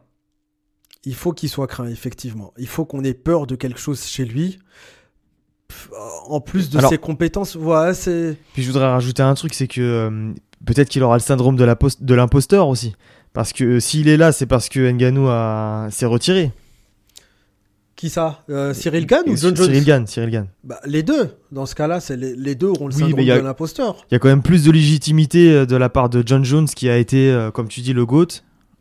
il 1.05 1.15
faut 1.15 1.31
qu'il 1.31 1.47
soit 1.49 1.67
craint, 1.67 1.87
effectivement. 1.87 2.53
Il 2.57 2.67
faut 2.67 2.83
qu'on 2.85 3.03
ait 3.03 3.13
peur 3.13 3.47
de 3.47 3.55
quelque 3.55 3.79
chose 3.79 4.03
chez 4.03 4.25
lui. 4.25 4.59
En 6.27 6.39
plus 6.41 6.69
de 6.69 6.77
Alors- 6.77 6.89
ses 6.89 6.97
compétences, 6.97 7.55
ouais, 7.55 7.93
c'est. 7.93 8.37
Puis 8.53 8.63
je 8.63 8.67
voudrais 8.67 8.87
rajouter 8.89 9.21
un 9.23 9.33
truc, 9.33 9.53
c'est 9.53 9.67
que 9.67 9.81
euh, 9.81 10.33
peut-être 10.65 10.89
qu'il 10.89 11.03
aura 11.03 11.15
le 11.15 11.21
syndrome 11.21 11.55
de 11.55 12.13
l'imposteur 12.15 12.67
aussi. 12.67 12.95
Parce 13.33 13.53
que 13.53 13.63
euh, 13.63 13.79
s'il 13.79 14.07
est 14.07 14.17
là, 14.17 14.31
c'est 14.31 14.45
parce 14.47 14.69
que 14.69 14.89
Ngannou 14.91 15.27
a... 15.29 15.87
s'est 15.91 16.05
retiré. 16.07 16.51
Qui 17.95 18.09
ça 18.09 18.43
Euh, 18.49 18.73
Cyril 18.73 19.05
Gann 19.07 19.23
ou 19.27 19.35
John 19.35 19.55
Jones? 19.55 19.65
Cyril 19.65 19.83
Gann, 19.85 20.05
Cyril 20.07 20.29
Gann. 20.29 20.47
Bah, 20.63 20.79
Les 20.85 21.01
deux. 21.01 21.31
Dans 21.51 21.65
ce 21.65 21.73
cas-là, 21.73 21.99
c'est 21.99 22.15
les, 22.15 22.35
les 22.35 22.53
deux 22.53 22.67
auront 22.67 22.87
le 22.87 22.93
Oui, 22.93 22.99
syndrome 23.01 23.19
mais 23.25 23.31
a- 23.31 23.37
de 23.39 23.43
l'imposteur. 23.43 23.95
Il 24.11 24.13
y 24.13 24.15
a 24.15 24.19
quand 24.19 24.27
même 24.27 24.43
plus 24.43 24.63
de 24.65 24.71
légitimité 24.71 25.51
euh, 25.51 25.65
de 25.65 25.75
la 25.75 25.89
part 25.89 26.09
de 26.09 26.21
John 26.25 26.43
Jones 26.45 26.67
qui 26.67 26.89
a 26.89 26.97
été, 26.97 27.31
euh, 27.31 27.49
comme 27.49 27.67
tu 27.67 27.81
dis, 27.81 27.93
le 27.93 28.05
GOAT. 28.05 28.27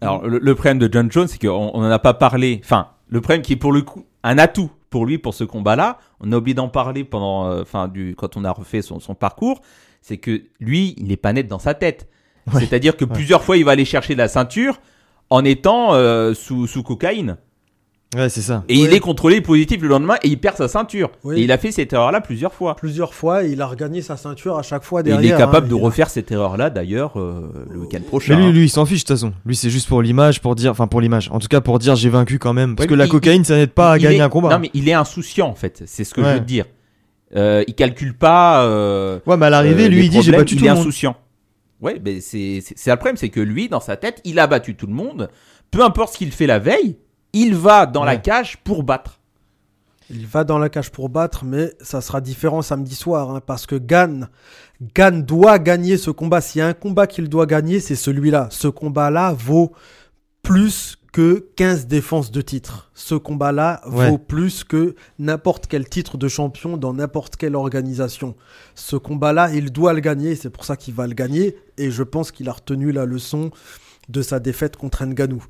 Alors, 0.02 0.26
le, 0.26 0.38
le 0.38 0.54
problème 0.54 0.78
de 0.78 0.88
John 0.92 1.10
Jones, 1.10 1.28
c'est 1.28 1.38
qu'on 1.40 1.48
on 1.72 1.78
en 1.78 1.90
a 1.90 1.98
pas 1.98 2.12
parlé. 2.12 2.60
Enfin, 2.62 2.88
le 3.08 3.22
problème 3.22 3.40
qui 3.42 3.54
est 3.54 3.56
pour 3.56 3.72
le 3.72 3.80
coup 3.82 4.04
un 4.22 4.36
atout 4.38 4.70
pour 4.90 5.06
lui 5.06 5.16
pour 5.18 5.32
ce 5.32 5.44
combat-là, 5.44 5.98
on 6.20 6.30
a 6.32 6.36
oublié 6.36 6.54
d'en 6.54 6.68
parler 6.68 7.02
pendant, 7.04 7.46
euh, 7.50 7.62
enfin, 7.62 7.88
du 7.88 8.14
quand 8.18 8.36
on 8.36 8.44
a 8.44 8.50
refait 8.50 8.82
son, 8.82 9.00
son 9.00 9.14
parcours, 9.14 9.62
c'est 10.07 10.19
que 10.19 10.42
lui, 10.61 10.95
il 10.99 11.09
n'est 11.09 11.16
pas 11.16 11.33
net 11.33 11.49
dans 11.49 11.59
sa 11.59 11.75
tête. 11.75 12.07
Ouais. 12.53 12.61
C'est-à-dire 12.61 12.97
que 12.97 13.05
plusieurs 13.05 13.42
fois, 13.42 13.57
il 13.57 13.64
va 13.64 13.73
aller 13.73 13.85
chercher 13.85 14.14
la 14.14 14.29
ceinture 14.29 14.81
en 15.31 15.45
étant 15.45 15.95
euh, 15.95 16.33
sous, 16.33 16.69
sous 16.69 16.85
cocaïne. 16.85 17.38
Ouais, 18.16 18.29
c'est 18.29 18.40
ça. 18.40 18.62
Et 18.69 18.77
il 18.77 18.95
est 18.95 19.01
contrôlé 19.01 19.40
positif 19.40 19.83
le 19.83 19.88
lendemain 19.88 20.14
et 20.23 20.29
il 20.29 20.38
perd 20.38 20.57
sa 20.57 20.69
ceinture. 20.69 21.11
Oui. 21.25 21.40
Et 21.40 21.42
il 21.42 21.51
a 21.51 21.59
fait 21.59 21.73
cette 21.73 21.92
erreur-là 21.92 22.21
plusieurs 22.21 22.55
fois. 22.55 22.77
Plusieurs 22.77 23.14
fois, 23.14 23.42
il 23.42 23.61
a 23.61 23.66
regagné 23.66 24.01
sa 24.01 24.16
ceinture 24.16 24.57
à 24.57 24.62
chaque 24.62 24.85
fois 24.85 25.01
Et 25.01 25.03
derrière. 25.03 25.23
il 25.23 25.35
est 25.35 25.37
capable 25.37 25.66
hein. 25.66 25.71
de 25.71 25.75
a- 25.75 25.85
refaire 25.85 26.09
cette 26.09 26.31
erreur-là 26.31 26.71
d'ailleurs 26.71 27.19
euh, 27.19 27.66
le 27.69 27.81
week-end 27.81 28.01
prochain. 28.07 28.37
Mais 28.37 28.45
lui, 28.47 28.53
lui, 28.53 28.64
il 28.66 28.71
s'en 28.71 28.87
fiche 28.87 29.01
de 29.03 29.09
toute 29.09 29.16
façon. 29.16 29.33
Lui, 29.45 29.57
c'est 29.57 29.71
juste 29.71 29.88
pour 29.88 30.01
l'image, 30.03 30.40
pour 30.40 30.55
dire, 30.55 30.71
enfin 30.71 30.87
pour 30.87 31.01
l'image. 31.01 31.29
En 31.33 31.40
tout 31.40 31.49
cas, 31.49 31.61
pour 31.61 31.81
dire 31.81 31.97
j'ai 31.97 32.09
vaincu 32.11 32.38
quand 32.38 32.53
même. 32.53 32.77
Parce 32.77 32.85
Ouais, 32.85 32.90
que 32.90 32.95
la 32.95 33.07
il- 33.07 33.11
cocaïne, 33.11 33.42
ça 33.45 33.57
n'aide 33.57 33.73
pas 33.73 33.90
à 33.90 33.99
gagner 33.99 34.19
est- 34.19 34.21
un 34.21 34.29
combat. 34.29 34.51
Non, 34.51 34.61
mais 34.61 34.71
il 34.73 34.88
est 34.88 34.95
insouciant 34.95 35.49
en 35.49 35.57
fait. 35.57 35.83
C'est 35.87 36.05
ce 36.05 36.14
que 36.14 36.23
je 36.23 36.29
veux 36.29 36.38
te 36.38 36.45
dire. 36.45 36.64
Euh, 37.37 37.64
il 37.66 37.75
calcule 37.75 38.16
pas. 38.16 38.64
euh, 38.64 39.18
Ouais, 39.27 39.37
mais 39.37 39.46
à 39.46 39.51
l'arrivée, 39.51 39.85
euh, 39.85 39.88
lui, 39.88 40.07
il 40.07 40.11
dit 40.11 40.22
j'ai 40.22 40.33
battu 40.33 40.55
il 40.55 40.59
tout 40.59 40.64
le 40.64 40.70
monde. 40.70 40.79
insouciant. 40.81 41.16
Ouais, 41.81 42.01
mais 42.03 42.20
c'est 42.20 42.61
c'est 42.62 42.75
c'est 42.79 42.90
le 42.90 42.96
problème, 42.96 43.16
c'est 43.18 43.29
que 43.29 43.40
lui, 43.40 43.68
dans 43.68 43.81
sa 43.81 43.96
tête, 43.96 44.20
il 44.25 44.38
a 44.38 44.46
battu 44.46 44.75
tout 44.75 44.87
le 44.87 44.94
monde. 44.94 45.29
Peu 45.70 45.83
importe 45.85 46.14
ce 46.14 46.18
qu'il 46.18 46.33
fait 46.33 46.46
la 46.46 46.59
veille, 46.59 46.96
il 47.35 47.55
va 47.55 47.85
dans 47.87 48.05
la 48.05 48.16
cage 48.16 48.57
pour 48.59 48.83
battre. 48.83 49.20
Il 50.09 50.25
va 50.27 50.44
dans 50.44 50.59
la 50.59 50.68
cage 50.68 50.90
pour 50.90 51.09
battre, 51.09 51.44
mais 51.44 51.72
ça 51.81 52.01
sera 52.01 52.20
différent 52.20 52.62
samedi 52.62 52.94
soir, 52.94 53.31
hein, 53.31 53.40
parce 53.44 53.66
que 53.66 53.75
Gann, 53.75 54.29
Gann 54.94 55.22
doit 55.25 55.59
gagner 55.59 55.96
ce 55.96 56.11
combat. 56.12 56.40
S'il 56.40 56.61
y 56.61 56.62
a 56.62 56.68
un 56.68 56.75
combat 56.75 57.07
qu'il 57.09 57.29
doit 57.29 57.44
gagner, 57.46 57.81
c'est 57.81 57.96
celui-là. 57.96 58.46
Ce 58.53 58.68
combat-là 58.68 59.33
vaut 59.37 59.72
plus 60.42 60.96
que 61.16 61.46
15 61.57 61.87
défenses 61.87 62.31
de 62.31 62.42
titre. 62.42 62.90
Ce 62.92 63.14
combat-là 63.14 63.81
Ouais. 63.87 64.11
vaut 64.11 64.18
plus 64.18 64.64
que 64.64 64.94
n'importe 65.18 65.66
quel 65.66 65.88
titre 65.88 66.18
de 66.18 66.29
champion 66.29 66.76
dans 66.76 66.92
n'importe 66.92 67.37
quelle 67.37 67.57
organisation. 67.57 68.35
Ce 68.74 68.96
combat-là, 68.96 69.48
il 69.55 69.72
doit 69.72 69.94
le 69.94 70.00
gagner, 70.00 70.35
c'est 70.35 70.50
pour 70.50 70.66
ça 70.66 70.76
qu'il 70.76 70.92
va 70.92 71.07
le 71.07 71.14
gagner, 71.14 71.57
et 71.79 71.90
je 71.90 72.02
pense 72.02 72.33
qu'il 72.33 72.50
a 72.50 72.52
retenu 72.52 72.92
la 72.92 73.07
leçon 73.07 73.50
de 74.11 74.20
sa 74.20 74.40
défaite 74.40 74.76
contre 74.76 75.07
Ngannou. 75.07 75.42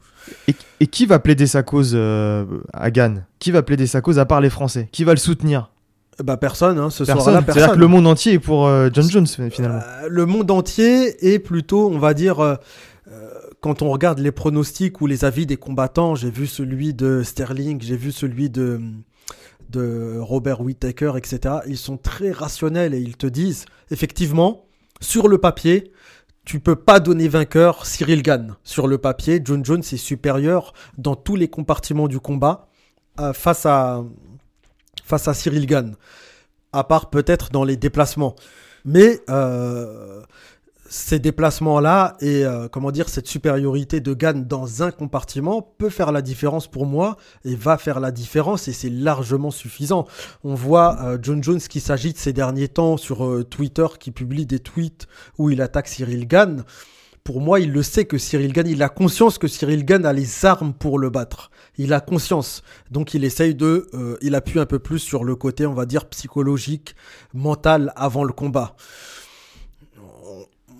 Et, 0.46 0.54
et 0.78 0.86
qui 0.86 1.04
va 1.04 1.18
plaider 1.18 1.48
sa 1.48 1.64
cause 1.64 1.94
euh, 1.96 2.44
à 2.72 2.92
Gann 2.92 3.26
Qui 3.40 3.50
va 3.50 3.64
plaider 3.64 3.88
sa 3.88 4.00
cause 4.00 4.20
à 4.20 4.24
part 4.24 4.40
les 4.40 4.50
Français? 4.50 4.88
Qui 4.92 5.02
va 5.02 5.14
le 5.14 5.18
soutenir? 5.18 5.72
Bah 6.22 6.36
personne, 6.36 6.78
hein, 6.78 6.90
ce 6.90 7.02
Personne. 7.02 7.42
C'est-à-dire 7.44 7.72
que 7.72 7.78
le 7.78 7.88
monde 7.88 8.06
entier 8.06 8.34
est 8.34 8.38
pour 8.38 8.68
euh, 8.68 8.88
John 8.92 9.10
Jones 9.10 9.26
finalement. 9.50 9.80
Euh, 9.84 10.06
le 10.08 10.26
monde 10.26 10.48
entier 10.52 11.34
est 11.34 11.40
plutôt, 11.40 11.90
on 11.92 11.98
va 11.98 12.14
dire, 12.14 12.56
quand 13.66 13.82
on 13.82 13.90
regarde 13.90 14.20
les 14.20 14.30
pronostics 14.30 15.00
ou 15.00 15.08
les 15.08 15.24
avis 15.24 15.44
des 15.44 15.56
combattants, 15.56 16.14
j'ai 16.14 16.30
vu 16.30 16.46
celui 16.46 16.94
de 16.94 17.24
Sterling, 17.24 17.82
j'ai 17.82 17.96
vu 17.96 18.12
celui 18.12 18.48
de, 18.48 18.80
de 19.70 20.18
Robert 20.20 20.60
Whittaker, 20.60 21.14
etc. 21.16 21.56
Ils 21.66 21.76
sont 21.76 21.96
très 21.96 22.30
rationnels 22.30 22.94
et 22.94 23.00
ils 23.00 23.16
te 23.16 23.26
disent, 23.26 23.64
effectivement, 23.90 24.66
sur 25.00 25.26
le 25.26 25.38
papier, 25.38 25.90
tu 26.44 26.60
peux 26.60 26.76
pas 26.76 27.00
donner 27.00 27.26
vainqueur 27.26 27.86
Cyril 27.86 28.22
Gann. 28.22 28.54
Sur 28.62 28.86
le 28.86 28.98
papier, 28.98 29.40
John 29.44 29.64
Jones 29.64 29.80
est 29.80 29.96
supérieur 29.96 30.72
dans 30.96 31.16
tous 31.16 31.34
les 31.34 31.48
compartiments 31.48 32.06
du 32.06 32.20
combat 32.20 32.68
euh, 33.18 33.32
face 33.32 33.66
à 33.66 34.04
face 35.04 35.26
à 35.26 35.34
Cyril 35.34 35.66
Gann. 35.66 35.96
À 36.72 36.84
part 36.84 37.10
peut-être 37.10 37.50
dans 37.50 37.64
les 37.64 37.76
déplacements. 37.76 38.36
Mais 38.84 39.22
euh, 39.28 40.22
ces 40.88 41.18
déplacements-là 41.18 42.16
et 42.20 42.44
euh, 42.44 42.68
comment 42.68 42.90
dire 42.90 43.08
cette 43.08 43.26
supériorité 43.26 44.00
de 44.00 44.14
Gann 44.14 44.44
dans 44.44 44.82
un 44.82 44.90
compartiment 44.90 45.62
peut 45.62 45.90
faire 45.90 46.12
la 46.12 46.22
différence 46.22 46.68
pour 46.68 46.86
moi 46.86 47.16
et 47.44 47.54
va 47.54 47.78
faire 47.78 48.00
la 48.00 48.10
différence 48.10 48.68
et 48.68 48.72
c'est 48.72 48.90
largement 48.90 49.50
suffisant. 49.50 50.06
On 50.44 50.54
voit 50.54 50.98
euh, 51.02 51.18
John 51.20 51.42
Jones 51.42 51.60
qui 51.60 51.80
s'agite 51.80 52.18
ces 52.18 52.32
derniers 52.32 52.68
temps 52.68 52.96
sur 52.96 53.24
euh, 53.24 53.44
Twitter, 53.44 53.86
qui 53.98 54.10
publie 54.10 54.46
des 54.46 54.58
tweets 54.58 55.06
où 55.38 55.50
il 55.50 55.60
attaque 55.62 55.88
Cyril 55.88 56.26
Gann. 56.26 56.64
Pour 57.24 57.40
moi, 57.40 57.58
il 57.58 57.72
le 57.72 57.82
sait 57.82 58.04
que 58.04 58.18
Cyril 58.18 58.52
Gann, 58.52 58.68
il 58.68 58.84
a 58.84 58.88
conscience 58.88 59.38
que 59.38 59.48
Cyril 59.48 59.84
Gann 59.84 60.06
a 60.06 60.12
les 60.12 60.44
armes 60.44 60.72
pour 60.72 60.98
le 61.00 61.10
battre. 61.10 61.50
Il 61.76 61.92
a 61.92 62.00
conscience. 62.00 62.62
Donc 62.92 63.14
il 63.14 63.24
essaye 63.24 63.56
de... 63.56 63.88
euh, 63.94 64.16
il 64.22 64.36
appuie 64.36 64.60
un 64.60 64.66
peu 64.66 64.78
plus 64.78 65.00
sur 65.00 65.24
le 65.24 65.34
côté, 65.34 65.66
on 65.66 65.74
va 65.74 65.86
dire, 65.86 66.04
psychologique, 66.06 66.94
mental 67.34 67.92
avant 67.96 68.22
le 68.22 68.32
combat. 68.32 68.76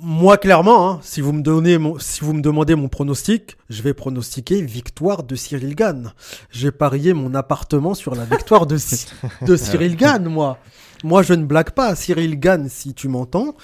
Moi, 0.09 0.37
clairement, 0.39 0.89
hein, 0.89 1.01
si, 1.03 1.21
vous 1.21 1.33
me 1.33 1.43
donnez 1.43 1.79
mon, 1.79 1.99
si 1.99 2.21
vous 2.21 2.33
me 2.33 2.41
demandez 2.41 2.77
mon 2.77 2.87
pronostic, 2.87 3.57
je 3.69 3.83
vais 3.83 3.93
pronostiquer 3.93 4.63
victoire 4.63 5.25
de 5.25 5.35
Cyril 5.35 5.75
Gann. 5.75 6.13
J'ai 6.53 6.71
parié 6.71 7.13
mon 7.13 7.35
appartement 7.35 7.93
sur 7.95 8.15
la 8.15 8.25
victoire 8.25 8.67
de, 8.69 8.77
Cy- 8.77 9.09
de 9.43 9.57
Cyril 9.57 9.97
Gann, 9.97 10.25
moi. 10.29 10.59
Moi, 11.03 11.25
je 11.25 11.35
ne 11.35 11.45
blague 11.45 11.71
pas. 11.73 11.97
Cyril 11.97 12.39
Gann, 12.39 12.69
si 12.69 12.95
tu 12.95 13.09
m'entends, 13.09 13.57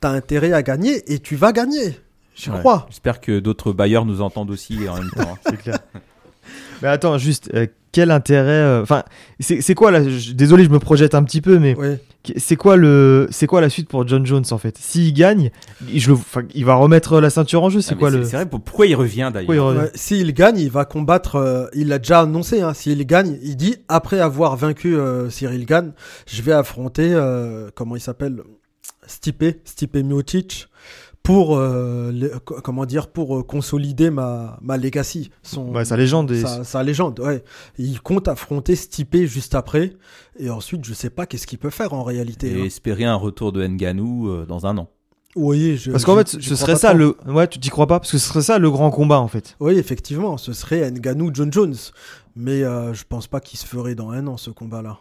t'as 0.00 0.10
intérêt 0.10 0.52
à 0.52 0.64
gagner 0.64 1.12
et 1.12 1.20
tu 1.20 1.36
vas 1.36 1.52
gagner. 1.52 2.00
Je 2.34 2.50
Ouais. 2.50 2.58
crois. 2.58 2.86
J'espère 2.90 3.20
que 3.20 3.38
d'autres 3.38 3.72
bailleurs 3.72 4.04
nous 4.04 4.20
entendent 4.20 4.50
aussi 4.50 4.76
en 4.88 4.96
même 4.96 5.10
temps. 5.16 5.38
C'est 5.48 5.56
clair. 5.58 5.78
Mais 6.82 6.88
attends, 6.88 7.18
juste, 7.18 7.50
euh, 7.54 7.66
quel 7.92 8.10
intérêt. 8.10 8.50
euh, 8.50 8.82
Enfin, 8.82 9.04
c'est 9.40 9.60
c'est 9.60 9.74
quoi 9.74 9.90
là 9.90 10.02
je- 10.08 10.32
Désolé, 10.32 10.64
je 10.64 10.70
me 10.70 10.78
projette 10.78 11.14
un 11.14 11.22
petit 11.22 11.40
peu, 11.40 11.58
mais 11.60 11.76
Ouais. 11.76 12.00
c'est 12.36 12.56
quoi, 12.56 12.76
le... 12.76 13.28
c'est 13.30 13.46
quoi 13.46 13.60
la 13.60 13.68
suite 13.68 13.88
pour 13.88 14.06
John 14.08 14.26
Jones 14.26 14.44
en 14.50 14.58
fait? 14.58 14.76
S'il 14.78 15.12
gagne, 15.14 15.50
il, 15.92 16.00
je 16.00 16.08
le... 16.08 16.14
enfin, 16.14 16.42
il 16.54 16.64
va 16.64 16.74
remettre 16.74 17.20
la 17.20 17.30
ceinture 17.30 17.62
en 17.62 17.70
jeu, 17.70 17.80
c'est 17.80 17.94
Ah, 17.94 17.98
quoi 17.98 18.10
le. 18.10 18.24
C'est 18.24 18.34
vrai, 18.36 18.46
pour- 18.46 18.60
pourquoi 18.60 18.86
il 18.86 18.96
revient 18.96 19.30
d'ailleurs? 19.32 19.68
Ouais, 19.76 19.90
S'il 19.94 20.32
gagne, 20.34 20.58
il 20.58 20.70
va 20.70 20.84
combattre. 20.84 21.36
euh, 21.36 21.66
il 21.74 21.86
l'a 21.88 21.98
déjà 21.98 22.20
annoncé. 22.22 22.62
Hein, 22.62 22.74
S'il 22.74 23.06
gagne, 23.06 23.38
il 23.42 23.56
dit 23.56 23.76
après 23.88 24.18
avoir 24.18 24.56
vaincu 24.56 24.96
euh, 24.96 25.30
Cyril 25.30 25.64
Gann, 25.64 25.92
je 26.26 26.42
vais 26.42 26.52
affronter 26.52 27.10
euh, 27.12 27.70
comment 27.76 27.94
il 27.94 28.00
s'appelle? 28.00 28.42
Stipe, 29.06 29.44
Stipe 29.64 29.96
Miocic 29.96 30.66
pour 31.24 31.56
euh, 31.56 32.12
comment 32.62 32.84
dire 32.84 33.08
pour 33.08 33.38
euh, 33.38 33.42
consolider 33.42 34.10
ma 34.10 34.58
ma 34.62 34.76
legacy. 34.76 35.30
Son, 35.42 35.70
Ouais, 35.74 35.84
sa 35.86 35.96
légende. 35.96 36.32
sa, 36.34 36.62
sa 36.62 36.82
légende, 36.84 37.18
ouais. 37.18 37.42
Il 37.78 38.00
compte 38.02 38.28
affronter 38.28 38.76
Stipe 38.76 39.16
juste 39.24 39.54
après. 39.56 39.94
Et 40.38 40.50
ensuite, 40.50 40.84
je 40.84 40.92
sais 40.94 41.10
pas 41.10 41.26
qu'est-ce 41.26 41.46
qu'il 41.46 41.58
peut 41.58 41.70
faire 41.70 41.94
en 41.94 42.04
réalité. 42.04 42.52
Et 42.58 42.60
hein. 42.60 42.64
espérer 42.66 43.04
un 43.04 43.14
retour 43.16 43.52
de 43.52 43.66
Nganou 43.66 44.28
euh, 44.28 44.44
dans 44.46 44.66
un 44.66 44.76
an. 44.78 44.90
Oui, 45.34 45.76
je- 45.78 45.90
Parce 45.90 46.04
qu'en 46.04 46.16
fait, 46.16 46.28
ce 46.28 46.54
serait 46.54 46.76
ça 46.76 46.92
le. 46.92 47.16
Ouais, 47.26 47.48
tu 47.48 47.58
t'y 47.58 47.70
crois 47.70 47.86
pas 47.88 47.98
Parce 47.98 48.12
que 48.12 48.18
ce 48.18 48.28
serait 48.28 48.42
ça 48.42 48.58
le 48.58 48.70
grand 48.70 48.90
combat 48.90 49.18
en 49.18 49.26
fait. 49.28 49.56
Oui, 49.60 49.76
effectivement, 49.78 50.36
ce 50.36 50.52
serait 50.52 50.88
Ngannou 50.92 51.30
John 51.32 51.50
Jones. 51.52 51.74
Mais 52.36 52.62
euh, 52.62 52.92
je 52.92 53.02
pense 53.08 53.28
pas 53.28 53.40
qu'il 53.40 53.58
se 53.58 53.66
ferait 53.66 53.94
dans 53.94 54.10
un 54.10 54.26
an 54.26 54.36
ce 54.36 54.50
combat-là. 54.50 54.98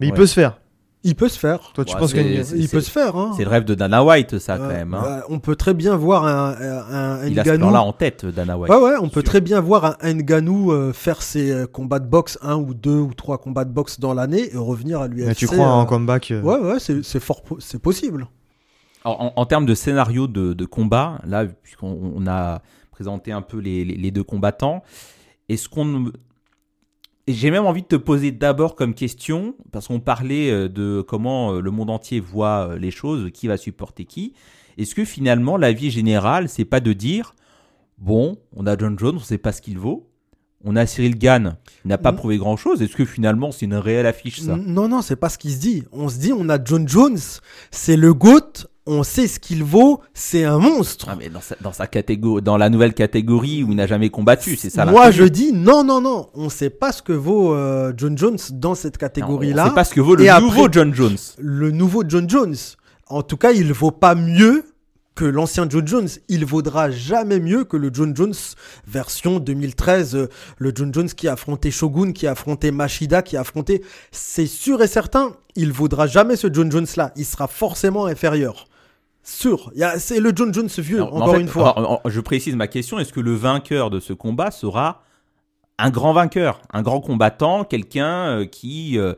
Mais 0.00 0.06
il 0.08 0.14
peut 0.14 0.26
se 0.26 0.34
faire. 0.34 0.59
Il 1.02 1.14
peut 1.14 1.28
se 1.28 1.38
faire. 1.38 1.72
Toi, 1.72 1.84
tu 1.86 1.94
Ouais, 1.94 2.00
penses 2.00 2.10
c'est- 2.10 2.22
que. 2.36 2.42
c'est- 2.44 2.58
Il 2.58 2.68
peut 2.68 2.82
se 2.82 2.90
faire. 2.90 3.16
Hein. 3.16 3.32
C'est 3.34 3.44
le 3.44 3.48
rêve 3.48 3.64
de 3.64 3.74
Dana 3.74 4.04
White, 4.04 4.38
ça, 4.38 4.58
quand 4.58 4.68
même. 4.68 4.92
hein. 4.92 5.02
ouais, 5.02 5.22
on 5.30 5.38
peut 5.38 5.56
très 5.56 5.72
bien 5.72 5.96
voir 5.96 6.26
un, 6.26 6.54
un, 6.60 7.20
un 7.22 7.26
Il 7.26 7.40
a 7.40 7.44
ce 7.44 7.50
plan-là 7.56 7.82
en 7.82 7.94
tête, 7.94 8.26
Dana 8.26 8.58
White. 8.58 8.70
Ouais, 8.70 8.76
ouais, 8.78 8.96
on 9.00 9.08
peut 9.08 9.20
Sûr. 9.20 9.30
très 9.30 9.40
bien 9.40 9.60
voir 9.60 9.96
un 10.02 10.12
Ngannou 10.14 10.72
euh, 10.72 10.92
faire 10.92 11.22
ses 11.22 11.50
euh, 11.52 11.66
combats 11.66 12.00
de 12.00 12.06
boxe, 12.06 12.38
un 12.42 12.56
ou 12.56 12.74
deux 12.74 12.98
ou 12.98 13.14
trois 13.14 13.38
combats 13.38 13.64
de 13.64 13.72
boxe 13.72 13.98
dans 13.98 14.12
l'année 14.12 14.52
et 14.52 14.58
revenir 14.58 15.00
à 15.00 15.08
l'UFC. 15.08 15.26
Mais 15.28 15.34
tu 15.34 15.46
crois 15.46 15.66
euh, 15.66 15.70
en 15.70 15.86
comeback 15.86 16.32
euh, 16.32 16.42
Ouais, 16.42 16.58
ouais, 16.58 16.78
c'est 16.78 17.02
c'est 17.02 17.20
fort, 17.20 17.42
po- 17.44 17.58
c'est 17.60 17.80
possible. 17.80 18.26
Alors, 19.02 19.22
en, 19.22 19.32
en 19.36 19.46
termes 19.46 19.64
de 19.64 19.74
scénario 19.74 20.26
de, 20.26 20.52
de 20.52 20.64
combat, 20.66 21.18
là, 21.26 21.46
puisqu'on 21.46 22.12
on 22.14 22.26
a 22.26 22.60
présenté 22.90 23.32
un 23.32 23.40
peu 23.40 23.56
les, 23.58 23.86
les- 23.86 23.96
les 23.96 24.10
deux 24.10 24.22
combattants, 24.24 24.82
est-ce 25.48 25.66
qu'on. 25.66 26.10
J'ai 27.28 27.50
même 27.50 27.66
envie 27.66 27.82
de 27.82 27.86
te 27.86 27.96
poser 27.96 28.32
d'abord 28.32 28.74
comme 28.74 28.94
question, 28.94 29.54
parce 29.72 29.88
qu'on 29.88 30.00
parlait 30.00 30.50
euh, 30.50 30.68
de 30.68 31.02
comment 31.06 31.54
euh, 31.54 31.60
le 31.60 31.70
monde 31.70 31.90
entier 31.90 32.18
voit 32.18 32.70
euh, 32.70 32.78
les 32.78 32.90
choses, 32.90 33.30
qui 33.32 33.46
va 33.46 33.56
supporter 33.56 34.04
qui. 34.04 34.34
Est-ce 34.78 34.94
que 34.94 35.04
finalement, 35.04 35.56
l'avis 35.56 35.90
général, 35.90 36.48
c'est 36.48 36.64
pas 36.64 36.80
de 36.80 36.92
dire 36.92 37.34
bon, 37.98 38.38
on 38.56 38.66
a 38.66 38.76
John 38.76 38.98
Jones, 38.98 39.16
on 39.16 39.20
sait 39.20 39.38
pas 39.38 39.52
ce 39.52 39.62
qu'il 39.62 39.78
vaut. 39.78 40.09
On 40.64 40.76
a 40.76 40.84
Cyril 40.86 41.16
Gann, 41.18 41.56
il 41.84 41.88
n'a 41.88 41.96
pas 41.96 42.12
Mm. 42.12 42.16
prouvé 42.16 42.36
grand 42.36 42.56
chose. 42.58 42.82
Est-ce 42.82 42.94
que 42.94 43.06
finalement, 43.06 43.50
c'est 43.50 43.64
une 43.64 43.74
réelle 43.76 44.04
affiche, 44.06 44.40
ça 44.42 44.56
Non, 44.56 44.88
non, 44.88 45.00
c'est 45.00 45.16
pas 45.16 45.30
ce 45.30 45.38
qui 45.38 45.50
se 45.52 45.58
dit. 45.58 45.84
On 45.90 46.08
se 46.10 46.18
dit, 46.18 46.32
on 46.36 46.48
a 46.50 46.62
John 46.62 46.86
Jones, 46.86 47.16
c'est 47.70 47.96
le 47.96 48.12
GOAT, 48.12 48.66
on 48.86 49.02
sait 49.02 49.26
ce 49.26 49.38
qu'il 49.40 49.64
vaut, 49.64 50.00
c'est 50.12 50.44
un 50.44 50.58
monstre. 50.58 51.06
Ah, 51.10 51.16
mais 51.18 51.30
dans 51.30 51.40
sa, 51.40 51.56
dans 51.62 51.72
sa 51.72 51.86
catégorie, 51.86 52.42
dans 52.42 52.58
la 52.58 52.68
nouvelle 52.68 52.92
catégorie 52.92 53.62
où 53.62 53.70
il 53.70 53.76
n'a 53.76 53.86
jamais 53.86 54.10
combattu, 54.10 54.56
c'est 54.56 54.68
ça. 54.68 54.84
Moi, 54.84 55.10
je 55.10 55.24
dis 55.24 55.52
non, 55.54 55.82
non, 55.82 56.00
non. 56.02 56.28
On 56.34 56.50
sait 56.50 56.70
pas 56.70 56.92
ce 56.92 57.00
que 57.02 57.12
vaut 57.14 57.54
euh, 57.54 57.92
John 57.96 58.18
Jones 58.18 58.38
dans 58.52 58.74
cette 58.74 58.98
catégorie-là. 58.98 59.64
On 59.64 59.68
sait 59.70 59.74
pas 59.74 59.84
ce 59.84 59.94
que 59.94 60.00
vaut 60.02 60.14
le 60.14 60.24
Et 60.26 60.40
nouveau 60.40 60.64
après- 60.64 60.72
John 60.72 60.94
Jones. 60.94 61.16
Le 61.38 61.70
nouveau 61.70 62.02
John 62.06 62.28
Jones. 62.28 62.56
En 63.06 63.22
tout 63.22 63.36
cas, 63.38 63.52
il 63.52 63.72
vaut 63.72 63.90
pas 63.92 64.14
mieux 64.14 64.64
que 65.20 65.26
l'ancien 65.26 65.66
John 65.68 65.86
Jones. 65.86 66.08
Il 66.28 66.46
vaudra 66.46 66.90
jamais 66.90 67.40
mieux 67.40 67.64
que 67.64 67.76
le 67.76 67.90
John 67.92 68.16
Jones 68.16 68.32
version 68.86 69.38
2013. 69.38 70.16
euh, 70.16 70.28
le 70.56 70.72
John 70.74 70.94
Jones 70.94 71.10
qui 71.10 71.28
a 71.28 71.34
affronté 71.34 71.70
Shogun, 71.70 72.12
qui 72.12 72.26
a 72.26 72.30
affronté 72.30 72.70
Machida, 72.70 73.20
qui 73.20 73.36
a 73.36 73.40
affronté. 73.40 73.82
C'est 74.12 74.46
sûr 74.46 74.82
et 74.82 74.86
certain, 74.86 75.36
il 75.56 75.72
vaudra 75.72 76.06
jamais 76.06 76.36
ce 76.36 76.48
John 76.50 76.72
Jones-là. 76.72 77.12
Il 77.16 77.26
sera 77.26 77.48
forcément 77.48 78.06
inférieur. 78.06 78.64
Sûr. 79.22 79.70
C'est 79.98 80.20
le 80.20 80.32
John 80.34 80.54
Jones 80.54 80.70
vieux, 80.78 81.02
en 81.02 81.08
encore 81.08 81.34
fait, 81.34 81.42
une 81.42 81.48
fois. 81.48 81.76
alors, 81.76 82.00
je 82.06 82.20
précise 82.20 82.56
ma 82.56 82.66
question 82.66 82.98
est-ce 82.98 83.12
que 83.12 83.20
le 83.20 83.34
vainqueur 83.34 83.90
de 83.90 84.00
ce 84.00 84.14
combat 84.14 84.50
sera 84.50 85.02
un 85.78 85.90
grand 85.90 86.14
vainqueur, 86.14 86.62
un 86.72 86.80
grand 86.80 87.02
combattant, 87.02 87.64
quelqu'un 87.64 88.38
euh, 88.38 88.44
qui 88.46 88.98
euh, 88.98 89.12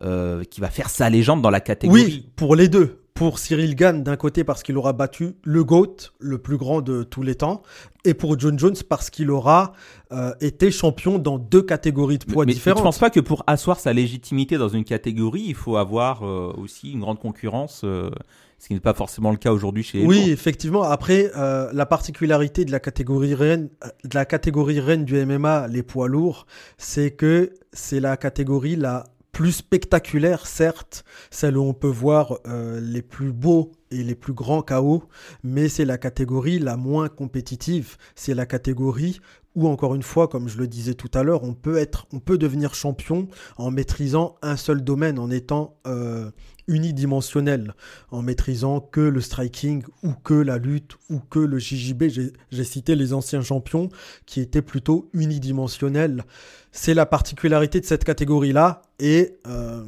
euh, 0.00 0.44
qui 0.44 0.62
va 0.62 0.70
faire 0.70 0.88
sa 0.88 1.10
légende 1.10 1.42
dans 1.42 1.50
la 1.50 1.60
catégorie? 1.60 2.04
Oui, 2.04 2.26
pour 2.36 2.56
les 2.56 2.68
deux. 2.68 3.01
Pour 3.14 3.38
Cyril 3.38 3.74
Gann 3.74 4.02
d'un 4.02 4.16
côté 4.16 4.42
parce 4.42 4.62
qu'il 4.62 4.76
aura 4.76 4.92
battu 4.92 5.34
le 5.44 5.64
GOAT, 5.64 5.96
le 6.18 6.38
plus 6.38 6.56
grand 6.56 6.80
de 6.80 7.02
tous 7.02 7.22
les 7.22 7.34
temps, 7.34 7.62
et 8.04 8.14
pour 8.14 8.38
John 8.38 8.58
Jones 8.58 8.76
parce 8.88 9.10
qu'il 9.10 9.30
aura 9.30 9.74
euh, 10.12 10.32
été 10.40 10.70
champion 10.70 11.18
dans 11.18 11.38
deux 11.38 11.62
catégories 11.62 12.18
de 12.18 12.24
poids 12.24 12.44
mais, 12.44 12.50
mais 12.50 12.52
tu 12.52 12.58
différentes. 12.58 12.82
penses 12.82 12.98
pas 12.98 13.10
que 13.10 13.20
pour 13.20 13.44
asseoir 13.46 13.78
sa 13.78 13.92
légitimité 13.92 14.56
dans 14.58 14.68
une 14.68 14.84
catégorie, 14.84 15.44
il 15.46 15.54
faut 15.54 15.76
avoir 15.76 16.26
euh, 16.26 16.52
aussi 16.56 16.92
une 16.92 17.00
grande 17.00 17.18
concurrence, 17.20 17.82
euh, 17.84 18.10
ce 18.58 18.68
qui 18.68 18.74
n'est 18.74 18.80
pas 18.80 18.94
forcément 18.94 19.30
le 19.30 19.36
cas 19.36 19.52
aujourd'hui 19.52 19.82
chez 19.82 19.98
les 19.98 20.06
Oui, 20.06 20.30
effectivement. 20.30 20.84
Après, 20.84 21.30
euh, 21.36 21.68
la 21.72 21.84
particularité 21.84 22.64
de 22.64 22.70
la 22.70 22.78
catégorie 22.80 23.34
reine, 23.34 23.68
euh, 23.84 23.88
de 24.04 24.14
la 24.14 24.24
catégorie 24.24 24.80
reine 24.80 25.04
du 25.04 25.16
MMA, 25.24 25.66
les 25.68 25.82
poids 25.82 26.08
lourds, 26.08 26.46
c'est 26.78 27.10
que 27.10 27.52
c'est 27.72 28.00
la 28.00 28.16
catégorie 28.16 28.76
la 28.76 29.04
plus 29.32 29.52
spectaculaire, 29.52 30.46
certes, 30.46 31.04
celle 31.30 31.56
où 31.56 31.62
on 31.62 31.72
peut 31.72 31.88
voir 31.88 32.38
euh, 32.46 32.80
les 32.80 33.02
plus 33.02 33.32
beaux 33.32 33.72
et 33.92 34.02
les 34.02 34.14
plus 34.14 34.32
grands 34.32 34.62
KO, 34.62 35.04
mais 35.42 35.68
c'est 35.68 35.84
la 35.84 35.98
catégorie 35.98 36.58
la 36.58 36.76
moins 36.76 37.08
compétitive. 37.08 37.96
C'est 38.14 38.34
la 38.34 38.46
catégorie 38.46 39.20
où, 39.54 39.68
encore 39.68 39.94
une 39.94 40.02
fois, 40.02 40.28
comme 40.28 40.48
je 40.48 40.58
le 40.58 40.66
disais 40.66 40.94
tout 40.94 41.10
à 41.14 41.22
l'heure, 41.22 41.44
on 41.44 41.54
peut 41.54 41.76
être, 41.76 42.06
on 42.12 42.20
peut 42.20 42.38
devenir 42.38 42.74
champion 42.74 43.28
en 43.58 43.70
maîtrisant 43.70 44.36
un 44.42 44.56
seul 44.56 44.82
domaine, 44.82 45.18
en 45.18 45.30
étant 45.30 45.76
euh, 45.86 46.30
unidimensionnel, 46.68 47.74
en 48.10 48.22
maîtrisant 48.22 48.80
que 48.80 49.00
le 49.00 49.20
striking 49.20 49.82
ou 50.02 50.12
que 50.12 50.34
la 50.34 50.58
lutte 50.58 50.96
ou 51.10 51.18
que 51.18 51.38
le 51.38 51.58
JJB. 51.58 52.04
J'ai- 52.08 52.64
cité 52.64 52.94
les 52.94 53.12
anciens 53.12 53.42
champions 53.42 53.90
qui 54.24 54.40
étaient 54.40 54.62
plutôt 54.62 55.10
unidimensionnels. 55.12 56.24
C'est 56.70 56.94
la 56.94 57.04
particularité 57.04 57.80
de 57.80 57.84
cette 57.84 58.04
catégorie-là 58.04 58.82
et 58.98 59.36
euh, 59.46 59.84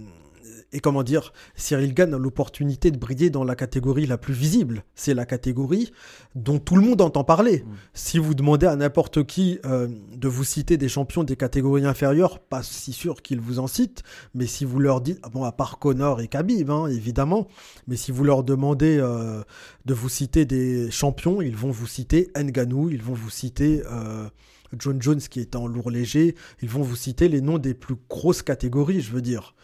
et 0.75 0.81
comment 0.81 1.05
dire, 1.05 1.33
Cyril 1.55 1.95
Gann 1.95 2.13
a 2.13 2.19
l'opportunité 2.19 2.91
de 2.91 2.99
briller 2.99 3.31
dans 3.31 3.45
la 3.45 3.55
catégorie 3.55 4.07
la 4.07 4.19
plus 4.19 4.35
visible. 4.35 4.85
C'est 4.97 5.15
la 5.15 5.25
catégorie 5.25 5.93
dont 6.35 6.59
tout 6.59 6.75
le 6.75 6.83
monde 6.83 7.01
entend 7.01 7.23
parler. 7.23 7.65
Si 7.95 8.19
vous 8.19 8.35
demandez 8.35 8.67
à 8.67 8.75
n'importe 8.75 9.25
qui 9.25 9.61
euh, 9.65 9.87
de 10.17 10.29
vous 10.29 10.43
citer 10.43 10.77
des 10.77 10.89
champions 10.89 11.23
des 11.23 11.37
catégories 11.37 11.87
inférieures, 11.87 12.41
pas 12.41 12.65
si 12.65 12.93
sûr 12.93 13.23
qu'ils 13.23 13.41
vous 13.41 13.61
en 13.61 13.69
citent, 13.69 14.03
mais 14.35 14.47
si 14.47 14.65
vous 14.65 14.81
leur 14.81 15.01
dites, 15.01 15.21
ah 15.23 15.29
bon, 15.29 15.45
à 15.45 15.53
part 15.53 15.79
Connor 15.79 16.21
et 16.21 16.27
Khabib, 16.27 16.69
hein, 16.71 16.89
évidemment, 16.89 17.47
mais 17.87 17.97
si 17.97 18.11
vous 18.11 18.25
leur 18.25 18.43
demandez 18.43 18.99
euh, 18.99 19.43
de 19.85 19.95
vous 19.95 20.09
citer 20.09 20.45
des 20.45 20.91
champions, 20.91 21.41
ils 21.41 21.57
vont 21.57 21.71
vous 21.71 21.87
citer 21.87 22.31
Ngannou, 22.37 22.91
ils 22.91 23.03
vont 23.03 23.15
vous 23.15 23.31
citer 23.31 23.85
euh, 23.93 24.29
John 24.77 25.01
Jones 25.01 25.21
qui 25.21 25.39
est 25.39 25.55
en 25.55 25.69
lourd 25.69 25.93
léger, 25.93 26.35
ils 26.63 26.69
vont 26.69 26.83
vous 26.83 26.97
citer 26.97 27.29
les 27.29 27.41
noms 27.41 27.59
des 27.59 27.75
plus 27.75 27.97
grosses 28.09 28.43
catégories, 28.43 29.01
je 29.03 29.13
veux 29.13 29.23
dire. 29.23 29.55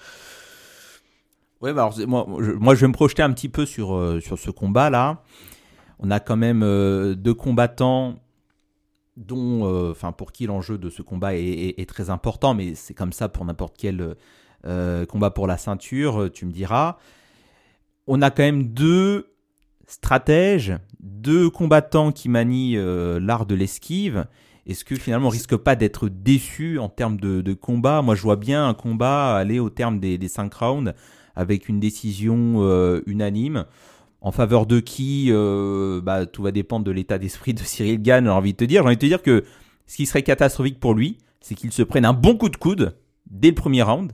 Ouais, 1.61 1.74
bah 1.74 1.82
alors, 1.82 2.08
moi, 2.08 2.26
je, 2.40 2.52
moi, 2.52 2.74
je 2.74 2.80
vais 2.80 2.88
me 2.88 2.94
projeter 2.94 3.22
un 3.22 3.32
petit 3.32 3.50
peu 3.50 3.66
sur, 3.66 3.94
euh, 3.94 4.20
sur 4.20 4.38
ce 4.38 4.50
combat-là. 4.50 5.22
On 5.98 6.11
a 6.11 6.18
quand 6.18 6.36
même 6.36 6.62
euh, 6.62 7.14
deux 7.14 7.34
combattants 7.34 8.16
dont, 9.18 9.66
euh, 9.66 10.12
pour 10.16 10.32
qui 10.32 10.46
l'enjeu 10.46 10.78
de 10.78 10.88
ce 10.88 11.02
combat 11.02 11.34
est, 11.34 11.86
très 11.86 12.08
important, 12.08 12.54
mais 12.54 12.74
c'est 12.74 12.94
comme 12.94 13.12
ça 13.12 13.28
pour 13.28 13.44
n'importe 13.44 13.76
quel 13.78 14.16
combat 15.08 15.30
pour 15.30 15.46
la 15.46 15.56
ceinture, 15.56 16.30
tu 16.32 16.44
me 16.44 16.52
diras. 16.52 16.98
On 18.06 18.20
a 18.22 18.30
quand 18.30 18.42
même 18.42 18.64
deux 18.64 19.32
stratèges, 19.86 20.74
deux 21.00 21.48
combattants 21.48 22.12
qui 22.12 22.28
manient 22.28 22.76
l'art 23.20 23.46
de 23.46 23.54
l'esquive. 23.54 24.26
Est-ce 24.66 24.84
que 24.84 24.96
finalement 24.96 25.28
on 25.28 25.30
risque 25.30 25.56
pas 25.56 25.76
d'être 25.76 26.08
déçu 26.08 26.78
en 26.78 26.88
termes 26.90 27.18
de, 27.18 27.40
de 27.40 27.54
combat? 27.54 28.02
Moi, 28.02 28.14
je 28.14 28.22
vois 28.22 28.36
bien 28.36 28.68
un 28.68 28.74
combat 28.74 29.34
aller 29.36 29.58
au 29.58 29.70
terme 29.70 29.98
des, 29.98 30.18
des 30.18 30.28
cinq 30.28 30.52
rounds 30.54 30.94
avec 31.36 31.68
une 31.68 31.80
décision 31.80 32.56
euh, 32.58 33.02
unanime. 33.06 33.64
En 34.22 34.32
faveur 34.32 34.66
de 34.66 34.80
qui 34.80 35.28
euh, 35.30 36.02
bah, 36.02 36.26
Tout 36.26 36.42
va 36.42 36.50
dépendre 36.50 36.84
de 36.84 36.90
l'état 36.90 37.18
d'esprit 37.18 37.54
de 37.54 37.60
Cyril 37.60 38.02
Gann, 38.02 38.24
j'ai 38.24 38.30
envie 38.30 38.52
de 38.52 38.58
te 38.58 38.64
dire. 38.64 38.82
J'ai 38.82 38.86
envie 38.86 38.96
de 38.96 39.00
te 39.00 39.06
dire 39.06 39.22
que 39.22 39.44
ce 39.86 39.96
qui 39.96 40.06
serait 40.06 40.22
catastrophique 40.22 40.78
pour 40.78 40.94
lui, 40.94 41.18
c'est 41.40 41.54
qu'il 41.54 41.72
se 41.72 41.82
prenne 41.82 42.04
un 42.04 42.12
bon 42.12 42.36
coup 42.36 42.50
de 42.50 42.56
coude 42.56 42.96
dès 43.30 43.48
le 43.48 43.54
premier 43.54 43.82
round 43.82 44.12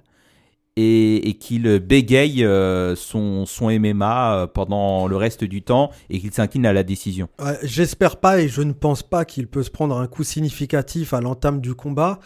et, 0.77 1.39
qu'il 1.41 1.79
bégaye 1.81 2.45
euh, 2.45 2.95
son, 2.95 3.47
son 3.47 3.71
MMA 3.71 4.51
pendant 4.55 5.09
le 5.09 5.17
reste 5.17 5.43
du 5.43 5.63
temps 5.63 5.91
et 6.11 6.21
qu'il 6.21 6.33
s'incline 6.33 6.67
à 6.67 6.73
la 6.73 6.83
décision. 6.83 7.29
J'espère 7.63 8.17
pas 8.17 8.41
et 8.41 8.49
je 8.49 8.63
ne 8.63 8.73
pense 8.73 9.03
pas 9.03 9.25
qu'il 9.25 9.49
peut 9.49 9.63
se 9.63 9.71
prendre 9.71 9.99
un 9.99 10.07
coup 10.07 10.23
significatif 10.23 11.15
à 11.15 11.21
l'entame 11.21 11.61
du 11.61 11.75
combat. 11.75 12.21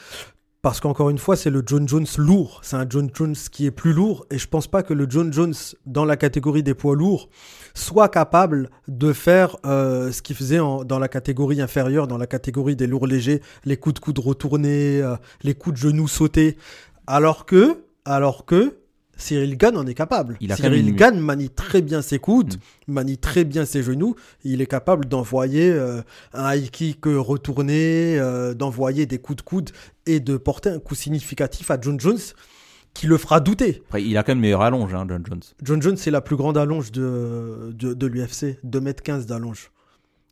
Parce 0.62 0.78
qu'encore 0.80 1.08
une 1.08 1.16
fois, 1.16 1.36
c'est 1.36 1.48
le 1.48 1.62
John 1.64 1.88
Jones 1.88 2.06
lourd. 2.18 2.60
C'est 2.62 2.76
un 2.76 2.84
John 2.88 3.08
Jones 3.14 3.34
qui 3.50 3.64
est 3.64 3.70
plus 3.70 3.94
lourd. 3.94 4.26
Et 4.30 4.36
je 4.36 4.46
pense 4.46 4.66
pas 4.66 4.82
que 4.82 4.92
le 4.92 5.06
John 5.08 5.32
Jones, 5.32 5.54
dans 5.86 6.04
la 6.04 6.18
catégorie 6.18 6.62
des 6.62 6.74
poids 6.74 6.94
lourds, 6.94 7.30
soit 7.72 8.10
capable 8.10 8.68
de 8.86 9.14
faire 9.14 9.56
euh, 9.64 10.12
ce 10.12 10.20
qu'il 10.20 10.36
faisait 10.36 10.58
en- 10.58 10.84
dans 10.84 10.98
la 10.98 11.08
catégorie 11.08 11.62
inférieure, 11.62 12.06
dans 12.06 12.18
la 12.18 12.26
catégorie 12.26 12.76
des 12.76 12.86
lourds 12.86 13.06
légers, 13.06 13.40
les 13.64 13.78
coups 13.78 13.94
de 13.94 14.00
coude 14.00 14.18
retournés, 14.18 15.00
euh, 15.00 15.16
les 15.42 15.54
coups 15.54 15.80
de 15.80 15.88
genoux 15.88 16.08
sautés. 16.08 16.58
Alors 17.06 17.46
que, 17.46 17.84
alors 18.04 18.44
que, 18.44 18.79
Cyril 19.20 19.56
Gann 19.56 19.76
en 19.76 19.86
est 19.86 19.94
capable. 19.94 20.36
Il 20.40 20.50
a 20.52 20.56
Cyril 20.56 20.88
une- 20.88 20.96
Gann 20.96 21.18
manie 21.20 21.50
très 21.50 21.82
bien 21.82 22.02
ses 22.02 22.18
coudes, 22.18 22.54
manie 22.88 23.18
très 23.18 23.44
bien 23.44 23.64
ses 23.64 23.82
genoux. 23.82 24.16
Il 24.44 24.60
est 24.60 24.66
capable 24.66 25.04
d'envoyer 25.06 25.70
euh, 25.70 26.02
un 26.34 26.54
high 26.54 26.70
kick 26.70 27.00
retourné, 27.06 28.18
euh, 28.18 28.54
d'envoyer 28.54 29.06
des 29.06 29.18
coups 29.18 29.36
de 29.36 29.42
coude 29.42 29.70
et 30.06 30.20
de 30.20 30.36
porter 30.36 30.70
un 30.70 30.78
coup 30.78 30.94
significatif 30.94 31.70
à 31.70 31.78
John 31.80 31.98
Jones 32.00 32.18
qui 32.92 33.06
le 33.06 33.16
fera 33.18 33.38
douter. 33.40 33.82
Après, 33.86 34.02
il 34.02 34.16
a 34.16 34.22
quand 34.24 34.32
même 34.32 34.40
meilleure 34.40 34.62
allonge, 34.62 34.92
hein, 34.94 35.06
John 35.08 35.22
Jones. 35.26 35.40
John 35.62 35.80
Jones, 35.82 35.96
c'est 35.96 36.10
la 36.10 36.20
plus 36.20 36.34
grande 36.36 36.58
allonge 36.58 36.90
de, 36.90 37.70
de, 37.72 37.94
de 37.94 38.06
l'UFC, 38.06 38.58
2m15 38.64 39.26
d'allonge. 39.26 39.70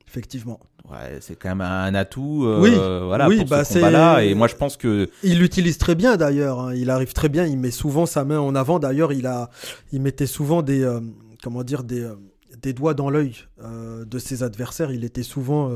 Effectivement. 0.08 0.58
Ouais, 0.90 1.18
c'est 1.20 1.36
quand 1.36 1.50
même 1.50 1.60
un 1.60 1.94
atout 1.94 2.44
euh, 2.46 2.60
Oui, 2.62 2.70
voilà, 3.06 3.28
oui, 3.28 3.36
pour 3.38 3.46
bah, 3.48 3.64
ce 3.64 3.74
c'est- 3.74 4.26
Et 4.26 4.34
moi, 4.34 4.48
je 4.48 4.54
pense 4.56 4.78
que 4.78 5.10
Il 5.22 5.38
l'utilise 5.38 5.76
très 5.76 5.94
bien 5.94 6.16
d'ailleurs. 6.16 6.60
hein. 6.60 6.74
Il 6.74 6.88
arrive 6.88 7.12
très 7.12 7.28
bien. 7.28 7.44
Il 7.44 7.58
met 7.58 7.70
souvent 7.70 8.06
sa 8.06 8.24
main 8.24 8.40
en 8.40 8.54
avant. 8.54 8.78
D'ailleurs, 8.78 9.12
il 9.12 9.26
a, 9.26 9.50
il 9.92 10.00
mettait 10.00 10.26
souvent 10.26 10.62
des, 10.62 10.82
euh, 10.82 11.00
comment 11.42 11.62
dire, 11.62 11.84
des, 11.84 12.00
euh, 12.00 12.14
des 12.62 12.72
doigts 12.72 12.94
dans 12.94 13.10
l'œil 13.10 13.34
de 13.62 14.18
ses 14.18 14.42
adversaires. 14.42 14.90
Il 14.90 15.04
était 15.04 15.22
souvent, 15.22 15.70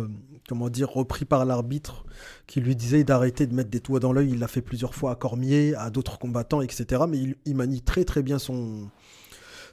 comment 0.48 0.68
dire, 0.70 0.88
repris 0.90 1.24
par 1.26 1.44
l'arbitre 1.44 2.04
qui 2.46 2.60
lui 2.60 2.74
disait 2.74 3.04
d'arrêter 3.04 3.46
de 3.46 3.54
mettre 3.54 3.70
des 3.70 3.80
doigts 3.80 4.00
dans 4.00 4.12
l'œil. 4.12 4.30
Il 4.30 4.38
l'a 4.40 4.48
fait 4.48 4.62
plusieurs 4.62 4.94
fois 4.94 5.12
à 5.12 5.14
Cormier, 5.14 5.74
à 5.76 5.90
d'autres 5.90 6.18
combattants, 6.18 6.60
etc. 6.62 7.02
Mais 7.08 7.18
il, 7.18 7.36
il 7.44 7.54
manie 7.54 7.82
très 7.82 8.04
très 8.04 8.22
bien 8.22 8.38
son, 8.40 8.88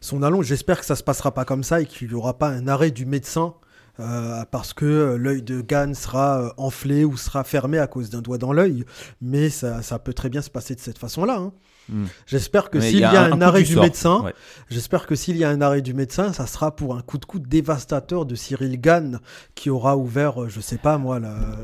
son 0.01 0.21
allonge. 0.21 0.45
J'espère 0.45 0.79
que 0.79 0.85
ça 0.85 0.95
se 0.95 1.03
passera 1.03 1.33
pas 1.33 1.45
comme 1.45 1.63
ça 1.63 1.81
et 1.81 1.85
qu'il 1.85 2.09
n'y 2.09 2.13
aura 2.13 2.37
pas 2.37 2.49
un 2.49 2.67
arrêt 2.67 2.91
du 2.91 3.05
médecin. 3.07 3.53
Euh, 3.99 4.43
parce 4.49 4.73
que 4.73 4.85
euh, 4.85 5.17
l'œil 5.17 5.41
de 5.41 5.61
Gann 5.61 5.93
sera 5.93 6.41
euh, 6.41 6.49
enflé 6.57 7.03
ou 7.05 7.17
sera 7.17 7.43
fermé 7.43 7.77
à 7.79 7.87
cause 7.87 8.09
d'un 8.09 8.21
doigt 8.21 8.37
dans 8.37 8.53
l'œil, 8.53 8.85
mais 9.21 9.49
ça, 9.49 9.81
ça 9.81 9.99
peut 9.99 10.13
très 10.13 10.29
bien 10.29 10.41
se 10.41 10.49
passer 10.49 10.75
de 10.75 10.79
cette 10.79 10.97
façon-là. 10.97 11.37
hein. 11.37 11.53
Hmm. 11.89 12.05
J'espère 12.27 12.69
que 12.69 12.79
s'il 12.79 12.99
y 12.99 13.03
a, 13.03 13.23
un, 13.33 13.41
arrêt 13.41 13.63
du 13.63 13.75
médecin, 13.75 14.21
Ouais. 14.21 14.33
j'espère 14.69 15.07
que 15.07 15.15
s'il 15.15 15.37
y 15.37 15.43
a 15.43 15.49
un 15.49 15.59
arrêt 15.59 15.81
du 15.81 15.93
médecin, 15.95 16.33
ça 16.33 16.45
sera 16.45 16.75
pour 16.75 16.95
un 16.95 17.01
coup 17.01 17.17
de 17.17 17.25
coude 17.25 17.47
dévastateur 17.47 18.25
de 18.27 18.35
Cyril 18.35 18.79
Gann 18.79 19.19
qui 19.55 19.71
aura 19.71 19.97
ouvert, 19.97 20.47
je 20.49 20.59
sais 20.61 20.77
pas 20.77 20.99
moi, 20.99 21.19
la- 21.19 21.57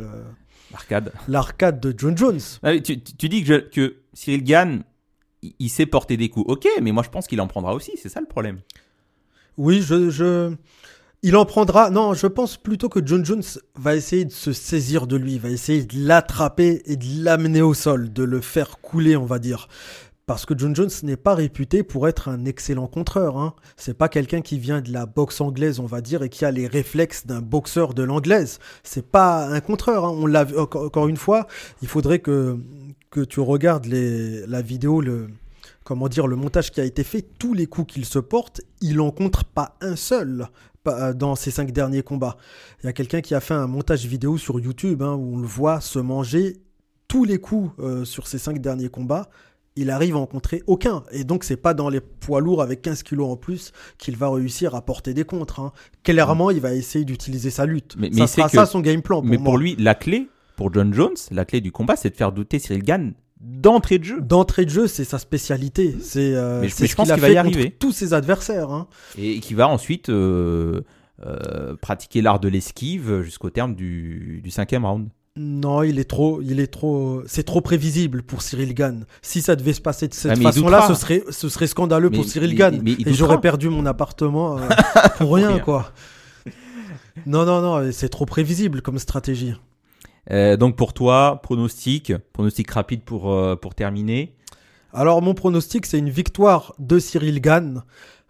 l'arcade. 0.72 1.12
l'arcade 1.28 1.80
de 1.80 1.94
John 1.96 2.18
Jones. 2.18 2.40
Ah 2.64 2.74
tu, 2.80 3.00
tu- 3.02 3.16
tu 3.16 3.30
dis 3.30 3.44
que, 3.44 3.48
je- 3.54 3.70
que 3.70 3.96
Cyril 4.14 4.44
Gann, 4.44 4.84
il, 5.44 5.54
il 5.60 5.70
sait 5.70 5.86
porter 5.86 6.18
des 6.18 6.30
coups. 6.30 6.50
Ok, 6.50 6.68
mais 6.82 6.92
moi, 6.92 7.04
je 7.04 7.10
pense 7.10 7.28
qu'il 7.28 7.40
en 7.40 7.48
prendra 7.48 7.76
aussi. 7.76 7.92
C'est 8.02 8.10
ça 8.10 8.20
le 8.20 8.26
problème. 8.28 8.62
Oui, 9.58 9.82
je, 9.84 10.10
je... 10.10 10.54
Il 11.24 11.36
en 11.36 11.46
prendra. 11.46 11.90
Non, 11.90 12.14
je 12.14 12.28
pense 12.28 12.58
plutôt 12.58 12.90
que 12.90 13.00
John 13.04 13.26
Jones 13.26 13.44
va 13.76 13.96
essayer 13.96 14.26
de 14.26 14.32
se 14.32 14.54
saisir 14.54 15.08
de 15.08 15.16
lui, 15.16 15.40
va 15.40 15.50
essayer 15.50 15.84
de 15.84 15.98
l'attraper 16.08 16.84
et 16.86 16.98
de 16.98 17.06
l'amener 17.24 17.62
au 17.62 17.74
sol, 17.74 18.14
de 18.14 18.24
le 18.24 18.42
faire 18.42 18.78
couler, 18.80 19.16
on 19.16 19.26
va 19.26 19.40
dire. 19.40 19.68
Parce 20.28 20.46
que 20.48 20.58
John 20.58 20.76
Jones 20.76 20.90
n'est 21.04 21.18
pas 21.18 21.36
réputé 21.36 21.84
pour 21.84 22.08
être 22.08 22.30
un 22.30 22.46
excellent 22.46 22.88
contreur. 22.88 23.38
Hein. 23.38 23.54
C'est 23.78 23.94
pas 23.94 24.10
quelqu'un 24.10 24.42
qui 24.42 24.58
vient 24.58 24.82
de 24.82 24.92
la 24.92 25.06
boxe 25.06 25.40
anglaise, 25.40 25.80
on 25.80 25.86
va 25.86 26.02
dire, 26.02 26.24
et 26.24 26.30
qui 26.30 26.46
a 26.46 26.52
les 26.52 26.66
réflexes 26.66 27.28
d'un 27.28 27.42
boxeur 27.42 27.94
de 27.94 28.02
l'anglaise. 28.02 28.60
C'est 28.84 29.06
pas 29.06 29.48
un 29.48 29.60
contreur. 29.62 30.04
hein. 30.06 30.16
On 30.16 30.26
l'a 30.26 30.46
encore 30.58 31.08
une 31.08 31.18
fois. 31.18 31.48
Il 31.82 31.88
faudrait 31.88 32.20
que 32.20 32.58
que 33.12 33.22
tu 33.22 33.40
regardes 33.40 33.86
la 33.86 34.62
vidéo, 34.62 35.00
le 35.00 35.28
comment 35.86 36.10
dire, 36.10 36.28
le 36.28 36.36
montage 36.36 36.72
qui 36.72 36.82
a 36.82 36.86
été 36.86 37.04
fait. 37.04 37.26
Tous 37.40 37.54
les 37.54 37.66
coups 37.68 37.94
qu'il 37.94 38.06
se 38.06 38.20
porte, 38.20 38.62
il 38.82 39.00
en 39.00 39.12
contre 39.12 39.46
pas 39.46 39.76
un 39.80 39.96
seul 39.96 40.48
dans 41.16 41.36
ses 41.36 41.52
cinq 41.52 41.72
derniers 41.72 42.04
combats. 42.04 42.38
Il 42.84 42.86
y 42.86 42.90
a 42.90 42.94
quelqu'un 42.94 43.22
qui 43.22 43.34
a 43.36 43.40
fait 43.40 43.54
un 43.54 43.68
montage 43.68 44.06
vidéo 44.06 44.38
sur 44.38 44.60
YouTube 44.60 45.02
hein, 45.02 45.14
où 45.14 45.36
on 45.36 45.40
le 45.40 45.48
voit 45.48 45.82
se 45.82 46.00
manger 46.00 46.58
tous 47.08 47.24
les 47.24 47.38
coups 47.40 47.72
euh, 47.80 48.06
sur 48.06 48.28
ses 48.28 48.38
cinq 48.38 48.60
derniers 48.60 48.90
combats. 48.90 49.30
Il 49.78 49.90
arrive 49.90 50.16
à 50.16 50.20
en 50.20 50.26
contrer 50.26 50.64
aucun. 50.68 51.04
Et 51.12 51.26
donc, 51.26 51.44
c'est 51.44 51.58
pas 51.58 51.74
dans 51.74 51.90
les 51.90 52.00
poids 52.00 52.40
lourds 52.40 52.62
avec 52.62 52.82
15 52.82 53.04
kilos 53.04 53.30
en 53.30 53.36
plus 53.36 53.74
qu'il 53.98 54.16
va 54.16 54.30
réussir 54.30 54.74
à 54.74 54.82
porter 54.82 55.14
des 55.14 55.26
contres. 55.26 55.60
hein. 55.60 55.74
Clairement, 56.04 56.50
il 56.50 56.62
va 56.62 56.74
essayer 56.74 57.04
d'utiliser 57.04 57.50
sa 57.50 57.66
lutte. 57.66 57.96
Mais- 57.98 58.08
ça 58.14 58.22
mais 58.22 58.28
sera 58.28 58.48
c'est 58.50 58.56
ça 58.58 58.66
son 58.66 58.80
game 58.80 59.02
plan 59.02 59.18
pour 59.22 59.30
mais 59.30 59.38
moi. 59.38 59.44
pour 59.46 59.58
lui, 59.58 59.76
la 59.78 59.94
clé, 59.94 60.30
pour 60.56 60.74
John 60.74 60.94
Jones, 60.94 61.16
la 61.32 61.44
clé 61.44 61.60
du 61.60 61.74
combat, 61.74 61.98
c'est 61.98 62.10
de 62.10 62.16
faire 62.16 62.32
douter 62.32 62.58
Cyril 62.60 62.84
Gann 62.84 63.14
d'entrée 63.42 64.00
de 64.00 64.04
jeu. 64.04 64.22
D'entrée 64.22 64.66
de 64.66 64.70
jeu, 64.70 64.88
c'est 64.88 65.04
sa 65.04 65.20
spécialité. 65.20 65.96
C'est 66.02 66.34
euh, 66.36 66.62
Mais 66.62 66.70
je- 66.70 66.76
ce 66.76 66.96
pense 66.96 67.06
qu'il 67.06 67.12
a 67.12 67.16
qu'il 67.16 67.22
va 67.22 67.28
fait 67.28 67.34
y 67.34 67.38
contre 67.38 67.48
arriver. 67.58 67.72
tous 67.80 67.92
ses 67.92 68.14
adversaires. 68.14 68.72
hein. 68.72 68.88
Et 69.18 69.40
qui 69.40 69.54
va 69.54 69.68
ensuite 69.68 70.10
euh, 70.10 70.82
euh, 71.26 71.76
pratiquer 71.82 72.22
l'art 72.22 72.40
de 72.40 72.48
l'esquive 72.48 73.22
jusqu'au 73.22 73.50
terme 73.50 73.76
du, 73.76 74.42
du 74.44 74.52
cinquième 74.52 74.86
round. 74.86 75.10
Non, 75.38 75.84
il 75.84 76.00
est 76.00 76.06
trop, 76.10 76.42
il 76.42 76.62
est 76.62 76.68
trop, 76.68 77.22
c'est 77.28 77.44
trop 77.44 77.60
prévisible 77.60 78.24
pour 78.24 78.42
Cyril 78.42 78.74
Gann. 78.74 79.06
Si 79.22 79.42
ça 79.42 79.58
devait 79.58 79.74
se 79.74 79.82
passer 79.82 80.08
de 80.08 80.14
cette 80.14 80.32
Ah, 80.32 80.36
façon-là, 80.42 80.86
ce 80.88 80.94
serait, 80.94 81.24
ce 81.30 81.50
serait 81.50 81.68
scandaleux 81.68 82.10
Mais- 82.10 82.16
pour 82.16 82.26
Cyril 82.26 82.52
mais- 82.52 82.56
Gann. 82.56 82.82
et 82.88 83.14
j'aurais 83.14 83.42
perdu 83.42 83.68
mon 83.68 83.86
appartement 83.86 84.58
euh, 84.58 84.62
pour 85.18 85.36
rien, 85.36 85.50
rien. 85.50 85.60
quoi. 85.60 85.92
Non, 87.26 87.44
non, 87.46 87.62
non, 87.62 87.90
c'est 87.92 88.08
trop 88.10 88.26
prévisible 88.26 88.82
comme 88.82 88.98
stratégie. 89.00 89.56
Euh, 90.32 90.58
donc 90.58 90.76
pour 90.76 90.94
toi, 90.94 91.40
pronostic, 91.44 92.14
pronostic 92.34 92.70
rapide 92.72 93.04
pour, 93.04 93.32
euh, 93.32 93.56
pour 93.56 93.76
terminer. 93.76 94.36
Alors 94.94 95.22
mon 95.22 95.34
pronostic, 95.34 95.86
c'est 95.86 96.00
une 96.00 96.10
victoire 96.10 96.74
de 96.80 97.00
Cyril 97.00 97.42
Gann, 97.42 97.84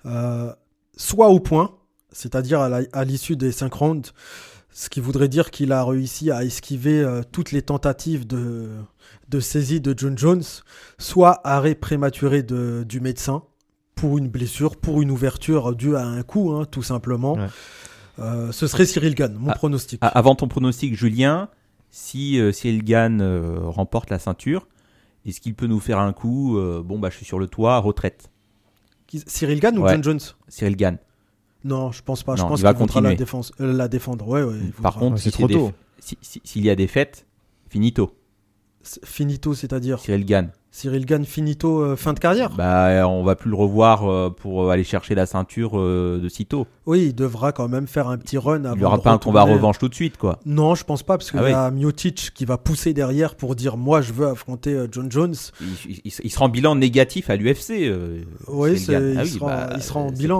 euh, 0.05 0.51
soit 0.97 1.29
au 1.29 1.39
point, 1.39 1.75
c'est-à-dire 2.11 2.59
à 2.61 3.05
l'issue 3.05 3.35
des 3.35 3.51
cinq 3.51 3.73
rounds, 3.73 4.13
ce 4.71 4.89
qui 4.89 4.99
voudrait 4.99 5.29
dire 5.29 5.51
qu'il 5.51 5.71
a 5.71 5.85
réussi 5.85 6.31
à 6.31 6.43
esquiver 6.43 6.99
euh, 7.01 7.21
toutes 7.31 7.51
les 7.53 7.61
tentatives 7.61 8.27
de, 8.27 8.69
de 9.29 9.39
saisie 9.39 9.79
de 9.79 9.93
John 9.97 10.17
Jones, 10.17 10.43
soit 10.97 11.39
arrêt 11.45 11.75
prématuré 11.75 12.43
de, 12.43 12.83
du 12.87 12.99
médecin 12.99 13.43
pour 13.95 14.17
une 14.17 14.27
blessure, 14.27 14.75
pour 14.75 15.01
une 15.01 15.11
ouverture 15.11 15.73
due 15.75 15.95
à 15.95 16.03
un 16.05 16.23
coup, 16.23 16.51
hein, 16.51 16.65
tout 16.69 16.83
simplement. 16.83 17.35
Ouais. 17.35 17.47
Euh, 18.19 18.51
ce 18.51 18.67
serait 18.67 18.85
Cyril 18.85 19.15
Gann, 19.15 19.33
mon 19.33 19.51
Ah, 19.51 19.55
pronostic. 19.55 19.99
Ah, 20.01 20.07
Avant 20.09 20.35
ton 20.35 20.47
pronostic, 20.49 20.95
Julien, 20.95 21.49
si 21.97 22.37
euh, 22.39 22.51
Cyril 22.51 22.83
Gann 22.83 23.21
euh, 23.21 23.57
remporte 23.69 24.09
la 24.09 24.19
ceinture, 24.19 24.67
est-ce 25.25 25.39
qu'il 25.39 25.55
peut 25.55 25.65
nous 25.65 25.79
faire 25.79 25.97
un 25.99 26.11
coup 26.11 26.57
euh, 26.57 26.83
Bon, 26.83 26.99
bah, 26.99 27.09
je 27.09 27.15
suis 27.15 27.25
sur 27.25 27.39
le 27.39 27.47
toit, 27.47 27.77
retraite? 27.79 28.29
Qui- 29.07 29.23
Cyril 29.25 29.61
Gann 29.61 29.77
ou 29.77 29.83
Ouais. 29.83 29.91
John 29.93 30.03
Jones? 30.03 30.19
Cyril 30.49 30.75
Gann. 30.75 30.97
Non, 31.63 31.93
je 31.93 32.03
pense 32.03 32.21
pas. 32.23 32.35
je 32.35 32.41
Non, 32.41 32.49
pense 32.49 32.59
il 32.59 32.63
va 32.63 32.73
qu'il 32.73 32.79
voudra 32.81 32.99
la, 32.99 33.09
continuer. 33.11 33.15
défense, 33.17 33.53
euh, 33.61 33.71
la 33.71 33.87
défendre. 33.87 34.27
Ouais, 34.27 34.43
ouais, 34.43 34.55
il 34.61 34.71
Par 34.73 34.91
voudra. 34.91 34.99
contre, 34.99 35.13
Ouais, 35.13 35.21
c'est 35.21 35.31
si 35.31 35.37
trop 35.37 35.47
des- 35.47 35.53
tôt. 35.53 35.71
si- 35.99 36.17
si- 36.21 36.41
S'il 36.43 36.65
y 36.65 36.69
a 36.69 36.75
des 36.75 36.87
fêtes, 36.87 37.25
finito. 37.69 38.11
Finito, 39.03 39.53
c'est-à-dire 39.53 39.99
Cyril 39.99 40.25
Gann. 40.25 40.49
Cyril 40.71 41.05
Gann 41.05 41.23
finito 41.23 41.79
euh, 41.79 41.95
fin 41.95 42.11
de 42.11 42.19
carrière 42.19 42.49
Bah, 42.51 43.07
on 43.07 43.23
va 43.23 43.35
plus 43.35 43.49
le 43.49 43.55
revoir 43.55 44.09
euh, 44.11 44.29
pour 44.29 44.63
euh, 44.65 44.69
aller 44.71 44.83
chercher 44.83 45.15
la 45.15 45.25
ceinture 45.25 45.79
euh, 45.79 46.19
de 46.21 46.27
sitôt. 46.27 46.67
Oui, 46.85 47.05
il 47.07 47.15
devra 47.15 47.53
quand 47.53 47.69
même 47.69 47.87
faire 47.87 48.09
un 48.09 48.17
petit 48.17 48.37
run 48.37 48.65
avant 48.65 48.75
Il 48.75 48.79
n'y 48.79 48.83
aura 48.85 48.97
de 48.97 49.01
pas 49.01 49.11
un 49.11 49.17
combat 49.17 49.43
revanche 49.43 49.77
tout 49.79 49.87
de 49.87 49.95
suite, 49.95 50.17
quoi. 50.17 50.37
Non, 50.45 50.75
je 50.75 50.83
pense 50.83 51.01
pas, 51.01 51.17
parce 51.17 51.31
qu'il 51.31 51.39
Ah 51.39 51.49
y 51.49 51.53
a 51.53 51.71
Miocic 51.71 52.31
qui 52.35 52.43
va 52.43 52.57
pousser 52.57 52.93
derrière 52.93 53.35
pour 53.35 53.55
dire 53.55 53.77
moi 53.77 54.01
je 54.01 54.11
veux 54.11 54.27
affronter 54.27 54.73
euh, 54.73 54.87
John 54.91 55.09
Jones. 55.09 55.35
Il, 55.87 56.01
il- 56.03 56.11
il 56.23 56.29
sera 56.29 56.43
en 56.45 56.49
bilan 56.49 56.75
négatif 56.75 57.29
à 57.29 57.37
l'UFC. 57.37 57.71
euh, 57.87 58.23
Oui, 58.47 58.77
c'est- 58.77 58.95
Ah 58.95 59.23
il 59.23 59.29
sera- 59.29 59.69
il 59.77 59.81
sera 59.81 59.99
en 60.01 60.09
c'est 60.09 60.17
bilan. 60.17 60.39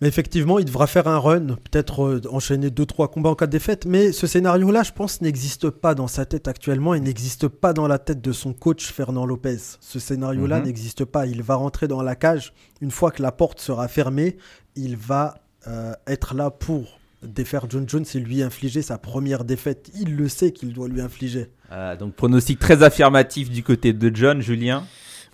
Mais 0.00 0.06
effectivement, 0.08 0.58
il 0.60 0.64
devra 0.64 0.86
faire 0.86 1.08
un 1.08 1.18
run, 1.18 1.46
peut-être 1.70 2.04
euh, 2.04 2.20
enchaîner 2.30 2.68
2-3 2.70 3.10
combats 3.10 3.30
en 3.30 3.34
cas 3.34 3.46
de 3.46 3.50
défaite. 3.52 3.84
Mais 3.84 4.12
ce 4.12 4.26
scénario-là, 4.28 4.84
je 4.84 4.92
pense, 4.92 5.20
n'existe 5.20 5.70
pas 5.70 5.94
dans 5.96 6.06
sa 6.06 6.24
tête 6.24 6.46
actuellement. 6.46 6.94
Il 6.94 7.02
n'existe 7.02 7.48
pas 7.48 7.72
dans 7.72 7.88
la 7.88 7.98
tête 7.98 8.20
de 8.20 8.32
son 8.32 8.52
coach 8.52 8.92
Fernand 8.92 9.26
Lopez. 9.26 9.56
Ce 9.80 9.98
scénario-là 9.98 10.60
Mhm. 10.60 10.66
n'existe 10.66 11.04
pas. 11.04 11.26
Il 11.26 11.42
va 11.42 11.56
rentrer 11.56 11.88
dans 11.88 12.02
la 12.02 12.14
cage. 12.14 12.52
Une 12.80 12.92
fois 12.92 13.10
que 13.10 13.22
la 13.22 13.32
porte 13.32 13.60
sera 13.60 13.88
fermée, 13.88 14.36
il 14.76 14.96
va 14.96 15.34
euh, 15.66 15.92
être 16.06 16.34
là 16.36 16.50
pour 16.50 17.00
défaire 17.22 17.66
John 17.68 17.84
Jones 17.88 18.04
et 18.14 18.20
lui 18.20 18.42
infliger 18.42 18.80
sa 18.80 18.96
première 18.96 19.44
défaite. 19.44 19.90
Il 20.00 20.14
le 20.14 20.28
sait 20.28 20.52
qu'il 20.52 20.72
doit 20.72 20.86
lui 20.86 21.00
infliger. 21.00 21.50
Euh, 21.72 21.96
donc, 21.96 22.14
pronostic 22.14 22.60
très 22.60 22.84
affirmatif 22.84 23.50
du 23.50 23.64
côté 23.64 23.92
de 23.92 24.14
John, 24.14 24.40
Julien? 24.40 24.84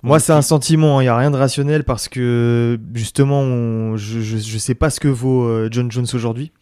Moi, 0.04 0.20
c'est 0.20 0.32
un 0.32 0.42
sentiment, 0.42 1.00
il 1.00 1.04
n'y 1.04 1.08
a 1.08 1.16
rien 1.16 1.30
de 1.30 1.36
rationnel 1.36 1.82
parce 1.84 2.08
que 2.08 2.78
justement, 2.94 3.40
on- 3.40 3.96
je, 3.96 4.20
je, 4.20 4.36
je 4.38 4.58
sais 4.58 4.74
pas 4.74 4.90
ce 4.90 5.00
que 5.00 5.08
vaut 5.08 5.44
euh, 5.44 5.68
John 5.70 5.90
Jones 5.90 6.06
aujourd'hui. 6.14 6.52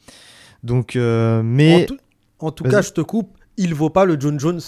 Donc, 0.62 0.96
euh, 0.96 1.42
mais 1.44 1.82
En 1.82 1.86
tout, 1.86 1.98
en 2.38 2.50
tout 2.52 2.64
Vas-y. 2.64 2.72
cas, 2.72 2.82
je 2.82 2.90
te 2.92 3.00
coupe, 3.00 3.36
il 3.56 3.74
vaut 3.74 3.90
pas 3.90 4.04
le 4.04 4.16
John 4.18 4.38
Jones 4.38 4.60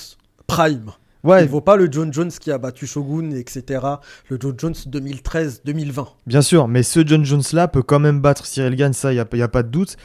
prime. 0.49 0.91
ouais, 1.23 1.45
Il 1.45 1.49
vaut 1.49 1.61
pas 1.61 1.77
le 1.77 1.89
John 1.91 2.13
Jones 2.13 2.31
qui 2.33 2.51
a 2.51 2.59
battu 2.59 2.87
Shogun, 2.87 3.31
etc. 3.31 3.81
Le 4.29 4.39
John 4.41 4.55
Jones 4.59 4.75
2013-2020. 4.91 6.07
bien 6.27 6.43
sûr, 6.43 6.67
mais 6.69 6.83
ce 6.83 7.07
John 7.07 7.25
Jones 7.25 7.43
là 7.53 7.69
peut 7.69 7.83
quand 7.83 8.01
même 8.01 8.21
battre 8.21 8.45
Cyril 8.45 8.75
Gann, 8.77 8.93
ça, 8.93 9.13
il 9.13 9.17
y 9.17 9.21
a, 9.21 9.27
y 9.35 9.43
a 9.43 9.49
pas 9.49 9.63
de 9.63 9.69
doute. 9.69 9.97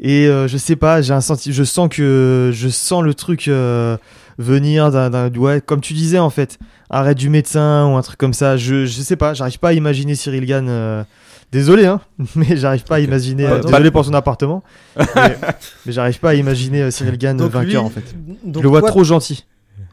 Et 0.00 0.26
euh, 0.26 0.48
je 0.48 0.56
sais 0.56 0.76
pas, 0.76 1.02
j'ai 1.02 1.12
un 1.12 1.20
senti, 1.20 1.52
je 1.52 1.62
sens 1.62 1.88
que 1.90 2.50
je 2.52 2.68
sens 2.68 3.02
le 3.04 3.14
truc 3.14 3.48
euh, 3.48 3.96
venir 4.38 4.90
d'un, 4.90 5.10
d'un- 5.10 5.32
ouais, 5.34 5.60
comme 5.60 5.80
tu 5.80 5.92
disais 5.94 6.18
en 6.18 6.30
fait, 6.30 6.58
arrêt 6.90 7.14
du 7.14 7.28
médecin 7.30 7.86
ou 7.88 7.96
un 7.96 8.02
truc 8.02 8.18
comme 8.18 8.34
ça. 8.34 8.56
Je, 8.56 8.86
je 8.86 9.00
sais 9.02 9.16
pas, 9.16 9.34
j'arrive 9.34 9.58
pas 9.58 9.68
à 9.68 9.72
imaginer 9.72 10.14
Cyril 10.14 10.46
Gann. 10.46 10.66
euh, 10.68 11.04
Désolé, 11.52 11.86
hein, 11.86 12.00
mais 12.34 12.56
j'arrive 12.56 12.82
pas 12.84 12.96
à 12.96 13.00
imaginer. 13.00 13.46
Euh, 13.46 13.60
désolé 13.60 13.90
pour 13.92 14.04
son 14.04 14.14
appartement, 14.14 14.64
mais, 14.96 15.36
mais 15.86 15.92
j'arrive 15.92 16.18
pas 16.18 16.30
à 16.30 16.34
imaginer 16.34 16.90
Cyril 16.90 17.16
Gann 17.16 17.36
Donc 17.36 17.52
vainqueur 17.52 17.68
lui- 17.82 17.86
en 17.86 17.90
fait. 17.90 18.14
donc 18.44 18.56
je 18.56 18.62
le 18.62 18.68
vois 18.68 18.80
toi- 18.80 18.88
trop 18.90 19.04
gentil. 19.04 19.46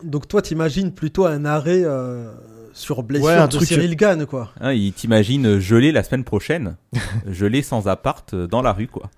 Donc 0.03 0.27
toi, 0.27 0.41
t'imagines 0.41 0.91
plutôt 0.91 1.25
un 1.27 1.45
arrêt 1.45 1.83
euh, 1.83 2.31
sur 2.73 3.03
blessure 3.03 3.27
Ouais, 3.27 3.33
un 3.35 3.45
de 3.47 3.51
truc- 3.57 3.67
Cyril 3.67 3.95
Gann, 3.95 4.25
quoi. 4.25 4.49
Hein, 4.59 4.73
il 4.73 4.91
t'imagine 4.93 5.59
gelé 5.59 5.91
la 5.91 6.01
semaine 6.01 6.23
prochaine, 6.23 6.77
gelé 7.29 7.61
sans 7.61 7.87
appart 7.87 8.33
euh, 8.33 8.47
dans 8.47 8.63
la 8.63 8.73
rue, 8.73 8.87
quoi. 8.87 9.11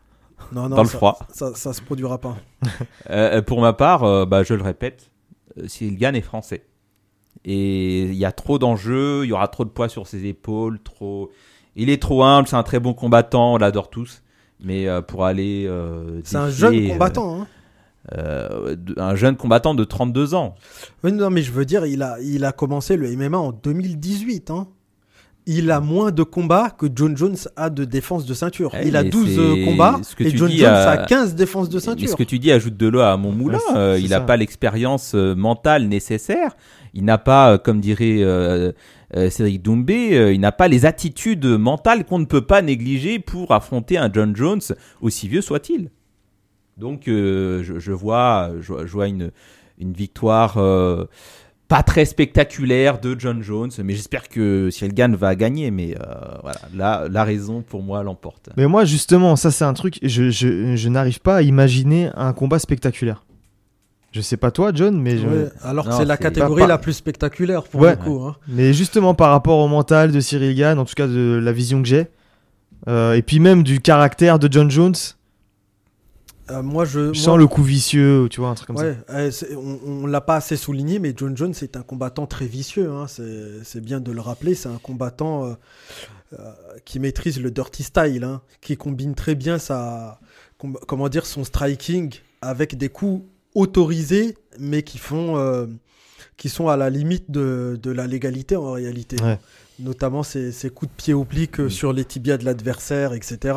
Non, 0.52 0.64
non, 0.64 0.76
Dans 0.76 0.84
le 0.84 0.90
ça- 0.90 0.98
froid. 0.98 1.20
Ça, 1.32 1.52
ça 1.56 1.72
se 1.72 1.82
produira 1.82 2.18
pas. 2.18 2.36
Euh, 3.10 3.42
pour 3.42 3.62
ma 3.62 3.72
part, 3.72 4.04
euh, 4.04 4.26
bah, 4.26 4.44
je 4.44 4.54
le 4.54 4.64
répète, 4.64 5.10
euh, 5.58 5.68
Cyril 5.68 5.98
Gann 5.98 6.16
est 6.16 6.22
français. 6.22 6.66
Et 7.46 8.04
il 8.04 8.16
y 8.16 8.26
a 8.26 8.32
trop 8.32 8.60
d'enjeux, 8.60 9.26
il 9.26 9.30
y 9.30 9.34
aura 9.34 9.48
trop 9.48 9.66
de 9.66 9.70
poids 9.70 9.90
sur 9.90 10.08
ses 10.08 10.26
épaules, 10.28 10.80
trop. 10.82 11.32
Il 11.76 11.90
est 11.90 12.02
trop 12.02 12.24
humble, 12.24 12.48
c'est 12.48 12.56
un 12.56 12.64
très 12.64 12.80
bon 12.80 12.94
combattant, 12.94 13.54
on 13.56 13.58
l'adore 13.58 13.90
tous. 13.90 14.22
Mais 14.64 14.88
euh, 14.88 15.02
pour 15.02 15.26
aller. 15.26 15.66
euh, 15.68 16.22
C'est 16.24 16.38
un 16.38 16.50
jeune 16.50 16.90
combattant. 16.90 17.42
Hein. 17.42 17.48
euh, 18.14 18.76
un 18.98 19.16
jeune 19.16 19.36
combattant 19.36 19.74
de 19.76 19.84
32 19.84 20.36
ans. 20.36 20.56
Oui, 21.04 21.12
non, 21.12 21.30
mais 21.30 21.42
je 21.42 21.52
veux 21.52 21.66
dire, 21.66 21.86
il 21.86 22.02
a, 22.04 22.18
il 22.22 22.46
a 22.46 22.52
commencé 22.54 22.96
le 22.96 23.14
MMA 23.16 23.38
en 23.38 23.52
2018. 23.52 24.52
Hein. 24.52 24.68
Il 25.46 25.72
a 25.72 25.82
moins 25.82 26.12
de 26.12 26.24
combats 26.24 26.70
que 26.70 26.86
John 26.96 27.18
Jones 27.18 27.36
a 27.58 27.70
de 27.70 27.84
défense 27.84 28.26
de 28.26 28.34
ceinture. 28.34 28.72
Eh, 28.82 28.88
il 28.88 28.96
a 28.96 29.04
mais 29.04 29.10
12 29.10 29.30
c'est 29.36 29.40
euh, 29.42 29.66
combats 29.66 30.00
ce 30.02 30.16
que 30.16 30.24
et 30.24 30.32
tu 30.32 30.38
John 30.38 30.48
dis 30.50 30.60
Jones 30.60 30.70
à- 30.70 30.92
a 30.92 31.06
15 31.06 31.36
défenses 31.36 31.68
de 31.68 31.76
Mais 31.76 31.82
ceinture. 31.82 32.10
ce 32.10 32.16
que 32.16 32.24
tu 32.24 32.40
dis 32.40 32.50
ajoute 32.52 32.78
de 32.78 32.88
l'eau 32.88 33.02
à 33.02 33.18
mon 33.18 33.32
moulin. 33.34 33.60
Euh, 33.76 34.00
il 34.02 34.10
n'a 34.10 34.22
pas 34.22 34.38
l'expérience 34.38 35.14
euh, 35.16 35.36
mentale 35.36 35.88
nécessaire. 35.90 36.56
Il 36.94 37.04
n'a 37.04 37.18
pas, 37.18 37.58
comme 37.58 37.82
dirait 37.82 38.20
euh, 38.22 38.72
Cédric 39.30 39.62
Doumbé, 39.62 40.32
il 40.34 40.40
n'a 40.40 40.52
pas 40.54 40.68
les 40.70 40.86
attitudes 40.86 41.46
mentales 41.46 42.06
qu'on 42.06 42.20
ne 42.20 42.26
peut 42.26 42.46
pas 42.46 42.62
négliger 42.62 43.20
pour 43.20 43.52
affronter 43.52 43.98
un 43.98 44.10
John 44.14 44.36
Jones, 44.36 44.62
aussi 45.02 45.28
vieux 45.28 45.42
soit-il. 45.42 45.90
Donc, 46.78 47.04
je, 47.08 47.62
je 47.78 47.92
vois, 47.92 48.52
je, 48.62 48.68
vois- 48.74 48.86
je 48.86 48.92
vois 48.92 49.08
une, 49.08 49.32
une 49.80 49.94
victoire 49.94 50.58
pas 51.76 51.82
très 51.84 52.06
spectaculaire 52.06 53.00
de 53.00 53.16
John 53.18 53.42
Jones, 53.42 53.72
mais 53.84 53.94
j'espère 53.94 54.30
que 54.30 54.70
Cyril 54.70 54.94
Gann 54.94 55.16
va 55.16 55.34
gagner. 55.36 55.72
Mais 55.72 55.96
euh, 56.00 56.04
voilà, 56.44 56.60
la, 56.76 57.08
la 57.10 57.24
raison 57.24 57.62
pour 57.64 57.82
moi 57.82 58.04
l'emporte. 58.04 58.50
Mais 58.58 58.68
moi, 58.68 58.86
justement, 58.86 59.36
ça 59.36 59.50
c'est 59.50 59.66
un 59.66 59.74
truc, 59.74 59.98
je, 60.04 60.30
je, 60.30 60.76
je 60.76 60.90
n'arrive 60.90 61.20
pas 61.20 61.38
à 61.38 61.42
imaginer 61.42 62.10
un 62.16 62.32
combat 62.34 62.60
spectaculaire. 62.60 63.24
Je 64.12 64.22
sais 64.22 64.38
pas 64.38 64.52
toi, 64.52 64.70
John, 64.76 65.02
mais, 65.02 65.18
je- 65.18 65.26
Ouais, 65.28 65.50
alors 65.64 65.88
que 65.88 65.94
c'est 65.96 66.06
la 66.06 66.18
catégorie 66.18 66.54
Pas- 66.62 66.62
pas- 66.62 66.68
la 66.68 66.78
plus 66.78 66.94
spectaculaire 66.94 67.64
pour 67.64 67.82
Ouais. 67.82 67.92
le 67.92 68.04
coup. 68.04 68.22
hein. 68.24 68.36
mais 68.48 68.72
justement 68.72 69.16
par 69.16 69.32
rapport 69.32 69.58
au 69.58 69.68
mental 69.68 70.12
de 70.12 70.20
Cyril 70.20 70.56
Gann, 70.56 70.78
en 70.78 70.86
tout 70.86 70.94
cas 70.96 71.08
de 71.08 71.40
la 71.44 71.52
vision 71.52 71.82
que 71.82 71.88
j'ai, 71.88 72.06
euh, 72.88 73.14
et 73.14 73.24
puis 73.24 73.40
même 73.40 73.64
du 73.64 73.80
caractère 73.80 74.38
de 74.38 74.48
John 74.52 74.70
Jones, 74.70 74.94
Euh, 76.54 76.62
moi, 76.64 76.86
je, 76.86 76.92
je 77.00 77.06
moi- 77.06 77.14
sens 77.16 77.38
le 77.38 77.48
coup 77.48 77.64
vicieux, 77.64 78.28
tu 78.30 78.40
vois, 78.40 78.50
un 78.50 78.56
truc 78.56 78.68
comme 78.68 78.78
Ouais, 78.78 78.96
euh, 79.10 79.32
c'est- 79.32 79.56
on, 79.56 79.80
on 79.86 80.06
l'a 80.06 80.22
pas 80.22 80.36
assez 80.38 80.56
souligné, 80.56 81.00
mais 81.00 81.14
John 81.16 81.36
Jones 81.36 81.54
est 81.62 81.76
un 81.78 81.82
combattant 81.82 82.26
très 82.28 82.46
vicieux. 82.46 82.90
hein, 82.92 83.06
c'est 83.08 83.82
bien 83.82 84.00
de 84.00 84.12
le 84.12 84.22
rappeler. 84.22 84.56
C'est 84.56 84.70
un 84.70 84.78
combattant 84.78 85.46
euh, 85.46 85.54
euh, 86.40 86.52
qui 86.86 87.00
maîtrise 87.00 87.42
le 87.42 87.52
dirty 87.52 87.84
style, 87.84 88.24
hein, 88.24 88.42
qui 88.62 88.78
combine 88.78 89.16
très 89.16 89.36
bien 89.36 89.58
sa, 89.58 90.20
com- 90.58 90.78
comment 90.88 91.10
dire, 91.10 91.26
son 91.26 91.44
striking 91.44 92.14
avec 92.42 92.78
des 92.78 92.90
coups 92.90 93.24
autorisés, 93.56 94.38
mais 94.60 94.84
qui 94.84 94.98
font, 94.98 95.68
qui 96.38 96.50
sont 96.50 96.68
à 96.68 96.76
la 96.78 96.90
limite 96.90 97.30
de, 97.32 97.80
de 97.82 97.92
la 97.92 98.08
légalité 98.08 98.56
en 98.56 98.72
réalité. 98.72 99.16
Ouais. 99.24 99.40
Notamment 99.80 100.24
ses, 100.24 100.52
coups 100.74 100.92
de 100.92 100.96
pied 100.96 101.14
obliques 101.14 101.60
euh, 101.60 101.70
sur 101.70 101.94
les 101.94 102.06
tibias 102.06 102.38
de 102.38 102.46
l'adversaire, 102.46 103.14
etc. 103.14 103.56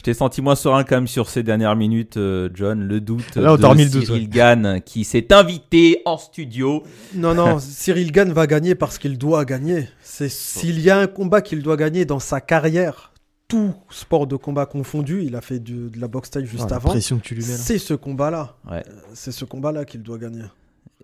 Je 0.00 0.04
t'ai 0.04 0.14
senti 0.14 0.40
moins 0.40 0.54
serein 0.54 0.82
quand 0.82 0.96
même 0.96 1.06
sur 1.06 1.28
ces 1.28 1.42
dernières 1.42 1.76
minutes, 1.76 2.16
euh, 2.16 2.48
John. 2.54 2.82
Le 2.88 3.02
doute 3.02 3.36
Là, 3.36 3.52
on 3.52 3.56
de 3.56 3.60
le 3.84 3.90
doute, 3.90 4.06
Cyril 4.06 4.22
ouais. 4.22 4.28
Gann 4.28 4.80
qui 4.80 5.04
s'est 5.04 5.30
invité 5.30 6.00
en 6.06 6.16
studio. 6.16 6.84
Non, 7.14 7.34
non, 7.34 7.58
Cyril 7.60 8.10
Gann 8.10 8.32
va 8.32 8.46
gagner 8.46 8.74
parce 8.74 8.96
qu'il 8.96 9.18
doit 9.18 9.44
gagner. 9.44 9.90
C'est 10.02 10.30
s'il 10.30 10.80
y 10.80 10.88
a 10.88 10.98
un 10.98 11.06
combat 11.06 11.42
qu'il 11.42 11.62
doit 11.62 11.76
gagner 11.76 12.06
dans 12.06 12.18
sa 12.18 12.40
carrière, 12.40 13.12
tout 13.46 13.74
sport 13.90 14.26
de 14.26 14.36
combat 14.36 14.64
confondu, 14.64 15.22
il 15.22 15.36
a 15.36 15.42
fait 15.42 15.58
du- 15.58 15.90
de 15.90 16.00
la 16.00 16.08
boxe 16.08 16.30
taille 16.30 16.46
juste 16.46 16.68
Ah, 16.70 16.76
avant. 16.76 16.94
C'est 16.98 17.76
ce 17.78 17.92
combat-là. 17.92 18.56
Ouais. 18.70 18.82
Euh, 18.88 18.92
C'est 19.12 19.32
ce 19.32 19.44
combat-là 19.44 19.84
qu'il 19.84 20.02
doit 20.02 20.16
gagner. 20.16 20.44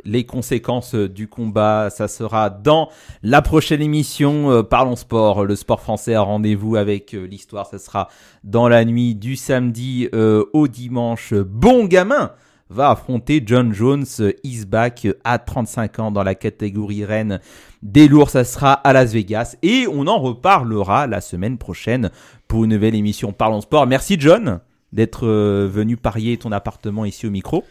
Les 0.05 0.25
conséquences 0.25 0.95
euh, 0.95 1.09
du 1.09 1.29
combat, 1.29 1.91
ça 1.91 2.09
sera 2.09 2.51
dans 2.51 2.91
la 3.23 3.43
prochaine 3.43 3.81
émission. 3.81 4.51
Euh, 4.51 4.63
Parlons 4.63 4.97
sport, 4.97 5.45
le 5.45 5.57
sport 5.57 5.81
français 5.81 6.15
a 6.15 6.21
rendez-vous 6.21 6.77
avec 6.77 7.15
euh, 7.15 7.27
l'histoire. 7.27 7.67
Ça 7.67 7.79
sera 7.79 8.09
dans 8.45 8.69
la 8.69 8.85
nuit 8.85 9.15
du 9.15 9.37
samedi 9.37 10.09
au 10.13 10.69
dimanche. 10.69 11.35
Bon 11.35 11.85
gamin 11.85 12.33
va 12.69 12.91
affronter 12.91 13.43
John 13.45 13.73
Jones, 13.73 14.05
is 14.43 14.65
back 14.67 15.09
à 15.25 15.39
35 15.39 15.99
ans 16.01 16.11
dans 16.11 16.23
la 16.23 16.35
catégorie 16.35 17.05
reine 17.05 17.41
des 17.83 18.09
lourds. 18.09 18.31
Ça 18.31 18.45
sera 18.45 18.73
à 18.73 18.93
Las 18.93 19.13
Vegas 19.13 19.57
et 19.63 19.87
on 19.91 20.07
en 20.07 20.19
reparlera 20.19 21.07
la 21.07 21.21
semaine 21.21 21.59
prochaine 21.59 22.11
pour 22.49 22.65
une 22.65 22.71
nouvelle 22.71 22.95
émission 22.95 23.33
Parlons 23.33 23.61
sport. 23.61 23.87
Merci 23.87 24.17
John 24.19 24.61
d'être 24.93 25.27
venu 25.27 25.97
parier 25.97 26.37
ton 26.37 26.53
appartement 26.53 27.05
ici 27.05 27.27
au 27.27 27.31
micro. 27.31 27.65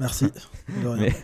Merci. 0.00 0.26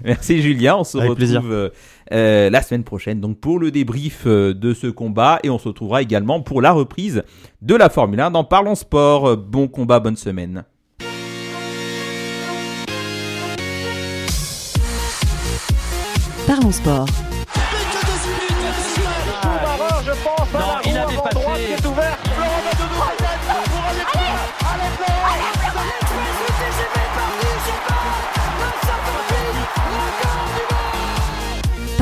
Merci 0.04 0.42
Julien, 0.42 0.76
on 0.76 0.84
se 0.84 0.98
Avec 0.98 1.10
retrouve 1.10 1.16
plaisir. 1.16 1.42
euh, 1.46 1.70
euh, 2.12 2.50
la 2.50 2.60
semaine 2.60 2.84
prochaine 2.84 3.20
donc 3.20 3.38
pour 3.40 3.58
le 3.58 3.70
débrief 3.70 4.24
euh, 4.26 4.52
de 4.52 4.74
ce 4.74 4.86
combat 4.86 5.38
et 5.42 5.48
on 5.50 5.58
se 5.58 5.68
retrouvera 5.68 6.02
également 6.02 6.42
pour 6.42 6.60
la 6.60 6.72
reprise 6.72 7.22
de 7.62 7.74
la 7.74 7.88
Formule 7.88 8.20
1 8.20 8.30
dans 8.32 8.44
Parlons 8.44 8.74
Sport. 8.74 9.38
Bon 9.38 9.66
combat, 9.66 9.98
bonne 9.98 10.16
semaine. 10.16 10.64
Parlons 16.46 16.70
sport. 16.70 17.08